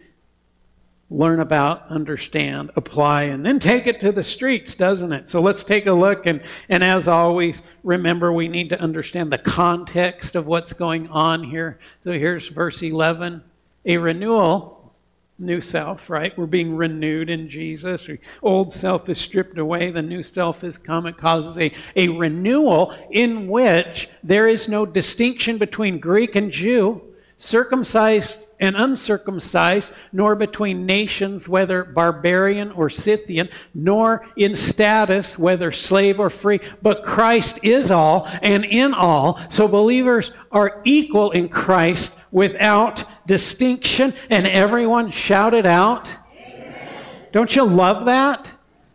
learn 1.09 1.39
about, 1.39 1.87
understand, 1.87 2.69
apply, 2.75 3.23
and 3.23 3.45
then 3.45 3.59
take 3.59 3.87
it 3.87 3.97
to 4.01 4.11
the 4.11 4.21
streets, 4.21 4.75
doesn't 4.75 5.13
it? 5.13 5.29
So 5.29 5.41
let's 5.41 5.63
take 5.63 5.85
a 5.87 5.91
look. 5.93 6.25
And, 6.25 6.43
and 6.67 6.83
as 6.83 7.07
always, 7.07 7.61
remember 7.85 8.33
we 8.33 8.49
need 8.49 8.67
to 8.71 8.81
understand 8.81 9.31
the 9.31 9.37
context 9.37 10.35
of 10.35 10.47
what's 10.47 10.73
going 10.73 11.07
on 11.07 11.45
here. 11.45 11.79
So 12.03 12.11
here's 12.11 12.49
verse 12.49 12.83
11 12.83 13.41
a 13.85 13.95
renewal 13.95 14.93
new 15.39 15.61
self, 15.61 16.09
right? 16.09 16.37
We're 16.37 16.45
being 16.45 16.75
renewed 16.75 17.29
in 17.29 17.49
Jesus. 17.49 18.05
Old 18.43 18.73
self 18.73 19.07
is 19.07 19.17
stripped 19.17 19.59
away, 19.59 19.91
the 19.91 20.01
new 20.01 20.23
self 20.23 20.59
has 20.59 20.77
come. 20.77 21.05
It 21.05 21.15
causes 21.15 21.57
a, 21.57 21.73
a 21.95 22.09
renewal 22.09 22.93
in 23.11 23.47
which 23.47 24.09
there 24.23 24.49
is 24.49 24.67
no 24.67 24.85
distinction 24.85 25.57
between 25.57 26.01
Greek 26.01 26.35
and 26.35 26.51
Jew, 26.51 27.01
circumcised 27.37 28.39
and 28.59 28.75
uncircumcised, 28.75 29.91
nor 30.11 30.35
between 30.35 30.85
nations, 30.85 31.47
whether 31.47 31.83
barbarian 31.83 32.71
or 32.71 32.89
Scythian, 32.89 33.49
nor 33.73 34.25
in 34.35 34.55
status, 34.55 35.37
whether 35.37 35.71
slave 35.71 36.19
or 36.19 36.29
free, 36.29 36.59
but 36.81 37.03
Christ 37.03 37.59
is 37.63 37.91
all 37.91 38.27
and 38.41 38.65
in 38.65 38.93
all. 38.93 39.39
So 39.49 39.67
believers 39.67 40.31
are 40.51 40.81
equal 40.85 41.31
in 41.31 41.49
Christ 41.49 42.13
without 42.31 43.03
distinction, 43.27 44.13
and 44.29 44.47
everyone 44.47 45.11
shouted 45.11 45.65
out. 45.65 46.07
Amen. 46.35 47.05
Don't 47.31 47.55
you 47.55 47.63
love 47.63 48.05
that? 48.05 48.47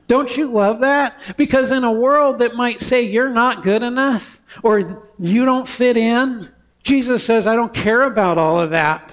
Don't 0.08 0.36
you 0.36 0.50
love 0.50 0.80
that? 0.80 1.18
Because 1.36 1.70
in 1.70 1.84
a 1.84 1.92
world 1.92 2.40
that 2.40 2.54
might 2.54 2.82
say 2.82 3.02
you're 3.02 3.30
not 3.30 3.62
good 3.62 3.82
enough 3.82 4.38
or 4.62 5.08
you 5.18 5.44
don't 5.44 5.68
fit 5.68 5.96
in, 5.96 6.50
Jesus 6.82 7.24
says, 7.24 7.46
I 7.46 7.54
don't 7.54 7.72
care 7.72 8.02
about 8.02 8.38
all 8.38 8.60
of 8.60 8.70
that. 8.70 9.12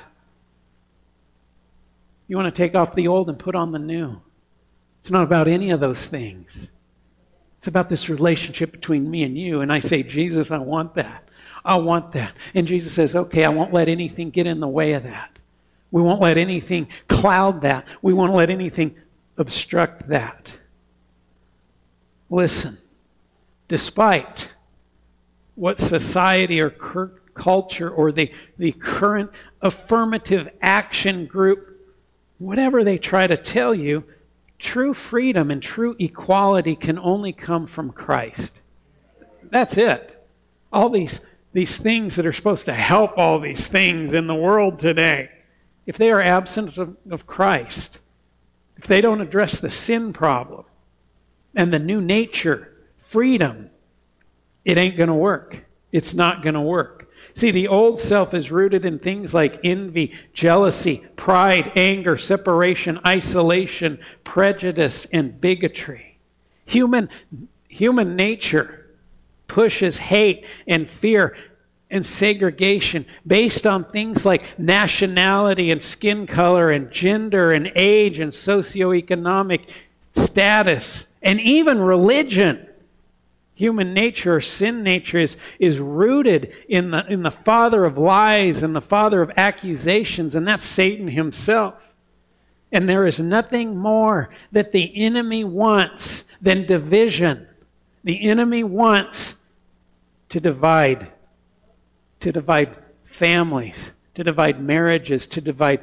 You 2.29 2.37
want 2.37 2.53
to 2.53 2.57
take 2.57 2.75
off 2.75 2.93
the 2.93 3.07
old 3.09 3.27
and 3.27 3.37
put 3.37 3.55
on 3.55 3.73
the 3.73 3.79
new. 3.79 4.21
It's 5.01 5.11
not 5.11 5.23
about 5.23 5.47
any 5.47 5.71
of 5.71 5.79
those 5.79 6.05
things. 6.05 6.69
It's 7.57 7.67
about 7.67 7.89
this 7.89 8.07
relationship 8.07 8.71
between 8.71 9.09
me 9.09 9.23
and 9.23 9.37
you. 9.37 9.61
And 9.61 9.73
I 9.73 9.79
say, 9.79 10.03
Jesus, 10.03 10.51
I 10.51 10.59
want 10.59 10.93
that. 10.95 11.27
I 11.65 11.75
want 11.75 12.13
that. 12.13 12.33
And 12.53 12.67
Jesus 12.67 12.93
says, 12.93 13.15
okay, 13.15 13.43
I 13.43 13.49
won't 13.49 13.73
let 13.73 13.89
anything 13.89 14.29
get 14.29 14.45
in 14.45 14.59
the 14.59 14.67
way 14.67 14.93
of 14.93 15.03
that. 15.03 15.39
We 15.91 16.03
won't 16.03 16.21
let 16.21 16.37
anything 16.37 16.87
cloud 17.07 17.61
that. 17.61 17.85
We 18.01 18.13
won't 18.13 18.35
let 18.35 18.49
anything 18.49 18.95
obstruct 19.37 20.07
that. 20.09 20.53
Listen, 22.29 22.77
despite 23.67 24.51
what 25.55 25.79
society 25.79 26.61
or 26.61 26.69
culture 27.33 27.89
or 27.89 28.11
the, 28.11 28.31
the 28.59 28.71
current 28.73 29.31
affirmative 29.61 30.47
action 30.61 31.25
group, 31.25 31.78
whatever 32.39 32.83
they 32.83 32.97
try 32.97 33.27
to 33.27 33.37
tell 33.37 33.75
you, 33.75 34.03
true 34.57 34.93
freedom 34.93 35.51
and 35.51 35.61
true 35.61 35.95
equality 35.99 36.75
can 36.75 36.97
only 36.97 37.31
come 37.31 37.67
from 37.67 37.91
Christ. 37.91 38.53
That's 39.43 39.77
it. 39.77 40.27
All 40.73 40.89
these, 40.89 41.21
these 41.53 41.77
things 41.77 42.15
that 42.15 42.25
are 42.25 42.33
supposed 42.33 42.65
to 42.65 42.73
help 42.73 43.17
all 43.17 43.39
these 43.39 43.67
things 43.67 44.13
in 44.13 44.27
the 44.27 44.35
world 44.35 44.79
today, 44.79 45.29
if 45.85 45.97
they 45.97 46.11
are 46.11 46.21
absent 46.21 46.77
of, 46.77 46.95
of 47.09 47.27
Christ, 47.27 47.99
if 48.77 48.85
they 48.85 49.01
don't 49.01 49.21
address 49.21 49.59
the 49.59 49.69
sin 49.69 50.13
problem 50.13 50.65
and 51.55 51.73
the 51.73 51.79
new 51.79 52.01
nature, 52.01 52.73
freedom, 52.99 53.69
it 54.65 54.77
ain't 54.77 54.97
going 54.97 55.09
to 55.09 55.15
work. 55.15 55.57
It's 55.91 56.13
not 56.13 56.43
going 56.43 56.53
to 56.53 56.61
work. 56.61 56.98
See, 57.39 57.51
the 57.51 57.69
old 57.69 57.97
self 57.97 58.33
is 58.33 58.51
rooted 58.51 58.83
in 58.83 58.99
things 58.99 59.33
like 59.33 59.61
envy, 59.63 60.11
jealousy, 60.33 61.05
pride, 61.15 61.71
anger, 61.77 62.17
separation, 62.17 62.99
isolation, 63.07 63.97
prejudice, 64.25 65.07
and 65.13 65.39
bigotry. 65.39 66.17
Human, 66.65 67.07
human 67.69 68.17
nature 68.17 68.87
pushes 69.47 69.95
hate 69.95 70.45
and 70.67 70.89
fear 70.89 71.37
and 71.89 72.05
segregation 72.05 73.05
based 73.25 73.65
on 73.65 73.85
things 73.85 74.25
like 74.25 74.59
nationality 74.59 75.71
and 75.71 75.81
skin 75.81 76.27
color 76.27 76.71
and 76.71 76.91
gender 76.91 77.53
and 77.53 77.71
age 77.77 78.19
and 78.19 78.33
socioeconomic 78.33 79.69
status 80.13 81.05
and 81.21 81.39
even 81.39 81.79
religion. 81.79 82.67
Human 83.59 83.93
nature 83.93 84.37
or 84.37 84.39
sin 84.39 84.83
nature 84.83 85.17
is, 85.17 85.35
is 85.59 85.79
rooted 85.79 86.53
in 86.69 86.91
the, 86.91 87.05
in 87.11 87.23
the 87.23 87.31
father 87.31 87.83
of 87.83 87.97
lies 87.97 88.63
and 88.63 88.73
the 88.73 88.79
father 88.79 89.21
of 89.21 89.31
accusations, 89.35 90.35
and 90.35 90.47
that's 90.47 90.65
Satan 90.65 91.09
himself. 91.09 91.73
And 92.71 92.87
there 92.87 93.05
is 93.05 93.19
nothing 93.19 93.75
more 93.75 94.29
that 94.53 94.71
the 94.71 94.89
enemy 95.03 95.43
wants 95.43 96.23
than 96.41 96.67
division. 96.67 97.47
The 98.05 98.29
enemy 98.29 98.63
wants 98.63 99.35
to 100.29 100.39
divide 100.39 101.11
to 102.21 102.31
divide 102.31 102.77
families, 103.17 103.91
to 104.15 104.23
divide 104.23 104.63
marriages, 104.63 105.27
to 105.27 105.41
divide 105.41 105.81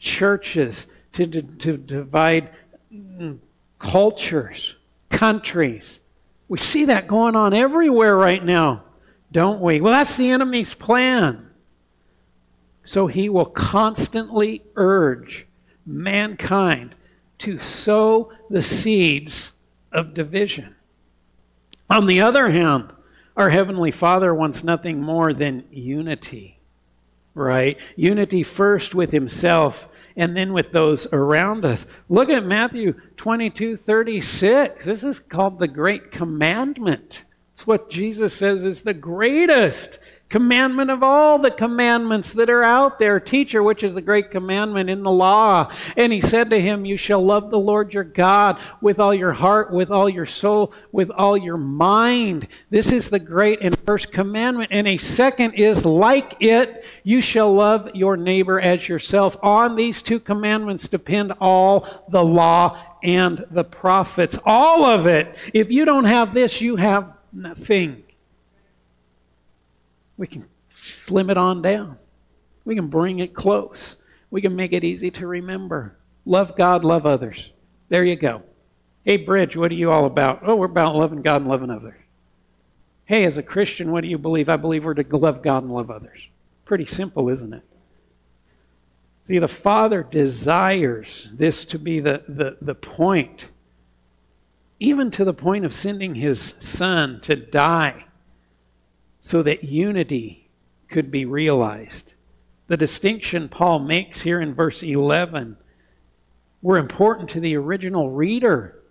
churches, 0.00 0.86
to, 1.12 1.28
to, 1.28 1.42
to 1.42 1.76
divide 1.76 2.50
mm, 2.92 3.38
cultures, 3.78 4.74
countries. 5.10 6.00
We 6.48 6.58
see 6.58 6.86
that 6.86 7.08
going 7.08 7.36
on 7.36 7.54
everywhere 7.54 8.16
right 8.16 8.44
now, 8.44 8.84
don't 9.32 9.60
we? 9.60 9.80
Well, 9.80 9.92
that's 9.92 10.16
the 10.16 10.30
enemy's 10.30 10.74
plan. 10.74 11.50
So 12.84 13.06
he 13.06 13.28
will 13.28 13.46
constantly 13.46 14.62
urge 14.76 15.46
mankind 15.86 16.94
to 17.38 17.58
sow 17.58 18.32
the 18.50 18.62
seeds 18.62 19.52
of 19.90 20.14
division. 20.14 20.74
On 21.88 22.06
the 22.06 22.20
other 22.20 22.50
hand, 22.50 22.92
our 23.36 23.50
Heavenly 23.50 23.90
Father 23.90 24.34
wants 24.34 24.62
nothing 24.62 25.00
more 25.00 25.32
than 25.32 25.64
unity, 25.70 26.60
right? 27.34 27.76
Unity 27.96 28.42
first 28.42 28.94
with 28.94 29.10
Himself 29.10 29.86
and 30.16 30.36
then 30.36 30.52
with 30.52 30.72
those 30.72 31.06
around 31.12 31.64
us. 31.64 31.86
Look 32.08 32.28
at 32.28 32.44
Matthew 32.44 32.94
22 33.16 33.78
36. 33.78 34.84
This 34.84 35.02
is 35.02 35.20
called 35.20 35.58
the 35.58 35.68
Great 35.68 36.12
Commandment. 36.12 37.24
It's 37.54 37.66
what 37.66 37.90
Jesus 37.90 38.34
says 38.34 38.64
is 38.64 38.82
the 38.82 38.94
greatest 38.94 39.98
commandment 40.34 40.90
of 40.90 41.00
all 41.00 41.38
the 41.38 41.50
commandments 41.52 42.32
that 42.32 42.50
are 42.50 42.64
out 42.64 42.98
there. 42.98 43.20
Teacher, 43.20 43.62
which 43.62 43.84
is 43.84 43.94
the 43.94 44.00
great 44.00 44.32
commandment 44.32 44.90
in 44.90 45.04
the 45.04 45.10
law? 45.10 45.70
And 45.96 46.12
he 46.12 46.20
said 46.20 46.50
to 46.50 46.60
him, 46.60 46.84
You 46.84 46.96
shall 46.96 47.24
love 47.24 47.52
the 47.52 47.58
Lord 47.60 47.94
your 47.94 48.02
God 48.02 48.58
with 48.80 48.98
all 48.98 49.14
your 49.14 49.32
heart, 49.32 49.72
with 49.72 49.92
all 49.92 50.08
your 50.08 50.26
soul, 50.26 50.72
with 50.90 51.08
all 51.10 51.36
your 51.36 51.56
mind. 51.56 52.48
This 52.68 52.90
is 52.90 53.10
the 53.10 53.20
great 53.20 53.60
and 53.62 53.78
first 53.86 54.10
commandment. 54.10 54.72
And 54.72 54.88
a 54.88 54.98
second 54.98 55.52
is 55.52 55.86
like 55.86 56.34
it 56.40 56.84
you 57.04 57.22
shall 57.22 57.54
love 57.54 57.90
your 57.94 58.16
neighbor 58.16 58.60
as 58.60 58.88
yourself. 58.88 59.36
On 59.40 59.76
these 59.76 60.02
two 60.02 60.18
commandments 60.18 60.88
depend 60.88 61.32
all 61.40 62.04
the 62.10 62.24
law 62.24 62.82
and 63.04 63.46
the 63.52 63.62
prophets. 63.62 64.36
All 64.44 64.84
of 64.84 65.06
it. 65.06 65.36
If 65.52 65.70
you 65.70 65.84
don't 65.84 66.06
have 66.06 66.34
this, 66.34 66.60
you 66.60 66.74
have 66.74 67.12
nothing. 67.32 68.03
We 70.16 70.26
can 70.26 70.46
slim 71.06 71.30
it 71.30 71.36
on 71.36 71.62
down. 71.62 71.98
We 72.64 72.74
can 72.74 72.88
bring 72.88 73.18
it 73.18 73.34
close. 73.34 73.96
We 74.30 74.40
can 74.40 74.56
make 74.56 74.72
it 74.72 74.84
easy 74.84 75.10
to 75.12 75.26
remember. 75.26 75.96
Love 76.24 76.56
God, 76.56 76.84
love 76.84 77.06
others. 77.06 77.50
There 77.88 78.04
you 78.04 78.16
go. 78.16 78.42
Hey, 79.04 79.18
Bridge, 79.18 79.56
what 79.56 79.70
are 79.70 79.74
you 79.74 79.90
all 79.90 80.06
about? 80.06 80.40
Oh, 80.46 80.56
we're 80.56 80.66
about 80.66 80.96
loving 80.96 81.22
God 81.22 81.42
and 81.42 81.50
loving 81.50 81.70
others. 81.70 82.00
Hey, 83.04 83.24
as 83.24 83.36
a 83.36 83.42
Christian, 83.42 83.92
what 83.92 84.00
do 84.00 84.08
you 84.08 84.16
believe? 84.16 84.48
I 84.48 84.56
believe 84.56 84.84
we're 84.84 84.94
to 84.94 85.16
love 85.16 85.42
God 85.42 85.62
and 85.62 85.72
love 85.72 85.90
others. 85.90 86.18
Pretty 86.64 86.86
simple, 86.86 87.28
isn't 87.28 87.52
it? 87.52 87.62
See, 89.26 89.38
the 89.38 89.48
Father 89.48 90.02
desires 90.02 91.28
this 91.32 91.64
to 91.66 91.78
be 91.78 92.00
the, 92.00 92.22
the, 92.28 92.56
the 92.62 92.74
point, 92.74 93.48
even 94.80 95.10
to 95.12 95.24
the 95.24 95.34
point 95.34 95.66
of 95.66 95.74
sending 95.74 96.14
His 96.14 96.54
Son 96.60 97.20
to 97.22 97.36
die 97.36 98.04
so 99.24 99.42
that 99.42 99.64
unity 99.64 100.46
could 100.90 101.10
be 101.10 101.24
realized. 101.24 102.12
The 102.66 102.76
distinction 102.76 103.48
Paul 103.48 103.78
makes 103.78 104.20
here 104.20 104.42
in 104.42 104.54
verse 104.54 104.82
11 104.82 105.56
were 106.60 106.76
important 106.76 107.30
to 107.30 107.40
the 107.40 107.56
original 107.56 108.10
reader 108.10 108.82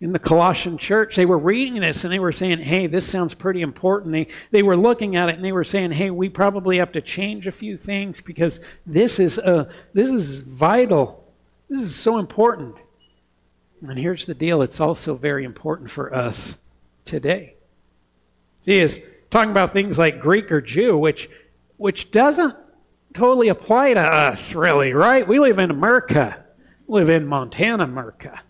in 0.00 0.12
the 0.12 0.18
Colossian 0.18 0.76
church. 0.76 1.14
They 1.14 1.24
were 1.24 1.38
reading 1.38 1.80
this 1.80 2.02
and 2.02 2.12
they 2.12 2.18
were 2.18 2.32
saying, 2.32 2.58
hey, 2.58 2.88
this 2.88 3.06
sounds 3.06 3.32
pretty 3.32 3.60
important. 3.60 4.12
They, 4.12 4.26
they 4.50 4.64
were 4.64 4.76
looking 4.76 5.14
at 5.14 5.28
it 5.28 5.36
and 5.36 5.44
they 5.44 5.52
were 5.52 5.62
saying, 5.62 5.92
hey, 5.92 6.10
we 6.10 6.28
probably 6.28 6.78
have 6.78 6.90
to 6.90 7.00
change 7.00 7.46
a 7.46 7.52
few 7.52 7.76
things 7.76 8.20
because 8.20 8.58
this 8.86 9.20
is, 9.20 9.38
uh, 9.38 9.70
this 9.92 10.08
is 10.08 10.40
vital. 10.40 11.24
This 11.70 11.80
is 11.80 11.94
so 11.94 12.18
important. 12.18 12.74
And 13.86 13.96
here's 13.96 14.26
the 14.26 14.34
deal 14.34 14.62
it's 14.62 14.80
also 14.80 15.14
very 15.14 15.44
important 15.44 15.92
for 15.92 16.12
us 16.12 16.56
today. 17.04 17.54
See, 18.64 18.80
as 18.80 18.98
talking 19.34 19.50
about 19.50 19.72
things 19.72 19.98
like 19.98 20.20
Greek 20.20 20.52
or 20.52 20.60
Jew, 20.60 20.96
which, 20.96 21.28
which 21.76 22.12
doesn't 22.12 22.54
totally 23.14 23.48
apply 23.48 23.94
to 23.94 24.00
us, 24.00 24.54
really, 24.54 24.92
right? 24.92 25.26
We 25.26 25.40
live 25.40 25.58
in 25.58 25.72
America. 25.72 26.44
We 26.86 27.00
live 27.00 27.08
in 27.08 27.26
Montana, 27.26 27.82
America. 27.82 28.40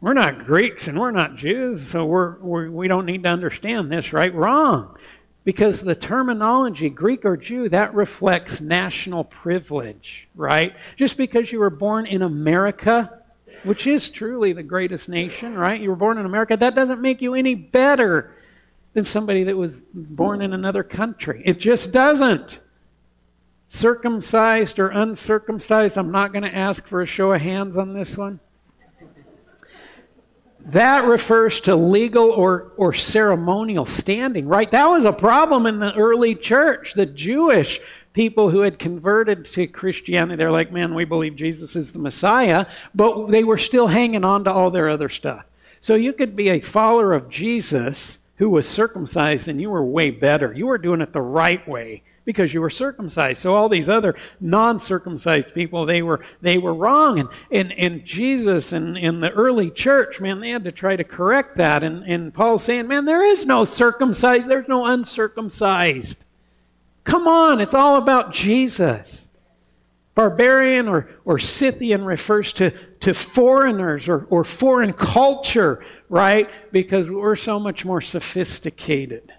We're 0.00 0.12
not 0.12 0.44
Greeks 0.44 0.88
and 0.88 0.98
we're 0.98 1.12
not 1.12 1.36
Jews, 1.36 1.86
so 1.86 2.04
we're, 2.04 2.36
we're, 2.40 2.68
we 2.68 2.88
don't 2.88 3.06
need 3.06 3.22
to 3.22 3.28
understand 3.28 3.92
this, 3.92 4.12
right? 4.12 4.34
Wrong. 4.34 4.96
Because 5.44 5.80
the 5.80 5.94
terminology, 5.94 6.90
Greek 6.90 7.24
or 7.24 7.36
Jew, 7.36 7.68
that 7.68 7.94
reflects 7.94 8.60
national 8.60 9.22
privilege, 9.22 10.26
right? 10.34 10.74
Just 10.96 11.16
because 11.16 11.52
you 11.52 11.60
were 11.60 11.70
born 11.70 12.06
in 12.06 12.22
America, 12.22 13.22
which 13.62 13.86
is 13.86 14.08
truly 14.08 14.52
the 14.52 14.64
greatest 14.64 15.08
nation, 15.08 15.54
right? 15.54 15.80
You 15.80 15.90
were 15.90 15.96
born 15.96 16.18
in 16.18 16.26
America, 16.26 16.56
that 16.56 16.74
doesn't 16.74 17.00
make 17.00 17.22
you 17.22 17.34
any 17.36 17.54
better 17.54 18.34
than 18.94 19.04
somebody 19.04 19.44
that 19.44 19.56
was 19.56 19.80
born 19.92 20.40
in 20.40 20.52
another 20.52 20.82
country. 20.82 21.42
It 21.44 21.58
just 21.60 21.92
doesn't. 21.92 22.60
Circumcised 23.68 24.78
or 24.78 24.88
uncircumcised, 24.88 25.98
I'm 25.98 26.12
not 26.12 26.32
going 26.32 26.44
to 26.44 26.54
ask 26.54 26.86
for 26.86 27.02
a 27.02 27.06
show 27.06 27.32
of 27.32 27.40
hands 27.40 27.76
on 27.76 27.92
this 27.92 28.16
one. 28.16 28.38
That 30.66 31.04
refers 31.04 31.60
to 31.62 31.76
legal 31.76 32.30
or, 32.30 32.72
or 32.76 32.94
ceremonial 32.94 33.84
standing, 33.84 34.46
right? 34.46 34.70
That 34.70 34.86
was 34.86 35.04
a 35.04 35.12
problem 35.12 35.66
in 35.66 35.78
the 35.78 35.92
early 35.94 36.34
church. 36.34 36.94
The 36.94 37.04
Jewish 37.04 37.80
people 38.14 38.48
who 38.48 38.60
had 38.60 38.78
converted 38.78 39.44
to 39.44 39.66
Christianity, 39.66 40.36
they're 40.36 40.52
like, 40.52 40.72
man, 40.72 40.94
we 40.94 41.04
believe 41.04 41.36
Jesus 41.36 41.76
is 41.76 41.90
the 41.90 41.98
Messiah, 41.98 42.64
but 42.94 43.26
they 43.26 43.44
were 43.44 43.58
still 43.58 43.88
hanging 43.88 44.24
on 44.24 44.44
to 44.44 44.52
all 44.52 44.70
their 44.70 44.88
other 44.88 45.10
stuff. 45.10 45.44
So 45.80 45.96
you 45.96 46.14
could 46.14 46.34
be 46.34 46.48
a 46.48 46.60
follower 46.60 47.12
of 47.12 47.28
Jesus 47.28 48.18
who 48.36 48.50
was 48.50 48.68
circumcised 48.68 49.48
and 49.48 49.60
you 49.60 49.70
were 49.70 49.84
way 49.84 50.10
better. 50.10 50.52
You 50.52 50.66
were 50.66 50.78
doing 50.78 51.00
it 51.00 51.12
the 51.12 51.20
right 51.20 51.66
way 51.68 52.02
because 52.24 52.54
you 52.54 52.60
were 52.60 52.70
circumcised. 52.70 53.42
So 53.42 53.54
all 53.54 53.68
these 53.68 53.88
other 53.88 54.16
non-circumcised 54.40 55.52
people, 55.54 55.84
they 55.84 56.02
were 56.02 56.24
they 56.40 56.58
were 56.58 56.74
wrong. 56.74 57.20
And 57.20 57.28
and, 57.50 57.72
and 57.72 58.04
Jesus 58.04 58.72
and 58.72 58.96
in 58.96 59.20
the 59.20 59.30
early 59.30 59.70
church, 59.70 60.20
man, 60.20 60.40
they 60.40 60.50
had 60.50 60.64
to 60.64 60.72
try 60.72 60.96
to 60.96 61.04
correct 61.04 61.58
that. 61.58 61.82
And, 61.82 62.02
and 62.04 62.32
Paul's 62.32 62.64
saying, 62.64 62.88
man, 62.88 63.04
there 63.04 63.24
is 63.24 63.44
no 63.44 63.64
circumcised, 63.64 64.48
there's 64.48 64.68
no 64.68 64.86
uncircumcised. 64.86 66.18
Come 67.04 67.28
on, 67.28 67.60
it's 67.60 67.74
all 67.74 67.96
about 67.96 68.32
Jesus. 68.32 69.26
Barbarian 70.14 70.88
or, 70.88 71.10
or 71.24 71.38
Scythian 71.38 72.04
refers 72.04 72.52
to, 72.54 72.70
to 73.00 73.12
foreigners 73.12 74.08
or, 74.08 74.26
or 74.30 74.44
foreign 74.44 74.92
culture, 74.92 75.84
right? 76.14 76.48
Because 76.70 77.10
we're 77.10 77.34
so 77.34 77.58
much 77.58 77.84
more 77.84 78.00
sophisticated, 78.00 79.32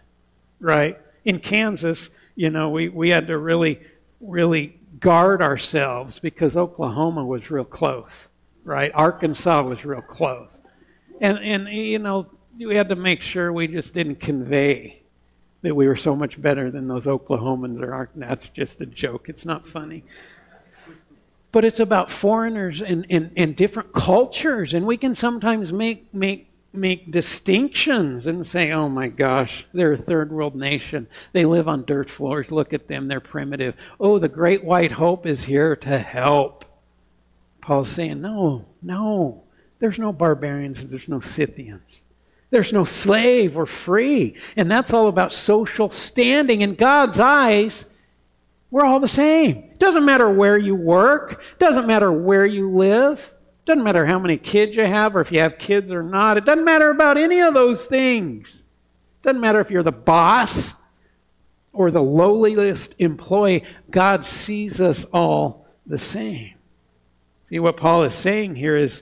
right? 0.59 0.99
In 1.23 1.39
Kansas, 1.39 2.09
you 2.35 2.49
know, 2.49 2.69
we, 2.69 2.89
we 2.89 3.09
had 3.09 3.27
to 3.27 3.37
really, 3.37 3.79
really 4.19 4.77
guard 4.99 5.41
ourselves 5.41 6.19
because 6.19 6.57
Oklahoma 6.57 7.23
was 7.23 7.49
real 7.49 7.63
close, 7.63 8.11
right? 8.65 8.91
Arkansas 8.93 9.63
was 9.63 9.85
real 9.85 10.01
close. 10.01 10.49
And, 11.21 11.37
and 11.39 11.69
you 11.69 11.97
know, 11.97 12.27
we 12.57 12.75
had 12.75 12.89
to 12.89 12.97
make 12.97 13.21
sure 13.21 13.53
we 13.53 13.69
just 13.69 13.93
didn't 13.93 14.19
convey 14.19 15.01
that 15.61 15.73
we 15.73 15.87
were 15.87 15.95
so 15.95 16.13
much 16.13 16.41
better 16.41 16.71
than 16.71 16.89
those 16.89 17.05
Oklahomans 17.05 17.81
or 17.81 17.93
Ark. 17.93 18.09
That's 18.15 18.49
just 18.49 18.81
a 18.81 18.85
joke. 18.85 19.29
It's 19.29 19.45
not 19.45 19.65
funny. 19.65 20.03
But 21.53 21.63
it's 21.63 21.79
about 21.79 22.11
foreigners 22.11 22.81
and, 22.81 23.05
and, 23.09 23.31
and 23.37 23.55
different 23.55 23.93
cultures, 23.93 24.73
and 24.73 24.85
we 24.85 24.97
can 24.97 25.15
sometimes 25.15 25.71
make 25.71 26.13
make 26.13 26.49
make 26.77 27.11
distinctions 27.11 28.27
and 28.27 28.45
say, 28.45 28.71
oh 28.71 28.89
my 28.89 29.07
gosh, 29.07 29.65
they're 29.73 29.93
a 29.93 29.97
third 29.97 30.31
world 30.31 30.55
nation. 30.55 31.07
They 31.33 31.45
live 31.45 31.67
on 31.67 31.85
dirt 31.85 32.09
floors. 32.09 32.51
Look 32.51 32.73
at 32.73 32.87
them, 32.87 33.07
they're 33.07 33.19
primitive. 33.19 33.75
Oh, 33.99 34.19
the 34.19 34.29
great 34.29 34.63
white 34.63 34.91
hope 34.91 35.25
is 35.25 35.43
here 35.43 35.75
to 35.77 35.99
help. 35.99 36.65
Paul's 37.61 37.89
saying, 37.89 38.21
no, 38.21 38.65
no. 38.81 39.43
There's 39.79 39.99
no 39.99 40.11
barbarians, 40.13 40.85
there's 40.85 41.07
no 41.07 41.19
Scythians. 41.19 42.01
There's 42.51 42.71
no 42.71 42.85
slave 42.85 43.57
or 43.57 43.65
free. 43.65 44.35
And 44.55 44.71
that's 44.71 44.93
all 44.93 45.07
about 45.07 45.33
social 45.33 45.89
standing. 45.89 46.61
In 46.61 46.75
God's 46.75 47.19
eyes, 47.19 47.83
we're 48.71 48.85
all 48.85 48.99
the 48.99 49.07
same. 49.07 49.71
Doesn't 49.77 50.05
matter 50.05 50.29
where 50.29 50.57
you 50.57 50.75
work, 50.75 51.41
doesn't 51.59 51.87
matter 51.87 52.11
where 52.11 52.45
you 52.45 52.69
live. 52.69 53.19
Doesn't 53.65 53.83
matter 53.83 54.05
how 54.05 54.19
many 54.19 54.37
kids 54.37 54.75
you 54.75 54.85
have 54.85 55.15
or 55.15 55.21
if 55.21 55.31
you 55.31 55.39
have 55.39 55.57
kids 55.57 55.91
or 55.91 56.03
not. 56.03 56.37
It 56.37 56.45
doesn't 56.45 56.65
matter 56.65 56.91
about 56.91 57.17
any 57.17 57.41
of 57.41 57.55
those 57.55 57.85
things. 57.85 58.61
It 59.21 59.27
doesn't 59.27 59.41
matter 59.41 59.59
if 59.59 59.71
you're 59.71 59.83
the 59.83 59.91
boss 59.91 60.73
or 61.73 61.89
the 61.89 62.01
lowliest 62.01 62.93
employee. 62.99 63.63
God 63.89 64.25
sees 64.25 64.79
us 64.79 65.05
all 65.11 65.67
the 65.87 65.97
same. 65.97 66.53
See, 67.49 67.59
what 67.59 67.77
Paul 67.77 68.03
is 68.03 68.15
saying 68.15 68.55
here 68.55 68.77
is 68.77 69.01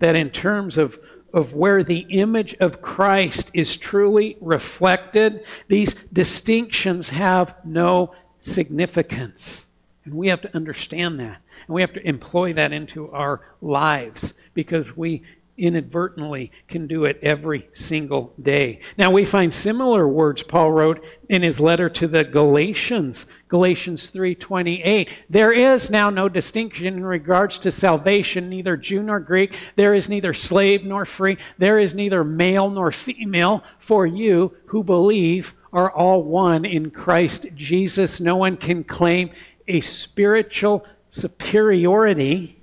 that 0.00 0.16
in 0.16 0.30
terms 0.30 0.76
of, 0.76 0.98
of 1.32 1.52
where 1.54 1.84
the 1.84 2.06
image 2.10 2.56
of 2.60 2.82
Christ 2.82 3.50
is 3.54 3.76
truly 3.76 4.36
reflected, 4.40 5.44
these 5.68 5.94
distinctions 6.12 7.08
have 7.10 7.54
no 7.64 8.14
significance. 8.42 9.66
And 10.04 10.14
we 10.14 10.28
have 10.28 10.40
to 10.42 10.54
understand 10.56 11.20
that. 11.20 11.42
And 11.66 11.74
we 11.74 11.82
have 11.82 11.92
to 11.92 12.08
employ 12.08 12.52
that 12.54 12.72
into 12.72 13.10
our 13.10 13.40
lives 13.60 14.32
because 14.54 14.96
we 14.96 15.22
inadvertently 15.60 16.50
can 16.68 16.86
do 16.86 17.04
it 17.04 17.18
every 17.22 17.68
single 17.74 18.32
day. 18.40 18.80
Now 18.96 19.10
we 19.10 19.24
find 19.24 19.52
similar 19.52 20.08
words 20.08 20.42
Paul 20.42 20.72
wrote 20.72 21.04
in 21.28 21.42
his 21.42 21.60
letter 21.60 21.90
to 21.90 22.08
the 22.08 22.24
Galatians, 22.24 23.26
Galatians 23.48 24.10
3:28. 24.10 25.08
There 25.28 25.52
is 25.52 25.90
now 25.90 26.08
no 26.08 26.28
distinction 26.28 26.86
in 26.86 27.04
regards 27.04 27.58
to 27.58 27.70
salvation, 27.70 28.48
neither 28.48 28.76
Jew 28.76 29.02
nor 29.02 29.20
Greek, 29.20 29.54
there 29.76 29.94
is 29.94 30.08
neither 30.08 30.32
slave 30.32 30.84
nor 30.84 31.04
free, 31.04 31.36
there 31.58 31.78
is 31.78 31.94
neither 31.94 32.24
male 32.24 32.70
nor 32.70 32.90
female, 32.90 33.62
for 33.78 34.06
you 34.06 34.52
who 34.66 34.82
believe 34.82 35.52
are 35.72 35.90
all 35.92 36.22
one 36.22 36.64
in 36.64 36.90
Christ 36.90 37.46
Jesus. 37.54 38.18
No 38.18 38.36
one 38.36 38.56
can 38.56 38.82
claim 38.82 39.30
a 39.70 39.80
spiritual 39.80 40.84
superiority. 41.12 42.56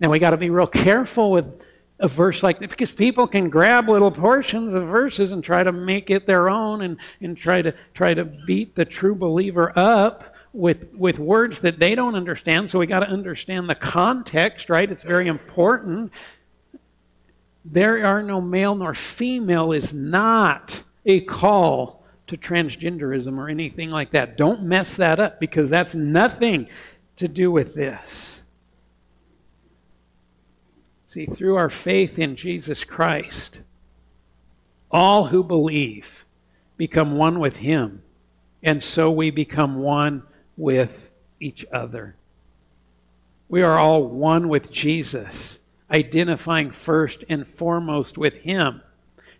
Now 0.00 0.10
we 0.10 0.18
got 0.18 0.30
to 0.30 0.36
be 0.36 0.48
real 0.48 0.66
careful 0.66 1.32
with 1.32 1.46
a 1.98 2.06
verse 2.06 2.44
like 2.44 2.60
that 2.60 2.70
because 2.70 2.92
people 2.92 3.26
can 3.26 3.50
grab 3.50 3.88
little 3.88 4.12
portions 4.12 4.74
of 4.74 4.84
verses 4.84 5.32
and 5.32 5.42
try 5.42 5.64
to 5.64 5.72
make 5.72 6.10
it 6.10 6.26
their 6.26 6.48
own 6.48 6.82
and, 6.82 6.96
and 7.20 7.36
try 7.36 7.60
to 7.60 7.74
try 7.94 8.14
to 8.14 8.24
beat 8.24 8.76
the 8.76 8.84
true 8.84 9.16
believer 9.16 9.76
up 9.76 10.34
with 10.52 10.88
with 10.94 11.18
words 11.18 11.58
that 11.60 11.80
they 11.80 11.96
don't 11.96 12.14
understand. 12.14 12.70
So 12.70 12.78
we 12.78 12.86
got 12.86 13.00
to 13.00 13.08
understand 13.08 13.68
the 13.68 13.74
context, 13.74 14.70
right? 14.70 14.90
It's 14.90 15.02
very 15.02 15.26
important. 15.26 16.12
There 17.64 18.04
are 18.06 18.22
no 18.22 18.40
male 18.40 18.76
nor 18.76 18.94
female 18.94 19.72
is 19.72 19.92
not 19.92 20.80
a 21.04 21.20
call 21.22 21.97
to 22.28 22.36
transgenderism 22.36 23.36
or 23.38 23.48
anything 23.48 23.90
like 23.90 24.12
that. 24.12 24.36
Don't 24.36 24.62
mess 24.62 24.96
that 24.96 25.18
up 25.20 25.40
because 25.40 25.68
that's 25.70 25.94
nothing 25.94 26.68
to 27.16 27.28
do 27.28 27.50
with 27.50 27.74
this. 27.74 28.40
See, 31.08 31.26
through 31.26 31.56
our 31.56 31.70
faith 31.70 32.18
in 32.18 32.36
Jesus 32.36 32.84
Christ, 32.84 33.58
all 34.90 35.26
who 35.26 35.42
believe 35.42 36.06
become 36.76 37.16
one 37.16 37.40
with 37.40 37.56
Him, 37.56 38.02
and 38.62 38.82
so 38.82 39.10
we 39.10 39.30
become 39.30 39.76
one 39.76 40.22
with 40.56 40.92
each 41.40 41.64
other. 41.72 42.14
We 43.48 43.62
are 43.62 43.78
all 43.78 44.04
one 44.04 44.48
with 44.48 44.70
Jesus, 44.70 45.58
identifying 45.90 46.70
first 46.70 47.24
and 47.28 47.46
foremost 47.56 48.18
with 48.18 48.34
Him. 48.34 48.82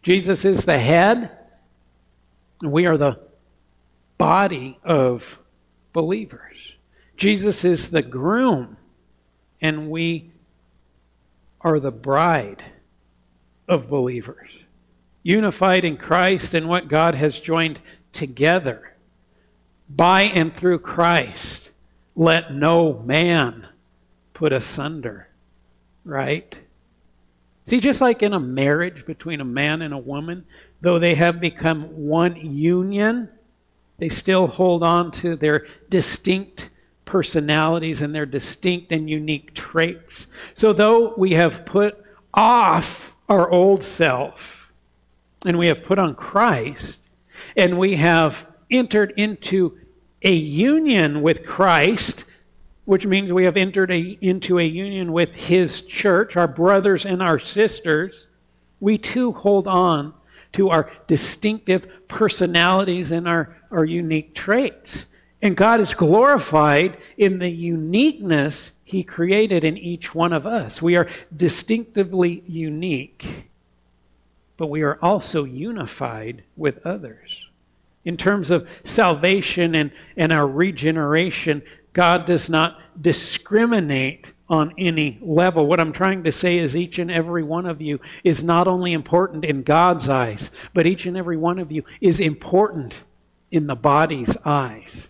Jesus 0.03 0.45
is 0.45 0.65
the 0.65 0.79
head, 0.79 1.38
we 2.63 2.87
are 2.87 2.97
the 2.97 3.19
body 4.17 4.79
of 4.85 5.25
believers. 5.93 6.57
Jesus 7.17 7.65
is 7.65 7.89
the 7.89 8.03
groom, 8.03 8.77
and 9.61 9.91
we 9.91 10.31
are 11.61 11.81
the 11.81 11.91
bride 11.91 12.63
of 13.69 13.89
believers. 13.89 14.51
Unified 15.23 15.85
in 15.85 15.97
Christ 15.97 16.55
and 16.55 16.69
what 16.69 16.89
God 16.89 17.15
has 17.15 17.41
joined 17.41 17.81
together. 18.13 18.95
By 19.91 20.23
and 20.23 20.55
through 20.57 20.81
Christ, 20.81 21.71
let 22.15 22.53
no 22.53 23.03
man 23.05 23.67
put 24.35 24.53
asunder. 24.53 25.29
Right? 26.05 26.57
See, 27.67 27.81
just 27.81 28.01
like 28.01 28.23
in 28.23 28.33
a 28.33 28.41
marriage 28.41 29.05
between 29.05 29.41
a 29.41 29.45
man 29.45 29.83
and 29.83 29.93
a 29.93 29.99
woman, 29.99 30.47
though 30.81 30.99
they 30.99 31.15
have 31.15 31.41
become 31.41 31.85
one 31.85 32.37
union, 32.37 33.29
they 33.99 34.09
still 34.09 34.47
hold 34.47 34.83
on 34.83 35.11
to 35.11 35.37
their 35.37 35.67
distinct 35.91 36.71
personalities 37.05 38.03
and 38.03 38.15
their 38.15 38.27
distinct 38.27 38.93
and 38.93 39.09
unique 39.09 39.55
traits. 39.55 40.27
So, 40.55 40.73
though 40.73 41.15
we 41.17 41.33
have 41.33 41.65
put 41.67 42.05
off 42.35 43.13
our 43.29 43.51
old 43.51 43.83
self 43.83 44.71
and 45.45 45.59
we 45.59 45.67
have 45.67 45.85
put 45.85 45.99
on 45.99 46.15
Christ 46.15 47.01
and 47.57 47.79
we 47.79 47.97
have 47.97 48.47
entered 48.71 49.15
into 49.17 49.79
a 50.23 50.35
union 50.35 51.23
with 51.23 51.45
Christ, 51.47 52.25
which 52.85 53.07
means 53.07 53.33
we 53.33 53.45
have 53.45 53.57
entered 53.57 53.91
a, 53.91 54.19
into 54.21 54.59
a 54.59 54.65
union 54.65 55.13
with 55.13 55.31
His 55.31 55.83
church, 55.83 56.37
our 56.37 56.49
brothers 56.49 57.07
and 57.07 57.23
our 57.23 57.39
sisters, 57.39 58.27
we 58.81 58.99
too 58.99 59.33
hold 59.33 59.67
on 59.67 60.13
to 60.53 60.71
our 60.71 60.91
distinctive 61.07 61.87
personalities 62.09 63.11
and 63.11 63.29
our, 63.29 63.57
our 63.71 63.85
unique 63.85 64.35
traits. 64.35 65.07
And 65.43 65.57
God 65.57 65.81
is 65.81 65.95
glorified 65.95 66.99
in 67.17 67.39
the 67.39 67.49
uniqueness 67.49 68.73
He 68.85 69.05
created 69.05 69.65
in 69.65 69.77
each 69.77 70.15
one 70.15 70.33
of 70.33 70.47
us. 70.47 70.83
We 70.83 70.97
are 70.97 71.09
distinctively 71.37 72.43
unique, 72.47 73.45
but 74.57 74.67
we 74.67 74.83
are 74.83 74.99
also 75.01 75.45
unified 75.45 76.43
with 76.57 76.85
others. 76.85 77.31
In 78.05 78.17
terms 78.17 78.51
of 78.51 78.67
salvation 78.85 79.75
and, 79.75 79.93
and 80.17 80.33
our 80.33 80.47
regeneration, 80.47 81.63
God 81.93 82.27
does 82.27 82.49
not 82.49 82.81
discriminate 83.01 84.27
on 84.49 84.73
any 84.79 85.19
level. 85.21 85.67
What 85.67 85.81
I'm 85.81 85.93
trying 85.93 86.25
to 86.25 86.33
say 86.33 86.59
is 86.59 86.75
each 86.75 86.99
and 86.99 87.11
every 87.11 87.43
one 87.43 87.67
of 87.67 87.83
you 87.83 88.01
is 88.25 88.43
not 88.43 88.67
only 88.67 88.93
important 88.95 89.45
in 89.45 89.63
God's 89.63 90.09
eyes, 90.09 90.51
but 90.73 90.87
each 90.87 91.07
and 91.07 91.17
every 91.17 91.37
one 91.37 91.59
of 91.59 91.71
you 91.71 91.85
is 92.01 92.21
important 92.21 92.95
in 93.51 93.67
the 93.67 93.77
body's 93.77 94.37
eyes. 94.45 95.09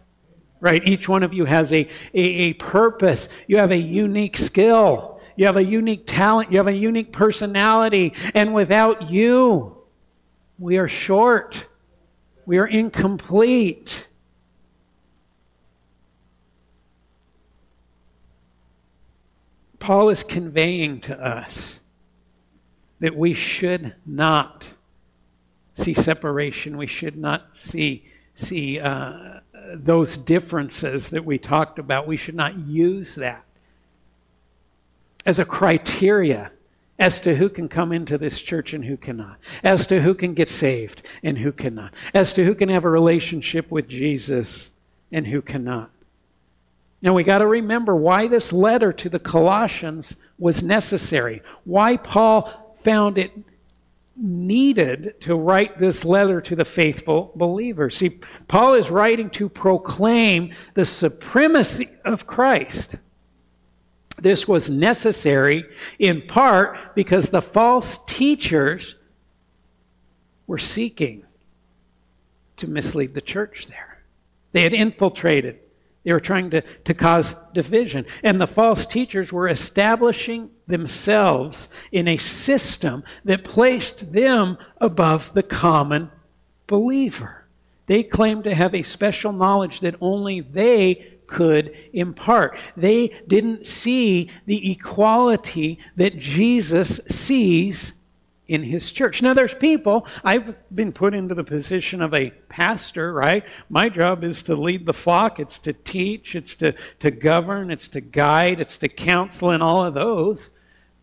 Right? 0.61 0.82
Each 0.89 1.09
one 1.09 1.22
of 1.22 1.32
you 1.32 1.45
has 1.45 1.72
a, 1.72 1.89
a, 2.14 2.20
a 2.20 2.53
purpose. 2.55 3.28
You 3.47 3.59
have 3.59 3.70
a 3.70 3.76
unique 3.76 4.36
skill. 4.36 5.20
You 5.36 5.47
have 5.47 5.57
a 5.57 5.64
unique 5.64 6.03
talent. 6.05 6.51
You 6.51 6.59
have 6.59 6.66
a 6.66 6.74
unique 6.74 7.12
personality. 7.12 8.14
And 8.34 8.53
without 8.53 9.09
you, 9.09 9.76
We 10.59 10.78
are 10.78 10.89
short. 10.89 11.66
We 12.45 12.59
are 12.59 12.66
incomplete. 12.66 14.07
Paul 19.89 20.11
is 20.11 20.22
conveying 20.22 21.01
to 21.01 21.18
us 21.18 21.78
that 23.01 23.16
we 23.16 23.32
should 23.32 23.95
not 24.05 24.62
see 25.76 25.95
separation. 25.95 26.76
We 26.76 26.86
should 26.86 27.16
not 27.16 27.47
see 27.55 28.05
see 28.34 28.78
uh, 28.80 29.41
those 29.72 30.18
differences 30.18 31.09
that 31.09 31.24
we 31.24 31.39
talked 31.39 31.78
about. 31.78 32.07
We 32.07 32.18
should 32.18 32.34
not 32.34 32.59
use 32.59 33.14
that 33.14 33.43
as 35.24 35.39
a 35.39 35.47
criteria 35.47 36.53
as 36.99 37.22
to 37.22 37.34
who 37.34 37.49
can 37.49 37.66
come 37.66 37.91
into 37.91 38.18
this 38.18 38.43
church 38.43 38.74
and 38.74 38.84
who 38.84 38.99
cannot, 38.99 39.39
as 39.64 39.86
to 39.86 40.03
who 40.03 40.12
can 40.12 40.34
get 40.34 40.51
saved 40.51 41.01
and 41.22 41.39
who 41.39 41.51
cannot, 41.51 41.95
as 42.12 42.34
to 42.34 42.45
who 42.45 42.55
can 42.55 42.68
have 42.68 42.84
a 42.84 42.91
relationship 42.91 43.70
with 43.70 43.89
Jesus 43.89 44.68
and 45.12 45.26
who 45.26 45.41
cannot. 45.41 45.91
Now 47.01 47.14
we 47.14 47.22
got 47.22 47.38
to 47.38 47.46
remember 47.46 47.94
why 47.94 48.26
this 48.26 48.53
letter 48.53 48.92
to 48.92 49.09
the 49.09 49.18
Colossians 49.20 50.16
was 50.38 50.62
necessary, 50.62 51.42
why 51.64 51.96
Paul 51.96 52.76
found 52.82 53.18
it 53.18 53.32
needed 54.16 55.14
to 55.20 55.36
write 55.36 55.78
this 55.78 56.05
letter 56.05 56.40
to 56.40 56.57
the 56.57 56.64
faithful 56.64 57.32
believers. 57.36 57.96
See, 57.96 58.18
Paul 58.49 58.74
is 58.74 58.90
writing 58.90 59.30
to 59.30 59.49
proclaim 59.49 60.55
the 60.74 60.84
supremacy 60.84 61.88
of 62.05 62.26
Christ. 62.26 62.96
This 64.20 64.49
was 64.49 64.68
necessary 64.68 65.64
in 66.01 66.22
part 66.22 66.96
because 66.96 67.28
the 67.28 67.42
false 67.42 68.01
teachers 68.07 68.96
were 70.49 70.59
seeking 70.59 71.22
to 72.57 72.66
mislead 72.66 73.14
the 73.14 73.20
church 73.20 73.66
there. 73.68 74.03
They 74.51 74.62
had 74.62 74.74
infiltrated, 74.74 75.61
they 76.09 76.14
were 76.14 76.20
trying 76.20 76.48
to, 76.48 76.62
to 76.84 76.94
cause 76.94 77.36
division. 77.52 78.06
And 78.22 78.40
the 78.40 78.46
false 78.46 78.86
teachers 78.86 79.30
were 79.30 79.46
establishing 79.46 80.48
themselves 80.66 81.68
in 81.92 82.09
a 82.09 82.16
system 82.16 83.04
that 83.26 83.44
placed 83.44 84.11
them 84.11 84.56
above 84.80 85.30
the 85.34 85.42
common 85.42 86.11
believer. 86.66 87.44
They 87.88 88.02
claimed 88.02 88.44
to 88.44 88.54
have 88.54 88.74
a 88.74 88.82
special 88.82 89.34
knowledge 89.34 89.80
that 89.80 89.96
only 90.00 90.40
they 90.40 91.18
could 91.26 91.76
impart. 91.92 92.56
They 92.74 93.09
didn't 93.28 93.66
see 93.66 94.30
the 94.46 94.72
equality 94.72 95.78
that 95.96 96.18
Jesus 96.18 97.00
sees 97.11 97.92
in 98.49 98.62
his 98.62 98.90
church. 98.90 99.20
Now, 99.20 99.34
there's 99.34 99.55
people, 99.55 100.07
I've 100.24 100.57
been 100.74 100.92
put 100.92 101.14
into 101.14 101.34
the 101.34 101.44
position 101.44 102.01
of 102.01 102.14
a 102.14 102.30
pastor, 102.49 103.12
right? 103.12 103.44
My 103.68 103.90
job 103.90 104.24
is 104.24 104.42
to 104.44 104.57
lead 104.57 104.86
the 104.86 104.94
flock, 104.94 105.38
it's 105.38 105.59
to 105.61 105.74
teach, 105.74 106.34
it's 106.34 106.57
to, 106.57 106.74
to 107.01 107.11
govern, 107.11 107.70
it's 107.70 107.88
to 107.88 108.01
guide, 108.01 108.61
it's 108.61 108.78
to 108.78 108.88
counsel, 108.88 109.51
and 109.51 109.62
all 109.62 109.84
of 109.84 109.92
those. 109.92 110.49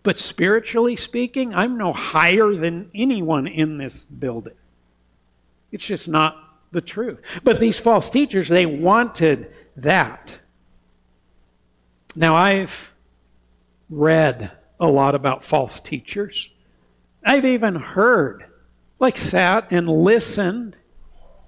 But 0.02 0.20
spiritually 0.20 0.96
speaking, 0.96 1.54
I'm 1.54 1.78
no 1.78 1.94
higher 1.94 2.56
than 2.56 2.90
anyone 2.96 3.48
in 3.48 3.78
this 3.78 4.04
building. 4.04 4.54
It's 5.72 5.86
just 5.86 6.08
not 6.08 6.38
the 6.72 6.82
truth. 6.82 7.20
But 7.44 7.60
these 7.60 7.80
false 7.80 8.10
teachers, 8.10 8.50
they 8.50 8.66
wanted 8.66 9.54
that. 9.78 10.38
Now, 12.16 12.36
I've 12.36 12.74
read 13.90 14.52
a 14.80 14.88
lot 14.88 15.16
about 15.16 15.44
false 15.44 15.80
teachers. 15.80 16.50
I've 17.26 17.46
even 17.46 17.76
heard, 17.76 18.46
like 19.00 19.18
sat 19.18 19.72
and 19.72 19.90
listened 19.90 20.78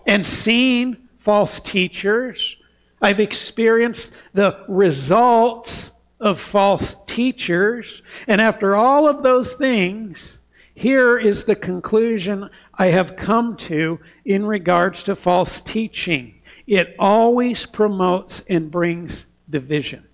and 0.05 0.25
seen 0.25 1.07
false 1.19 1.59
teachers. 1.59 2.57
I've 3.01 3.19
experienced 3.19 4.09
the 4.33 4.65
results 4.67 5.91
of 6.19 6.41
false 6.41 6.95
teachers. 7.05 8.01
And 8.27 8.41
after 8.41 8.75
all 8.75 9.07
of 9.07 9.21
those 9.21 9.53
things, 9.53 10.39
here 10.73 11.17
is 11.19 11.43
the 11.43 11.55
conclusion 11.55 12.49
I 12.73 12.87
have 12.87 13.15
come 13.15 13.55
to 13.57 13.99
in 14.25 14.45
regards 14.45 15.03
to 15.03 15.15
false 15.15 15.61
teaching 15.61 16.37
it 16.67 16.95
always 16.99 17.65
promotes 17.65 18.41
and 18.49 18.69
brings 18.69 19.25
division. 19.49 20.05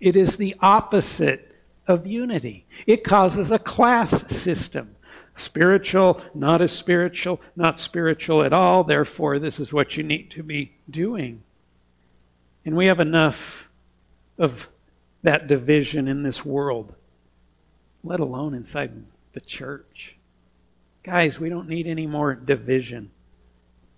It 0.00 0.14
is 0.14 0.36
the 0.36 0.54
opposite 0.60 1.55
of 1.86 2.06
unity. 2.06 2.66
It 2.86 3.04
causes 3.04 3.50
a 3.50 3.58
class 3.58 4.24
system. 4.34 4.94
Spiritual, 5.38 6.22
not 6.34 6.62
as 6.62 6.72
spiritual, 6.72 7.40
not 7.56 7.78
spiritual 7.78 8.42
at 8.42 8.52
all. 8.52 8.84
Therefore, 8.84 9.38
this 9.38 9.60
is 9.60 9.72
what 9.72 9.96
you 9.96 10.02
need 10.02 10.30
to 10.32 10.42
be 10.42 10.72
doing. 10.90 11.42
And 12.64 12.76
we 12.76 12.86
have 12.86 13.00
enough 13.00 13.64
of 14.38 14.66
that 15.22 15.46
division 15.46 16.08
in 16.08 16.22
this 16.22 16.44
world, 16.44 16.94
let 18.02 18.20
alone 18.20 18.54
inside 18.54 18.92
the 19.34 19.40
church. 19.40 20.16
Guys, 21.02 21.38
we 21.38 21.48
don't 21.48 21.68
need 21.68 21.86
any 21.86 22.06
more 22.06 22.34
division. 22.34 23.10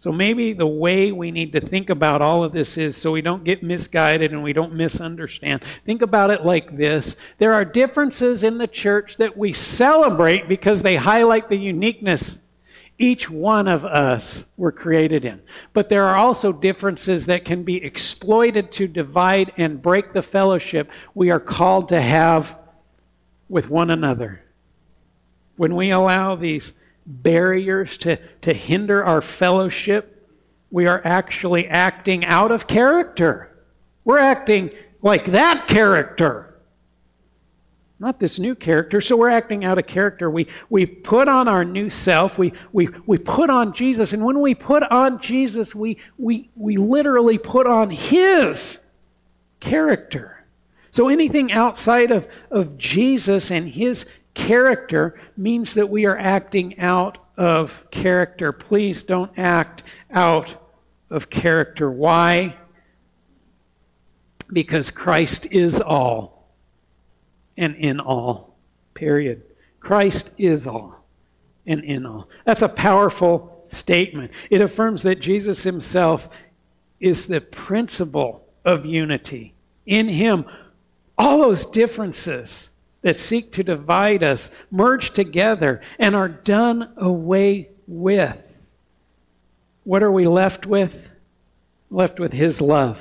So 0.00 0.12
maybe 0.12 0.52
the 0.52 0.66
way 0.66 1.10
we 1.10 1.32
need 1.32 1.52
to 1.52 1.60
think 1.60 1.90
about 1.90 2.22
all 2.22 2.44
of 2.44 2.52
this 2.52 2.76
is 2.76 2.96
so 2.96 3.10
we 3.10 3.20
don't 3.20 3.42
get 3.42 3.64
misguided 3.64 4.32
and 4.32 4.44
we 4.44 4.52
don't 4.52 4.74
misunderstand. 4.74 5.62
Think 5.84 6.02
about 6.02 6.30
it 6.30 6.44
like 6.44 6.76
this 6.76 7.16
there 7.38 7.52
are 7.52 7.64
differences 7.64 8.44
in 8.44 8.58
the 8.58 8.68
church 8.68 9.16
that 9.16 9.36
we 9.36 9.52
celebrate 9.52 10.48
because 10.48 10.82
they 10.82 10.96
highlight 10.96 11.48
the 11.48 11.56
uniqueness 11.56 12.38
each 12.98 13.30
one 13.30 13.68
of 13.68 13.84
us 13.84 14.44
were 14.56 14.72
created 14.72 15.24
in. 15.24 15.40
But 15.72 15.88
there 15.88 16.04
are 16.04 16.16
also 16.16 16.52
differences 16.52 17.26
that 17.26 17.44
can 17.44 17.62
be 17.62 17.76
exploited 17.76 18.72
to 18.72 18.88
divide 18.88 19.52
and 19.56 19.80
break 19.80 20.12
the 20.12 20.22
fellowship 20.22 20.90
we 21.14 21.30
are 21.30 21.40
called 21.40 21.88
to 21.88 22.00
have 22.00 22.56
with 23.48 23.70
one 23.70 23.90
another. 23.90 24.42
When 25.56 25.76
we 25.76 25.90
allow 25.90 26.34
these 26.34 26.72
barriers 27.08 27.96
to, 27.96 28.18
to 28.42 28.52
hinder 28.52 29.02
our 29.02 29.22
fellowship, 29.22 30.28
we 30.70 30.86
are 30.86 31.00
actually 31.04 31.66
acting 31.66 32.26
out 32.26 32.52
of 32.52 32.66
character. 32.66 33.50
We're 34.04 34.18
acting 34.18 34.70
like 35.00 35.32
that 35.32 35.66
character, 35.68 36.60
not 37.98 38.20
this 38.20 38.38
new 38.38 38.54
character. 38.54 39.00
So 39.00 39.16
we're 39.16 39.30
acting 39.30 39.64
out 39.64 39.78
of 39.78 39.86
character. 39.86 40.30
We, 40.30 40.48
we 40.68 40.84
put 40.84 41.28
on 41.28 41.48
our 41.48 41.64
new 41.64 41.88
self, 41.88 42.36
we, 42.36 42.52
we, 42.72 42.88
we 43.06 43.16
put 43.16 43.48
on 43.48 43.72
Jesus, 43.72 44.12
and 44.12 44.22
when 44.24 44.40
we 44.40 44.54
put 44.54 44.82
on 44.84 45.20
Jesus, 45.20 45.74
we, 45.74 45.96
we, 46.18 46.50
we 46.54 46.76
literally 46.76 47.38
put 47.38 47.66
on 47.66 47.90
His 47.90 48.76
character. 49.60 50.44
So 50.90 51.08
anything 51.08 51.52
outside 51.52 52.10
of, 52.10 52.26
of 52.50 52.76
Jesus 52.76 53.50
and 53.50 53.68
His 53.68 54.04
character 54.38 55.20
means 55.36 55.74
that 55.74 55.90
we 55.90 56.06
are 56.06 56.16
acting 56.16 56.78
out 56.78 57.18
of 57.36 57.72
character. 57.90 58.52
Please 58.52 59.02
don't 59.02 59.36
act 59.36 59.82
out 60.12 60.54
of 61.10 61.28
character. 61.28 61.90
Why? 61.90 62.56
Because 64.50 64.90
Christ 64.90 65.48
is 65.50 65.80
all 65.80 66.54
and 67.56 67.74
in 67.76 67.98
all. 68.00 68.56
Period. 68.94 69.42
Christ 69.80 70.30
is 70.38 70.66
all 70.66 71.04
and 71.66 71.82
in 71.82 72.06
all. 72.06 72.28
That's 72.46 72.62
a 72.62 72.68
powerful 72.68 73.66
statement. 73.68 74.30
It 74.50 74.60
affirms 74.60 75.02
that 75.02 75.20
Jesus 75.20 75.62
himself 75.64 76.28
is 77.00 77.26
the 77.26 77.40
principle 77.40 78.46
of 78.64 78.86
unity. 78.86 79.52
In 79.86 80.08
him, 80.08 80.44
all 81.18 81.38
those 81.38 81.66
differences 81.66 82.68
that 83.02 83.20
seek 83.20 83.52
to 83.52 83.62
divide 83.62 84.22
us 84.22 84.50
merge 84.70 85.12
together 85.12 85.80
and 85.98 86.14
are 86.14 86.28
done 86.28 86.92
away 86.96 87.70
with. 87.86 88.36
What 89.84 90.02
are 90.02 90.12
we 90.12 90.26
left 90.26 90.66
with? 90.66 90.98
Left 91.90 92.18
with 92.18 92.32
His 92.32 92.60
love. 92.60 92.98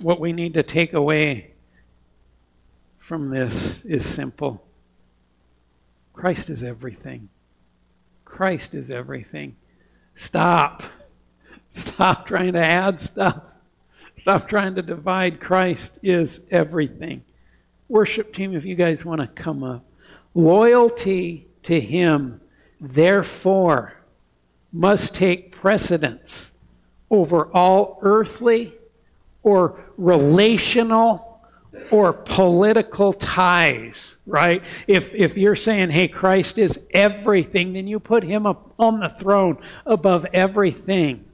What 0.00 0.20
we 0.20 0.32
need 0.32 0.54
to 0.54 0.62
take 0.62 0.92
away 0.92 1.52
from 2.98 3.30
this 3.30 3.80
is 3.84 4.04
simple 4.04 4.62
Christ 6.12 6.50
is 6.50 6.62
everything. 6.62 7.28
Christ 8.24 8.74
is 8.74 8.90
everything. 8.90 9.54
Stop. 10.16 10.82
Stop 11.70 12.26
trying 12.26 12.54
to 12.54 12.64
add 12.64 13.00
stuff. 13.00 13.42
Stop 14.18 14.48
trying 14.48 14.74
to 14.74 14.82
divide. 14.82 15.40
Christ 15.40 15.92
is 16.02 16.40
everything. 16.50 17.22
Worship 17.88 18.34
team, 18.34 18.54
if 18.54 18.64
you 18.64 18.74
guys 18.74 19.04
want 19.04 19.20
to 19.20 19.26
come 19.28 19.62
up. 19.62 19.84
Loyalty 20.34 21.46
to 21.64 21.80
Him, 21.80 22.40
therefore, 22.80 23.94
must 24.72 25.14
take 25.14 25.52
precedence 25.52 26.52
over 27.10 27.46
all 27.54 27.98
earthly 28.02 28.74
or 29.42 29.80
relational 29.96 31.40
or 31.90 32.12
political 32.12 33.12
ties, 33.12 34.16
right? 34.26 34.62
If, 34.86 35.12
if 35.14 35.36
you're 35.36 35.56
saying, 35.56 35.90
hey, 35.90 36.08
Christ 36.08 36.58
is 36.58 36.78
everything, 36.92 37.74
then 37.74 37.86
you 37.86 38.00
put 38.00 38.24
him 38.24 38.46
up 38.46 38.74
on 38.78 39.00
the 39.00 39.14
throne 39.20 39.58
above 39.84 40.26
everything. 40.32 41.25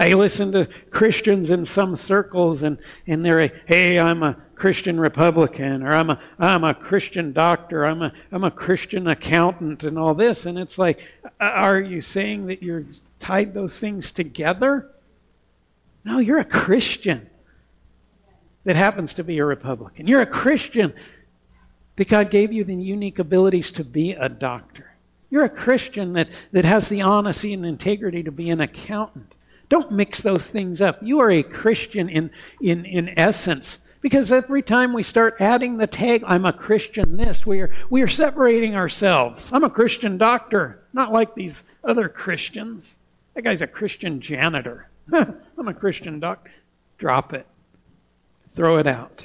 I 0.00 0.14
listen 0.14 0.50
to 0.52 0.66
Christians 0.90 1.50
in 1.50 1.66
some 1.66 1.94
circles, 1.94 2.62
and, 2.62 2.78
and 3.06 3.22
they're, 3.22 3.48
hey, 3.66 3.98
I'm 3.98 4.22
a 4.22 4.34
Christian 4.54 4.98
Republican, 4.98 5.82
or 5.82 5.92
I'm 5.92 6.08
a, 6.08 6.18
I'm 6.38 6.64
a 6.64 6.72
Christian 6.72 7.34
doctor, 7.34 7.84
I'm 7.84 8.00
a, 8.00 8.12
I'm 8.32 8.44
a 8.44 8.50
Christian 8.50 9.08
accountant, 9.08 9.84
and 9.84 9.98
all 9.98 10.14
this. 10.14 10.46
And 10.46 10.58
it's 10.58 10.78
like, 10.78 11.00
are 11.38 11.78
you 11.78 12.00
saying 12.00 12.46
that 12.46 12.62
you're 12.62 12.86
tied 13.18 13.52
those 13.52 13.78
things 13.78 14.10
together? 14.10 14.88
No, 16.06 16.18
you're 16.18 16.38
a 16.38 16.44
Christian 16.46 17.28
that 18.64 18.76
happens 18.76 19.12
to 19.14 19.22
be 19.22 19.36
a 19.36 19.44
Republican. 19.44 20.06
You're 20.06 20.22
a 20.22 20.26
Christian 20.26 20.94
that 21.96 22.08
God 22.08 22.30
gave 22.30 22.54
you 22.54 22.64
the 22.64 22.74
unique 22.74 23.18
abilities 23.18 23.70
to 23.72 23.84
be 23.84 24.12
a 24.12 24.30
doctor. 24.30 24.94
You're 25.28 25.44
a 25.44 25.50
Christian 25.50 26.14
that, 26.14 26.30
that 26.52 26.64
has 26.64 26.88
the 26.88 27.02
honesty 27.02 27.52
and 27.52 27.66
integrity 27.66 28.22
to 28.22 28.32
be 28.32 28.48
an 28.48 28.62
accountant. 28.62 29.34
Don't 29.70 29.92
mix 29.92 30.20
those 30.20 30.46
things 30.48 30.80
up. 30.80 30.98
You 31.00 31.20
are 31.20 31.30
a 31.30 31.42
Christian 31.42 32.08
in, 32.08 32.30
in, 32.60 32.84
in 32.84 33.18
essence. 33.18 33.78
Because 34.02 34.32
every 34.32 34.62
time 34.62 34.92
we 34.92 35.02
start 35.02 35.36
adding 35.40 35.76
the 35.76 35.86
tag, 35.86 36.24
I'm 36.26 36.44
a 36.44 36.52
Christian 36.52 37.16
this, 37.16 37.46
we 37.46 37.60
are, 37.60 37.70
we 37.90 38.02
are 38.02 38.08
separating 38.08 38.74
ourselves. 38.74 39.50
I'm 39.52 39.64
a 39.64 39.70
Christian 39.70 40.18
doctor, 40.18 40.82
not 40.92 41.12
like 41.12 41.34
these 41.34 41.64
other 41.84 42.08
Christians. 42.08 42.94
That 43.34 43.44
guy's 43.44 43.62
a 43.62 43.66
Christian 43.66 44.20
janitor. 44.20 44.88
I'm 45.12 45.68
a 45.68 45.74
Christian 45.74 46.18
doctor. 46.18 46.50
Drop 46.98 47.32
it. 47.32 47.46
Throw 48.56 48.78
it 48.78 48.86
out. 48.86 49.24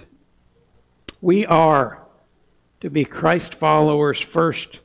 We 1.21 1.45
are 1.45 2.03
to 2.81 2.89
be 2.89 3.03
Christ 3.05 3.55
followers 3.55 4.21
first 4.21 4.79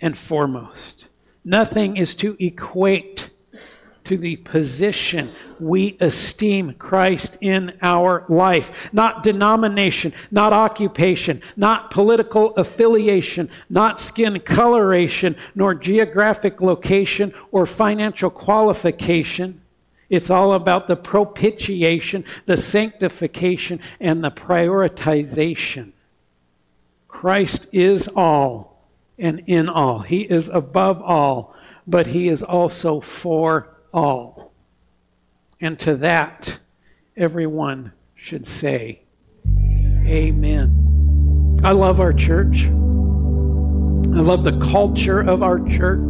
and 0.00 0.16
foremost. 0.16 1.06
Nothing 1.44 1.96
is 1.96 2.14
to 2.16 2.36
equate 2.38 3.30
to 4.04 4.16
the 4.18 4.36
position 4.36 5.30
we 5.58 5.96
esteem 6.00 6.74
Christ 6.74 7.36
in 7.40 7.76
our 7.80 8.24
life. 8.28 8.90
Not 8.92 9.22
denomination, 9.22 10.12
not 10.30 10.52
occupation, 10.52 11.42
not 11.56 11.90
political 11.90 12.54
affiliation, 12.56 13.48
not 13.70 14.00
skin 14.00 14.40
coloration, 14.40 15.36
nor 15.54 15.74
geographic 15.74 16.60
location 16.60 17.32
or 17.50 17.66
financial 17.66 18.30
qualification. 18.30 19.60
It's 20.10 20.30
all 20.30 20.52
about 20.52 20.86
the 20.86 20.96
propitiation, 20.96 22.24
the 22.46 22.56
sanctification, 22.56 23.80
and 24.00 24.22
the 24.22 24.30
prioritization. 24.30 25.92
Christ 27.08 27.66
is 27.72 28.08
all 28.14 28.84
and 29.18 29.42
in 29.46 29.68
all. 29.68 30.00
He 30.00 30.22
is 30.22 30.50
above 30.50 31.00
all, 31.00 31.54
but 31.86 32.06
He 32.08 32.28
is 32.28 32.42
also 32.42 33.00
for 33.00 33.73
all. 33.94 34.52
And 35.60 35.78
to 35.80 35.96
that, 35.96 36.58
everyone 37.16 37.92
should 38.16 38.46
say, 38.46 39.00
Amen. 40.06 41.60
I 41.64 41.72
love 41.72 42.00
our 42.00 42.12
church. 42.12 42.66
I 42.66 44.20
love 44.20 44.44
the 44.44 44.60
culture 44.70 45.20
of 45.20 45.42
our 45.42 45.58
church. 45.60 46.00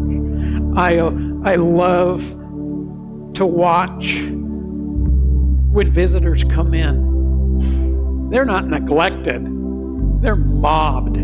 I, 0.77 0.99
uh, 0.99 1.11
I 1.45 1.55
love 1.55 2.21
to 3.35 3.47
watch 3.47 4.23
when 5.71 5.93
visitors 5.93 6.43
come 6.45 6.75
in. 6.75 8.31
They're 8.31 8.45
not 8.45 8.67
neglected, 8.67 9.45
they're 10.23 10.35
mobbed. 10.35 11.19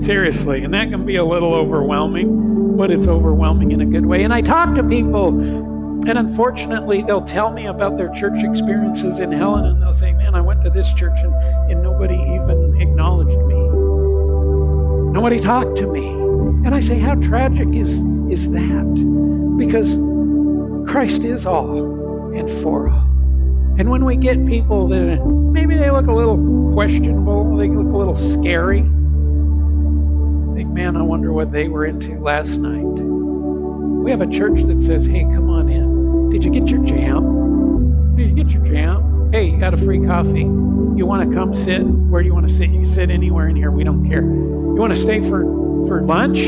Seriously, 0.00 0.64
and 0.64 0.72
that 0.72 0.88
can 0.90 1.04
be 1.04 1.16
a 1.16 1.24
little 1.24 1.54
overwhelming, 1.54 2.76
but 2.76 2.90
it's 2.90 3.06
overwhelming 3.06 3.72
in 3.72 3.82
a 3.82 3.86
good 3.86 4.06
way. 4.06 4.24
And 4.24 4.32
I 4.32 4.40
talk 4.40 4.74
to 4.76 4.82
people, 4.82 5.28
and 5.28 6.18
unfortunately, 6.18 7.02
they'll 7.02 7.24
tell 7.24 7.52
me 7.52 7.66
about 7.66 7.98
their 7.98 8.08
church 8.14 8.42
experiences 8.42 9.18
in 9.18 9.30
Helena, 9.30 9.70
and 9.70 9.82
they'll 9.82 9.92
say, 9.92 10.14
Man, 10.14 10.34
I 10.34 10.40
went 10.40 10.64
to 10.64 10.70
this 10.70 10.90
church 10.94 11.18
and, 11.18 11.34
and 11.70 11.82
nobody 11.82 12.14
even 12.14 12.80
acknowledged 12.80 13.38
me. 13.46 13.54
Nobody 15.12 15.38
talked 15.38 15.76
to 15.78 15.86
me. 15.86 16.08
And 16.66 16.74
I 16.74 16.80
say, 16.80 16.98
How 16.98 17.14
tragic 17.16 17.68
is, 17.74 17.92
is 18.30 18.48
that? 18.50 19.56
Because 19.58 19.94
Christ 20.90 21.24
is 21.24 21.44
all 21.44 22.32
and 22.32 22.50
for 22.62 22.88
all. 22.88 23.06
And 23.78 23.90
when 23.90 24.04
we 24.04 24.16
get 24.16 24.44
people 24.46 24.88
that 24.88 25.24
maybe 25.26 25.74
they 25.74 25.90
look 25.90 26.06
a 26.06 26.12
little 26.12 26.72
questionable, 26.72 27.56
they 27.56 27.68
look 27.68 27.92
a 27.92 27.96
little 27.96 28.16
scary, 28.16 28.80
think, 30.60 30.74
man, 30.74 30.94
I 30.94 31.00
wonder 31.00 31.32
what 31.32 31.50
they 31.52 31.68
were 31.68 31.86
into 31.86 32.20
last 32.20 32.58
night. 32.58 32.84
We 34.04 34.10
have 34.10 34.20
a 34.20 34.26
church 34.26 34.62
that 34.66 34.82
says, 34.82 35.06
hey, 35.06 35.22
come 35.22 35.48
on 35.48 35.70
in. 35.70 36.28
Did 36.28 36.44
you 36.44 36.50
get 36.50 36.68
your 36.68 36.84
jam? 36.84 38.14
Did 38.14 38.28
you 38.28 38.44
get 38.44 38.52
your 38.52 38.66
jam? 38.66 39.30
Hey, 39.32 39.46
you 39.46 39.58
got 39.58 39.72
a 39.72 39.78
free 39.78 40.04
coffee. 40.04 40.40
You 40.40 41.06
want 41.06 41.26
to 41.26 41.34
come 41.34 41.56
sit? 41.56 41.82
Where 41.82 42.20
do 42.20 42.28
you 42.28 42.34
want 42.34 42.46
to 42.46 42.54
sit? 42.54 42.68
You 42.68 42.82
can 42.82 42.92
sit 42.92 43.10
anywhere 43.10 43.48
in 43.48 43.56
here. 43.56 43.70
We 43.70 43.84
don't 43.84 44.06
care. 44.06 44.20
You 44.20 44.76
want 44.76 44.94
to 44.94 45.00
stay 45.00 45.20
for, 45.20 45.40
for 45.88 46.02
lunch? 46.02 46.40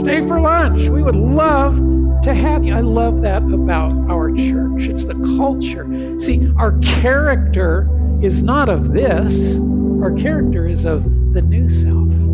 Stay 0.00 0.26
for 0.26 0.40
lunch. 0.40 0.88
We 0.88 1.04
would 1.04 1.14
love 1.14 1.76
to 2.24 2.34
have 2.34 2.64
you. 2.64 2.74
I 2.74 2.80
love 2.80 3.22
that 3.22 3.44
about 3.44 3.92
our 4.10 4.34
church. 4.34 4.88
It's 4.88 5.04
the 5.04 5.14
culture. 5.38 5.86
See, 6.20 6.52
our 6.56 6.76
character 6.80 7.88
is 8.20 8.42
not 8.42 8.68
of 8.68 8.92
this, 8.92 9.54
our 10.02 10.12
character 10.16 10.66
is 10.66 10.84
of 10.84 11.04
the 11.32 11.42
new 11.42 11.72
self. 11.72 12.25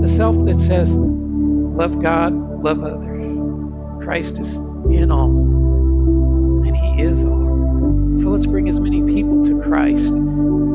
The 0.00 0.08
self 0.08 0.36
that 0.46 0.60
says, 0.62 0.94
love 0.94 2.02
God, 2.02 2.32
love 2.62 2.82
others. 2.82 4.04
Christ 4.04 4.38
is 4.38 4.54
in 4.90 5.10
all, 5.10 5.28
and 5.28 6.76
He 6.76 7.02
is 7.02 7.22
all. 7.22 8.18
So 8.20 8.28
let's 8.28 8.46
bring 8.46 8.68
as 8.68 8.80
many 8.80 9.02
people 9.02 9.44
to 9.44 9.60
Christ 9.62 10.12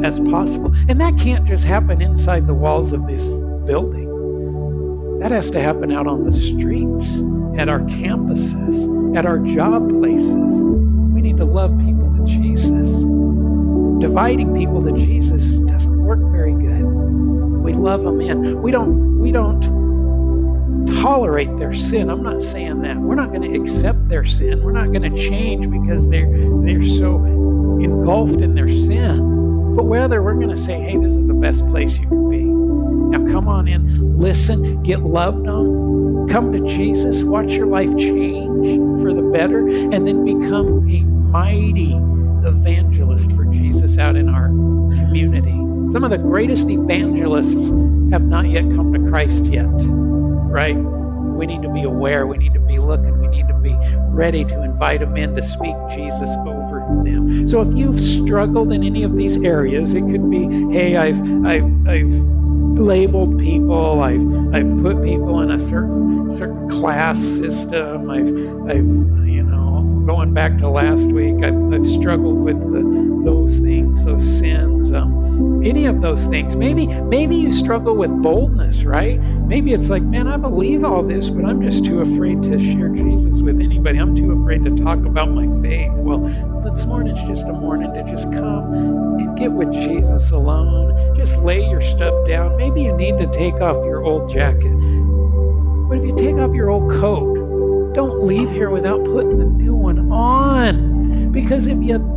as 0.03 0.19
possible. 0.31 0.73
And 0.87 0.99
that 1.01 1.17
can't 1.17 1.45
just 1.47 1.63
happen 1.63 2.01
inside 2.01 2.47
the 2.47 2.53
walls 2.53 2.91
of 2.91 3.05
this 3.07 3.23
building. 3.65 5.19
That 5.19 5.31
has 5.31 5.49
to 5.51 5.61
happen 5.61 5.91
out 5.91 6.07
on 6.07 6.23
the 6.29 6.35
streets, 6.35 7.07
at 7.57 7.69
our 7.69 7.79
campuses, 7.79 9.17
at 9.17 9.25
our 9.25 9.39
job 9.39 9.89
places. 9.89 10.33
We 10.35 11.21
need 11.21 11.37
to 11.37 11.45
love 11.45 11.77
people 11.79 12.13
to 12.17 12.25
Jesus. 12.25 12.89
Dividing 14.01 14.53
people 14.55 14.83
to 14.83 14.91
Jesus 14.91 15.45
doesn't 15.61 16.03
work 16.05 16.19
very 16.31 16.51
good. 16.51 16.64
We 17.65 17.73
love 17.73 18.03
them 18.03 18.21
in. 18.21 18.61
We 18.61 18.69
don't 18.69 19.19
we 19.19 19.31
don't 19.31 20.95
tolerate 21.01 21.57
their 21.57 21.73
sin. 21.73 22.11
I'm 22.11 22.21
not 22.21 22.43
saying 22.43 22.83
that. 22.83 22.95
We're 22.95 23.15
not 23.15 23.29
going 23.29 23.41
to 23.41 23.59
accept 23.59 24.07
their 24.07 24.23
sin. 24.23 24.61
We're 24.61 24.71
not 24.71 24.91
going 24.91 25.01
to 25.01 25.17
change 25.17 25.71
because 25.71 26.07
they're 26.09 26.29
they're 26.61 26.85
so 26.85 27.25
engulfed 27.81 28.41
in 28.41 28.53
their 28.53 28.69
sin. 28.69 29.75
But 29.75 29.85
rather 29.85 30.21
we're 30.21 30.35
going 30.35 30.55
to 30.55 30.61
say, 30.61 30.79
"Hey, 30.79 30.95
this 30.95 31.11
is 31.11 31.25
the 31.25 31.33
best 31.33 31.65
place 31.69 31.93
you 31.93 32.07
can 32.07 32.29
be." 32.29 32.43
Now 33.17 33.31
come 33.33 33.47
on 33.47 33.67
in, 33.67 34.19
listen, 34.19 34.83
get 34.83 35.01
loved 35.01 35.47
on, 35.47 36.27
come 36.29 36.51
to 36.51 36.59
Jesus, 36.69 37.23
watch 37.23 37.51
your 37.51 37.65
life 37.65 37.89
change 37.97 39.01
for 39.01 39.11
the 39.11 39.23
better, 39.33 39.67
and 39.67 40.07
then 40.07 40.23
become 40.23 40.87
a 40.87 41.01
mighty 41.01 41.93
evangelist 42.47 43.31
for 43.31 43.45
Jesus 43.45 43.97
out 43.97 44.15
in 44.15 44.29
our 44.29 44.49
community. 44.49 45.64
Some 45.95 46.03
of 46.03 46.11
the 46.11 46.17
greatest 46.17 46.67
evangelists 46.67 47.69
have 48.11 48.23
not 48.23 48.49
yet 48.49 48.63
come 48.63 48.91
to 48.91 49.09
Christ 49.09 49.45
yet, 49.45 49.63
right? 49.63 50.75
We 50.75 51.45
need 51.45 51.61
to 51.61 51.69
be 51.69 51.83
aware, 51.83 52.27
we 52.27 52.37
need 52.37 52.53
to 52.53 52.59
be 52.59 52.79
looking, 52.79 53.17
we 53.21 53.27
need 53.29 53.47
to 53.47 53.53
be 53.53 53.73
ready 54.09 54.43
to 54.43 54.61
invite 54.61 54.99
them 54.99 55.15
in 55.15 55.33
to 55.37 55.41
speak 55.41 55.73
Jesus 55.91 56.29
over 56.45 56.85
them. 57.05 57.47
So 57.47 57.61
if 57.61 57.73
you've 57.73 58.01
struggled 58.01 58.73
in 58.73 58.83
any 58.83 59.03
of 59.03 59.15
these 59.15 59.37
areas, 59.37 59.93
it 59.93 60.01
could 60.01 60.29
be, 60.29 60.73
hey, 60.73 60.97
I've 60.97 61.45
I've 61.45 61.87
I've 61.87 62.11
labeled 62.77 63.39
people. 63.39 64.01
I've 64.01 64.53
I've 64.53 64.81
put 64.83 65.01
people 65.01 65.43
in 65.43 65.51
a 65.51 65.59
certain 65.61 66.37
certain 66.37 66.69
class 66.71 67.21
system. 67.21 68.09
I've 68.09 68.27
I've 68.69 69.25
you 69.25 69.43
know 69.43 70.03
going 70.05 70.33
back 70.33 70.57
to 70.57 70.67
last 70.67 71.05
week. 71.05 71.35
I've, 71.41 71.73
I've 71.73 71.89
struggled 71.89 72.43
with 72.43 72.59
the, 72.59 73.21
those 73.23 73.59
things, 73.59 74.03
those 74.03 74.25
sins. 74.39 74.74
Any 75.63 75.85
of 75.85 76.01
those 76.01 76.25
things. 76.25 76.55
Maybe 76.55 76.87
maybe 76.87 77.35
you 77.35 77.51
struggle 77.51 77.95
with 77.95 78.11
boldness, 78.21 78.83
right? 78.83 79.19
Maybe 79.19 79.73
it's 79.73 79.89
like, 79.89 80.03
man, 80.03 80.27
I 80.27 80.37
believe 80.37 80.83
all 80.83 81.03
this, 81.03 81.29
but 81.29 81.45
I'm 81.45 81.61
just 81.61 81.85
too 81.85 82.01
afraid 82.01 82.43
to 82.43 82.59
share 82.59 82.89
Jesus 82.89 83.41
with 83.41 83.59
anybody. 83.59 83.97
I'm 83.97 84.15
too 84.15 84.31
afraid 84.31 84.63
to 84.65 84.75
talk 84.75 84.99
about 84.99 85.31
my 85.31 85.45
faith. 85.61 85.91
Well, 85.93 86.19
this 86.63 86.85
morning's 86.85 87.27
just 87.27 87.47
a 87.47 87.53
morning 87.53 87.93
to 87.93 88.03
just 88.11 88.31
come 88.31 88.73
and 88.73 89.37
get 89.37 89.51
with 89.51 89.71
Jesus 89.71 90.31
alone. 90.31 91.15
Just 91.17 91.37
lay 91.37 91.67
your 91.69 91.81
stuff 91.81 92.13
down. 92.27 92.57
Maybe 92.57 92.83
you 92.83 92.95
need 92.95 93.17
to 93.17 93.27
take 93.33 93.55
off 93.55 93.83
your 93.85 94.03
old 94.03 94.31
jacket. 94.31 94.73
But 95.89 95.99
if 95.99 96.05
you 96.05 96.15
take 96.15 96.35
off 96.35 96.53
your 96.53 96.69
old 96.69 96.91
coat, 96.99 97.93
don't 97.93 98.25
leave 98.25 98.49
here 98.51 98.69
without 98.69 99.03
putting 99.05 99.39
the 99.39 99.45
new 99.45 99.73
one 99.73 100.11
on. 100.11 101.31
Because 101.31 101.67
if 101.67 101.81
you 101.81 102.14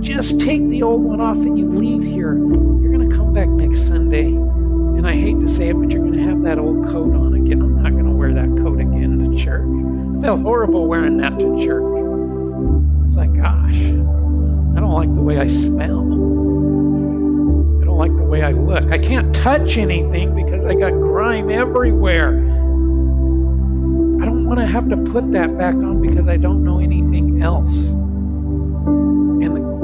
just 0.00 0.40
take 0.40 0.66
the 0.68 0.82
old 0.82 1.02
one 1.02 1.20
off 1.20 1.36
and 1.36 1.58
you 1.58 1.68
leave 1.68 2.02
here, 2.02 2.34
you're 2.34 2.92
going 2.92 3.08
to 3.08 3.16
come 3.16 3.32
back 3.32 3.48
next 3.48 3.86
Sunday. 3.86 4.26
And 4.26 5.06
I 5.06 5.12
hate 5.12 5.38
to 5.40 5.48
say 5.48 5.68
it, 5.68 5.74
but 5.74 5.90
you're 5.90 6.02
going 6.02 6.18
to 6.18 6.24
have 6.24 6.42
that 6.42 6.58
old 6.58 6.86
coat 6.86 7.14
on 7.14 7.34
again. 7.34 7.60
I'm 7.60 7.82
not 7.82 7.92
going 7.92 8.06
to 8.06 8.12
wear 8.12 8.32
that 8.34 8.48
coat 8.62 8.80
again 8.80 9.18
to 9.18 9.38
church. 9.42 9.66
I 10.18 10.22
felt 10.22 10.40
horrible 10.40 10.86
wearing 10.86 11.18
that 11.18 11.38
to 11.38 11.64
church. 11.64 11.84
It's 13.06 13.16
like, 13.16 13.34
gosh, 13.34 13.76
I 13.76 14.80
don't 14.80 14.92
like 14.92 15.14
the 15.14 15.22
way 15.22 15.38
I 15.38 15.46
smell. 15.46 16.00
I 16.00 17.84
don't 17.84 17.98
like 17.98 18.16
the 18.16 18.24
way 18.24 18.42
I 18.42 18.52
look. 18.52 18.90
I 18.90 18.98
can't 18.98 19.34
touch 19.34 19.76
anything 19.78 20.34
because 20.34 20.64
I 20.64 20.74
got 20.74 20.92
grime 20.92 21.50
everywhere. 21.50 22.30
I 24.20 24.24
don't 24.24 24.46
want 24.46 24.60
to 24.60 24.66
have 24.66 24.88
to 24.90 24.96
put 24.96 25.30
that 25.32 25.56
back 25.56 25.74
on 25.74 26.00
because 26.02 26.28
I 26.28 26.36
don't 26.36 26.64
know 26.64 26.78
anything 26.78 27.42
else. 27.42 27.74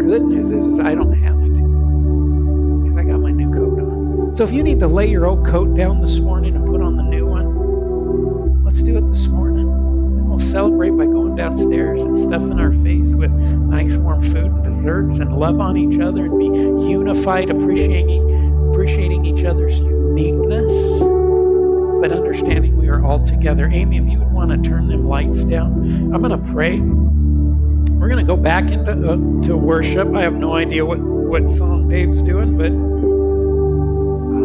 Good 0.06 0.22
news 0.22 0.52
is, 0.52 0.64
is 0.64 0.78
I 0.78 0.94
don't 0.94 1.12
have 1.24 1.34
to 1.34 1.50
because 1.50 2.96
I 2.96 3.02
got 3.10 3.18
my 3.18 3.32
new 3.32 3.52
coat 3.52 3.80
on. 3.80 4.36
So 4.36 4.44
if 4.44 4.52
you 4.52 4.62
need 4.62 4.78
to 4.78 4.86
lay 4.86 5.10
your 5.10 5.26
old 5.26 5.44
coat 5.44 5.76
down 5.76 6.00
this 6.00 6.20
morning 6.20 6.54
and 6.54 6.64
put 6.64 6.80
on 6.80 6.96
the 6.96 7.02
new 7.02 7.26
one, 7.26 8.62
let's 8.62 8.80
do 8.82 8.96
it 8.96 9.10
this 9.10 9.26
morning. 9.26 9.66
And 9.66 10.30
we'll 10.30 10.38
celebrate 10.38 10.90
by 10.90 11.06
going 11.06 11.34
downstairs 11.34 12.00
and 12.00 12.16
stuffing 12.16 12.52
our 12.60 12.70
face 12.84 13.16
with 13.16 13.32
nice 13.32 13.96
warm 13.96 14.22
food 14.22 14.46
and 14.46 14.74
desserts 14.74 15.18
and 15.18 15.36
love 15.36 15.58
on 15.58 15.76
each 15.76 16.00
other 16.00 16.26
and 16.26 16.38
be 16.38 16.88
unified, 16.88 17.50
appreciating 17.50 18.70
appreciating 18.70 19.24
each 19.24 19.44
other's 19.44 19.76
uniqueness, 19.80 21.00
but 22.00 22.12
understanding 22.12 22.76
we 22.76 22.86
are 22.86 23.04
all 23.04 23.26
together. 23.26 23.68
Amy, 23.72 23.98
if 23.98 24.06
you 24.06 24.20
would 24.20 24.30
want 24.30 24.50
to 24.50 24.70
turn 24.70 24.86
them 24.86 25.08
lights 25.08 25.42
down, 25.42 26.12
I'm 26.14 26.22
going 26.22 26.30
to 26.30 26.52
pray. 26.52 26.80
We're 28.06 28.14
going 28.14 28.24
to 28.24 28.32
go 28.32 28.40
back 28.40 28.70
into 28.70 28.92
uh, 28.92 29.16
to 29.48 29.56
worship. 29.56 30.14
I 30.14 30.22
have 30.22 30.34
no 30.34 30.54
idea 30.54 30.86
what, 30.86 31.00
what 31.00 31.50
song 31.50 31.88
Dave's 31.88 32.22
doing, 32.22 32.56
but 32.56 32.70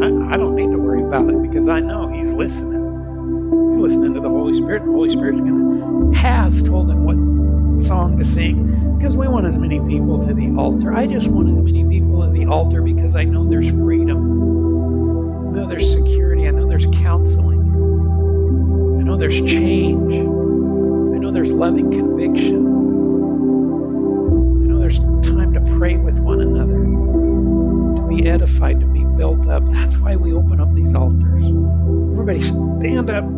I, 0.03 0.33
I 0.33 0.35
don't 0.35 0.55
need 0.55 0.71
to 0.71 0.79
worry 0.79 1.03
about 1.03 1.29
it 1.29 1.39
because 1.43 1.67
I 1.67 1.79
know 1.79 2.11
he's 2.11 2.33
listening. 2.33 3.69
He's 3.69 3.77
listening 3.77 4.15
to 4.15 4.19
the 4.19 4.29
Holy 4.29 4.57
Spirit. 4.57 4.83
The 4.83 4.91
Holy 4.91 5.11
Spirit's 5.11 5.39
going 5.39 6.11
to 6.11 6.17
has 6.17 6.63
told 6.63 6.89
him 6.89 7.03
what 7.03 7.85
song 7.85 8.17
to 8.17 8.25
sing 8.25 8.97
because 8.97 9.15
we 9.15 9.27
want 9.27 9.45
as 9.45 9.57
many 9.57 9.79
people 9.81 10.25
to 10.25 10.33
the 10.33 10.55
altar. 10.57 10.91
I 10.95 11.05
just 11.05 11.27
want 11.27 11.49
as 11.49 11.63
many 11.63 11.87
people 11.87 12.23
at 12.23 12.33
the 12.33 12.47
altar 12.47 12.81
because 12.81 13.15
I 13.15 13.25
know 13.25 13.47
there's 13.47 13.69
freedom. 13.69 14.17
I 15.49 15.59
know 15.59 15.67
there's 15.67 15.91
security. 15.91 16.47
I 16.47 16.49
know 16.49 16.67
there's 16.67 16.87
counseling. 17.03 17.61
I 18.99 19.03
know 19.03 19.17
there's 19.17 19.39
change. 19.39 20.13
I 20.15 21.19
know 21.19 21.29
there's 21.29 21.51
loving 21.51 21.91
conviction. 21.91 22.70
Edified, 28.31 28.79
to 28.79 28.85
be 28.87 29.03
built 29.03 29.45
up. 29.47 29.65
That's 29.67 29.97
why 29.97 30.15
we 30.15 30.31
open 30.33 30.61
up 30.61 30.73
these 30.73 30.95
altars. 30.95 31.43
Everybody 31.43 32.41
stand 32.41 33.09
up. 33.09 33.25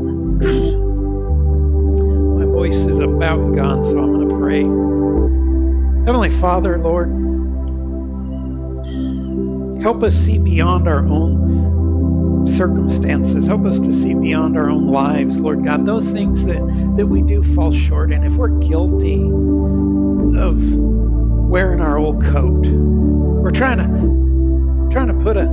My 2.37 2.45
voice 2.45 2.75
is 2.75 2.99
about 2.99 3.55
gone, 3.55 3.83
so 3.83 3.97
I'm 3.97 4.13
going 4.13 4.29
to 4.29 4.35
pray. 4.37 4.63
Heavenly 6.05 6.29
Father, 6.39 6.77
Lord, 6.77 7.09
help 9.81 10.03
us 10.03 10.15
see 10.15 10.37
beyond 10.37 10.87
our 10.87 10.99
own 11.07 12.47
circumstances. 12.55 13.47
Help 13.47 13.65
us 13.65 13.79
to 13.79 13.91
see 13.91 14.13
beyond 14.13 14.55
our 14.57 14.69
own 14.69 14.89
lives, 14.89 15.39
Lord 15.39 15.63
God. 15.65 15.87
Those 15.87 16.11
things 16.11 16.45
that, 16.45 16.93
that 16.97 17.07
we 17.07 17.23
do 17.23 17.41
fall 17.55 17.73
short 17.73 18.11
in. 18.11 18.23
If 18.23 18.33
we're 18.33 18.49
guilty 18.59 19.23
of 20.39 20.61
wearing 21.49 21.79
our 21.79 21.97
old 21.97 22.23
coat, 22.23 22.67
we're 22.67 23.51
trying 23.51 23.79
to 23.79 24.12
trying 24.93 25.07
to 25.07 25.23
put 25.23 25.35
a 25.35 25.47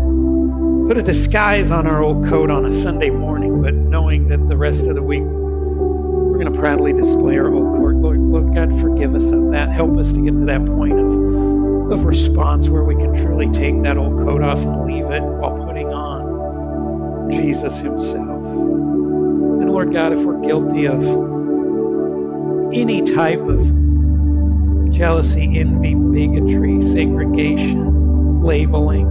put 0.87 0.99
a 0.99 1.03
disguise 1.03 1.71
on 1.71 1.87
our 1.87 2.03
old 2.03 2.29
coat 2.29 2.51
on 2.51 2.67
a 2.67 2.73
Sunday 2.73 3.09
morning, 3.09 3.63
but 3.63 3.73
knowing 3.73 4.29
that 4.29 4.37
the 4.51 4.57
rest 4.57 4.83
of 4.83 4.95
the 4.95 5.03
week 5.03 5.23
we're 5.23 6.39
going 6.39 6.53
to 6.53 6.59
proudly 6.59 6.93
display 6.93 7.39
our 7.39 7.51
old 7.51 7.79
coat. 7.79 7.95
Lord, 7.95 8.19
Lord 8.19 8.55
God, 8.55 8.69
forgive 8.83 9.15
us 9.15 9.31
of 9.31 9.51
that. 9.53 9.71
Help 9.71 9.97
us 9.97 10.13
to 10.13 10.23
get 10.23 10.33
to 10.33 10.45
that 10.45 10.67
point 10.67 10.93
of, 10.93 11.91
of 11.91 12.05
response 12.05 12.69
where 12.69 12.85
we 12.85 12.95
can 12.97 13.17
truly 13.17 13.51
take 13.51 13.83
that 13.83 13.97
old 13.97 14.13
coat 14.27 14.43
off 14.43 14.59
and 14.59 14.85
leave 14.85 15.07
it 15.07 15.23
while 15.23 15.57
putting 15.67 15.89
on 15.89 17.31
Jesus 17.31 17.79
Himself. 17.79 18.29
And 18.29 19.71
Lord 19.71 19.91
God, 19.95 20.13
if 20.13 20.19
we're 20.19 20.43
guilty 20.43 20.87
of 20.87 21.03
any 22.75 23.01
type 23.01 23.41
of 23.41 24.93
jealousy, 24.93 25.59
envy, 25.59 25.95
bigotry, 25.95 26.83
segregation, 26.93 27.90
labeling, 28.43 29.07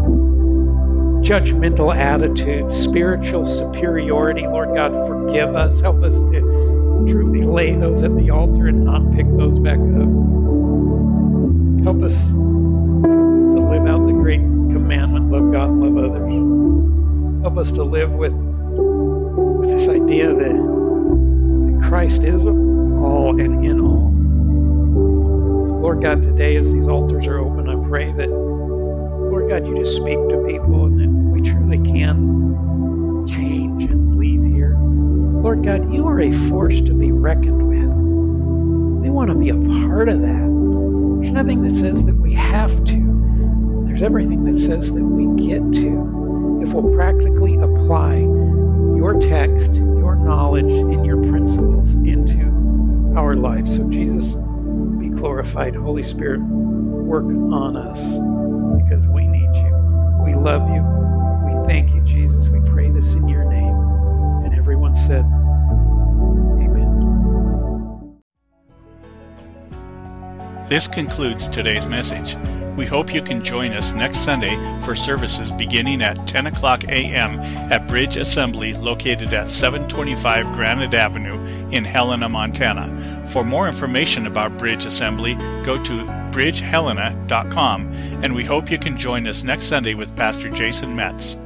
judgmental 1.23 1.95
attitudes, 1.95 2.75
spiritual 2.75 3.45
superiority. 3.45 4.41
Lord 4.41 4.75
God, 4.75 4.91
forgive 5.07 5.55
us. 5.55 5.79
Help 5.79 6.03
us 6.03 6.15
to 6.15 7.05
truly 7.07 7.43
lay 7.43 7.75
those 7.75 8.03
at 8.03 8.15
the 8.15 8.29
altar 8.29 8.67
and 8.67 8.85
not 8.85 9.11
pick 9.13 9.25
those 9.37 9.59
back 9.59 9.79
up. 9.79 10.09
Help 11.83 12.03
us 12.03 12.15
to 12.31 13.67
live 13.69 13.85
out 13.87 14.05
the 14.05 14.13
great 14.13 14.41
commandment 14.41 15.31
love 15.31 15.51
God 15.51 15.69
and 15.69 15.81
love 15.81 16.11
others. 16.11 17.41
Help 17.41 17.57
us 17.57 17.71
to 17.71 17.83
live 17.83 18.11
with, 18.11 18.33
with 18.33 19.69
this 19.69 19.87
idea 19.87 20.27
that, 20.27 20.37
that 20.37 21.79
Christ 21.87 22.23
is 22.23 22.45
all 22.45 23.39
and 23.39 23.63
in 23.63 23.79
all. 23.79 24.09
Lord 25.81 26.01
God, 26.01 26.21
today 26.21 26.57
as 26.57 26.71
these 26.73 26.87
altars 26.87 27.25
are 27.27 27.39
open, 27.39 27.69
I 27.69 27.87
pray 27.87 28.11
that 28.13 28.48
God, 29.49 29.65
you 29.65 29.75
just 29.79 29.95
speak 29.95 30.19
to 30.29 30.45
people 30.47 30.85
and 30.85 30.99
that 30.99 31.09
we 31.09 31.41
truly 31.41 31.79
can 31.79 33.25
change 33.27 33.89
and 33.89 34.15
leave 34.15 34.43
here. 34.43 34.77
Lord 34.77 35.65
God, 35.65 35.91
you 35.91 36.07
are 36.07 36.19
a 36.19 36.31
force 36.49 36.79
to 36.81 36.93
be 36.93 37.11
reckoned 37.11 37.67
with. 37.67 39.01
We 39.01 39.09
want 39.09 39.31
to 39.31 39.35
be 39.35 39.49
a 39.49 39.55
part 39.87 40.07
of 40.07 40.21
that. 40.21 40.27
There's 40.27 41.33
nothing 41.33 41.63
that 41.63 41.79
says 41.79 42.03
that 42.03 42.15
we 42.15 42.35
have 42.35 42.69
to. 42.85 43.85
There's 43.87 44.03
everything 44.03 44.43
that 44.43 44.59
says 44.59 44.91
that 44.91 45.03
we 45.03 45.25
get 45.43 45.61
to. 45.81 46.61
If 46.63 46.71
we'll 46.71 46.93
practically 46.93 47.55
apply 47.55 48.17
your 48.17 49.19
text, 49.19 49.73
your 49.73 50.15
knowledge, 50.15 50.65
and 50.65 51.03
your 51.03 51.23
principles 51.23 51.89
into 52.05 53.15
our 53.17 53.35
lives. 53.35 53.77
So, 53.77 53.89
Jesus, 53.89 54.35
be 54.99 55.09
glorified. 55.09 55.75
Holy 55.75 56.03
Spirit, 56.03 56.39
work 56.41 57.25
on 57.25 57.75
us 57.75 57.99
because 58.83 59.07
we. 59.07 59.28
Love 60.39 60.69
you. 60.69 60.81
We 61.45 61.67
thank 61.67 61.93
you, 61.93 62.01
Jesus. 62.01 62.47
We 62.47 62.61
pray 62.71 62.89
this 62.89 63.13
in 63.13 63.27
your 63.27 63.43
name. 63.45 63.75
And 64.45 64.55
everyone 64.57 64.95
said, 64.95 65.25
Amen. 66.63 66.89
This 70.67 70.87
concludes 70.87 71.49
today's 71.49 71.85
message. 71.87 72.37
We 72.77 72.85
hope 72.85 73.13
you 73.13 73.21
can 73.21 73.43
join 73.43 73.73
us 73.73 73.91
next 73.91 74.19
Sunday 74.19 74.55
for 74.85 74.95
services 74.95 75.51
beginning 75.51 76.01
at 76.01 76.25
10 76.25 76.47
o'clock 76.47 76.85
a.m. 76.85 77.39
at 77.69 77.89
Bridge 77.89 78.15
Assembly 78.15 78.73
located 78.73 79.33
at 79.33 79.47
725 79.47 80.45
Granite 80.53 80.93
Avenue 80.93 81.43
in 81.71 81.83
Helena, 81.83 82.29
Montana. 82.29 83.27
For 83.31 83.43
more 83.43 83.67
information 83.67 84.25
about 84.25 84.57
Bridge 84.57 84.85
Assembly, 84.85 85.35
go 85.65 85.83
to 85.83 86.18
bridgehelena.com 86.31 87.93
and 88.23 88.35
we 88.35 88.45
hope 88.45 88.71
you 88.71 88.79
can 88.79 88.97
join 88.97 89.27
us 89.27 89.43
next 89.43 89.65
Sunday 89.65 89.93
with 89.93 90.15
Pastor 90.15 90.49
Jason 90.49 90.95
Metz. 90.95 91.37